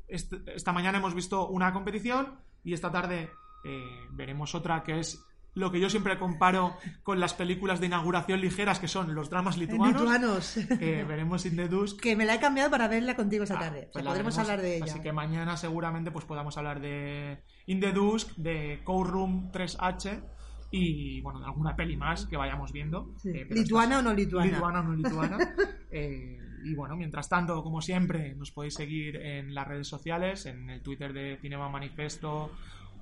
est- 0.07 0.33
esta 0.55 0.73
mañana 0.73 0.99
hemos 0.99 1.13
visto 1.15 1.49
una 1.49 1.73
competición 1.73 2.39
y 2.63 2.73
esta 2.73 2.93
tarde 2.93 3.31
eh, 3.65 3.85
veremos 4.13 4.55
otra 4.55 4.85
que 4.85 5.01
es 5.01 5.25
lo 5.55 5.71
que 5.71 5.81
yo 5.81 5.91
siempre 5.91 6.19
comparo 6.19 6.77
con 7.03 7.21
las 7.21 7.35
películas 7.35 7.81
de 7.81 7.87
inauguración 7.87 8.41
ligeras, 8.41 8.79
que 8.79 8.89
son 8.89 9.15
los 9.15 9.31
dramas 9.31 9.57
lituanos. 9.59 10.01
Lituanos. 10.01 10.57
Eh, 10.57 11.05
veremos 11.07 11.45
In 11.47 11.57
the 11.57 11.69
Dusk 11.69 12.01
que 12.01 12.17
me 12.17 12.25
la 12.25 12.35
he 12.35 12.41
cambiado 12.41 12.71
para 12.71 12.89
verla 12.89 13.17
contigo 13.17 13.45
esta 13.45 13.59
tarde. 13.59 13.89
O 13.91 13.93
sea, 13.93 13.93
pues 13.93 14.05
podremos 14.05 14.39
hablar 14.39 14.61
de 14.61 14.77
ella. 14.77 14.85
Así 14.87 15.01
que 15.01 15.13
mañana 15.13 15.57
seguramente 15.57 16.11
pues 16.11 16.25
podamos 16.25 16.57
hablar 16.57 16.81
de 16.81 17.43
In 17.67 17.81
the 17.81 17.93
Dusk, 17.93 18.37
de 18.37 18.81
Courtroom 18.85 19.51
3H 19.51 20.23
y 20.71 21.21
bueno, 21.21 21.41
de 21.41 21.47
alguna 21.47 21.75
peli 21.75 21.97
más 21.97 22.27
que 22.27 22.37
vayamos 22.37 22.73
viendo. 22.73 23.13
Sí. 23.19 23.31
Eh, 23.31 23.47
¿Lituana 23.51 23.99
o 23.99 24.03
no 24.03 24.15
lituana? 24.15 24.51
Lituana 24.51 24.81
o 24.81 24.83
no 24.85 24.95
lituana. 24.95 25.39
Eh, 25.93 26.39
y 26.63 26.75
bueno, 26.77 26.95
mientras 26.95 27.29
tanto, 27.29 27.65
como 27.65 27.81
siempre, 27.81 28.37
nos 28.37 28.53
podéis 28.53 28.75
seguir 28.75 29.17
en 29.17 29.57
las 29.57 29.67
redes 29.67 29.89
sociales, 29.89 30.47
en 30.47 30.71
el 30.71 30.83
Twitter 30.83 31.13
de 31.13 31.37
Cinema 31.41 31.69
Manifesto, 31.69 32.53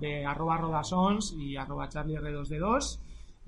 de 0.00 0.24
arroba 0.26 0.56
rodasons 0.56 1.34
y 1.38 1.56
arroba 1.56 1.88
charlierr2d2. 1.88 2.98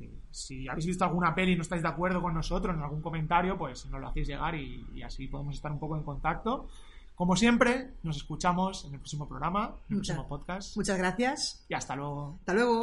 Eh, 0.01 0.11
Si 0.31 0.69
habéis 0.69 0.87
visto 0.87 1.05
alguna 1.05 1.35
peli 1.35 1.53
y 1.53 1.57
no 1.57 1.63
estáis 1.63 1.83
de 1.83 1.89
acuerdo 1.89 2.21
con 2.23 2.35
nosotros 2.35 2.75
en 2.77 2.83
algún 2.83 3.03
comentario, 3.03 3.57
pues 3.59 3.87
nos 3.87 4.01
lo 4.01 4.09
hacéis 4.09 4.29
llegar 4.29 4.55
y, 4.55 4.87
y 4.95 5.03
así 5.03 5.27
podemos 5.27 5.55
estar 5.55 5.71
un 5.73 5.79
poco 5.79 5.97
en 5.97 6.03
contacto. 6.03 6.69
Como 7.15 7.37
siempre, 7.37 7.91
nos 8.03 8.17
escuchamos 8.17 8.85
en 8.87 8.95
el 8.95 9.01
próximo 9.01 9.29
programa, 9.29 9.75
en 9.89 9.95
el 9.95 9.97
Muchas- 9.99 10.17
próximo 10.17 10.29
podcast. 10.29 10.77
Muchas 10.77 10.97
gracias. 10.99 11.67
Y 11.69 11.75
hasta 11.75 11.95
luego. 11.97 12.37
Hasta 12.41 12.55
luego. 12.55 12.81